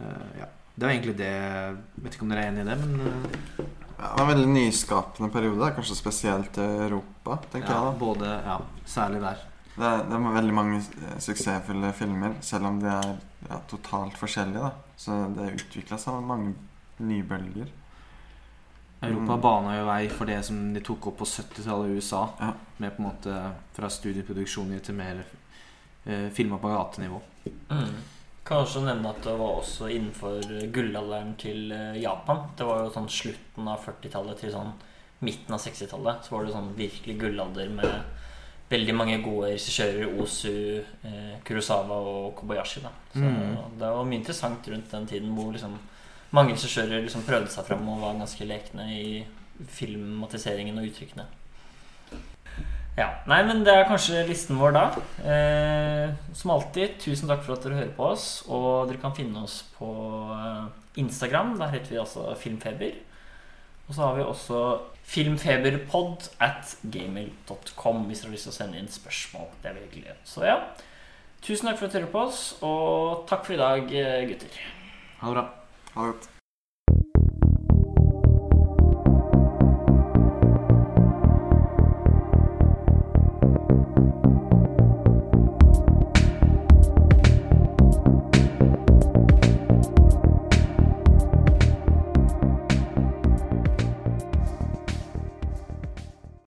Uh, 0.00 0.38
ja. 0.40 0.46
Det 0.76 0.84
var 0.84 0.92
egentlig 0.92 1.16
det. 1.16 1.30
Jeg 1.32 1.76
Vet 2.04 2.14
ikke 2.18 2.22
om 2.26 2.32
dere 2.34 2.42
er 2.44 2.50
enig 2.52 2.64
i 2.66 2.68
det, 2.68 2.74
men 2.82 2.96
eh, 3.00 3.68
Ja, 3.96 4.10
det 4.12 4.20
var 4.20 4.26
en 4.26 4.32
veldig 4.34 4.50
nyskapende 4.52 5.30
periode. 5.32 5.70
Kanskje 5.78 5.94
spesielt 5.96 6.58
i 6.60 6.66
Europa, 6.84 7.38
tenker 7.52 7.70
ja, 7.72 7.78
jeg. 7.78 7.86
da 7.86 7.92
både 8.02 8.32
Ja, 8.44 8.56
særlig 8.84 9.22
der. 9.24 9.38
Det 9.76 9.84
er, 9.84 10.04
det 10.08 10.16
er 10.16 10.36
veldig 10.38 10.54
mange 10.56 10.78
eh, 10.80 11.16
suksessfulle 11.20 11.92
filmer, 11.96 12.38
selv 12.40 12.70
om 12.70 12.78
de 12.80 12.88
er 12.88 13.10
ja, 13.50 13.58
totalt 13.68 14.16
forskjellige. 14.16 14.62
da 14.70 14.96
Så 14.96 15.18
det 15.36 15.50
utvikla 15.58 15.98
seg 16.00 16.24
mange 16.24 16.54
nybølger. 17.04 17.68
Europa 19.02 19.34
Mm. 19.36 19.40
bana 19.40 19.76
jo 19.76 19.84
vei 19.86 20.08
for 20.08 20.24
det 20.24 20.38
som 20.44 20.72
de 20.74 20.80
tok 20.80 21.10
opp 21.10 21.18
på 21.18 21.28
70-tallet 21.28 21.90
i 21.90 21.96
USA. 22.00 22.22
Ja. 22.40 22.52
Med 22.78 22.96
på 22.96 23.02
en 23.02 23.08
måte 23.10 23.52
fra 23.76 23.90
studieproduksjoner 23.92 24.80
til 24.80 24.94
mer 24.96 25.22
eh, 26.06 26.30
filmer 26.32 26.58
på 26.58 26.72
gatenivå. 26.72 27.20
Mm. 27.68 27.96
Kan 28.46 28.62
også 28.62 28.80
nevne 28.86 29.10
at 29.10 29.22
det 29.26 29.34
var 29.36 29.60
også 29.60 29.90
innenfor 29.90 30.40
gullalderen 30.72 31.34
til 31.36 31.72
eh, 31.72 32.00
Japan. 32.00 32.46
Det 32.56 32.66
var 32.66 32.84
jo 32.84 32.92
sånn 32.94 33.08
slutten 33.12 33.68
av 33.68 33.84
40-tallet 33.84 34.40
til 34.40 34.54
sånn 34.54 34.72
midten 35.20 35.52
av 35.52 35.60
60-tallet. 35.60 36.24
Så 36.24 36.36
var 36.36 36.46
det 36.46 36.56
sånn 36.56 36.72
virkelig 36.78 37.18
gullalder 37.20 37.68
med 37.76 38.24
veldig 38.70 38.94
mange 38.94 39.22
gode 39.22 39.52
regissører. 39.52 40.08
Osu, 40.22 40.82
eh, 41.04 41.36
Kurosawa 41.44 41.94
og 41.94 42.34
Kobayashi. 42.36 42.80
Da. 42.82 42.88
Så 43.14 43.20
Mm. 43.22 43.56
det 43.78 43.88
var 43.94 44.04
mye 44.04 44.18
interessant 44.18 44.68
rundt 44.68 44.90
den 44.90 45.06
tiden 45.06 45.34
hvor 45.34 45.52
liksom 45.52 45.78
mange 46.32 46.52
regissører 46.54 47.02
liksom 47.02 47.22
prøvde 47.22 47.48
seg 47.48 47.64
fram 47.64 47.88
og 47.88 48.00
var 48.00 48.14
ganske 48.18 48.44
lekne 48.46 48.88
i 48.90 49.24
filmatiseringen 49.68 50.78
og 50.78 50.84
uttrykkene. 50.84 51.24
Ja, 52.96 53.10
nei, 53.28 53.42
men 53.44 53.62
Det 53.64 53.72
er 53.74 53.84
kanskje 53.84 54.26
listen 54.26 54.56
vår 54.56 54.72
da. 54.72 54.84
Eh, 55.20 56.14
som 56.32 56.50
alltid, 56.50 56.98
tusen 56.98 57.28
takk 57.28 57.42
for 57.44 57.52
at 57.52 57.62
dere 57.62 57.74
hører 57.76 57.92
på 57.96 58.06
oss. 58.10 58.42
Og 58.48 58.88
dere 58.88 58.96
kan 59.02 59.12
finne 59.14 59.42
oss 59.44 59.64
på 59.78 59.90
eh, 60.32 60.64
Instagram. 61.02 61.58
Der 61.58 61.68
heter 61.74 61.90
vi 61.90 61.96
altså 62.00 62.34
Filmfeber. 62.40 62.94
Og 63.88 63.94
så 63.94 64.00
har 64.00 64.16
vi 64.16 64.22
også 64.22 64.62
filmfeberpod 65.06 66.28
at 66.42 66.76
gmail.com 66.82 68.06
hvis 68.08 68.22
dere 68.22 68.30
har 68.30 68.36
lyst 68.36 68.48
til 68.48 68.54
å 68.54 68.58
sende 68.58 68.80
inn 68.80 68.90
spørsmål. 68.90 69.50
Det 69.62 69.70
er 69.70 69.78
veldig 69.78 69.90
hyggelig. 69.90 70.16
Så 70.26 70.46
ja, 70.46 70.60
tusen 71.42 71.70
takk 71.70 71.80
for 71.80 71.88
at 71.88 71.96
dere 71.96 72.06
hører 72.08 72.14
på 72.14 72.24
oss, 72.26 72.46
og 72.66 73.26
takk 73.30 73.46
for 73.46 73.56
i 73.56 73.60
dag, 73.62 73.92
eh, 73.92 74.24
gutter. 74.32 74.64
Ha 75.20 75.28
det 75.28 75.36
bra. 75.38 75.50
Ha 75.94 76.06
det 76.08 76.16
godt. 76.16 76.35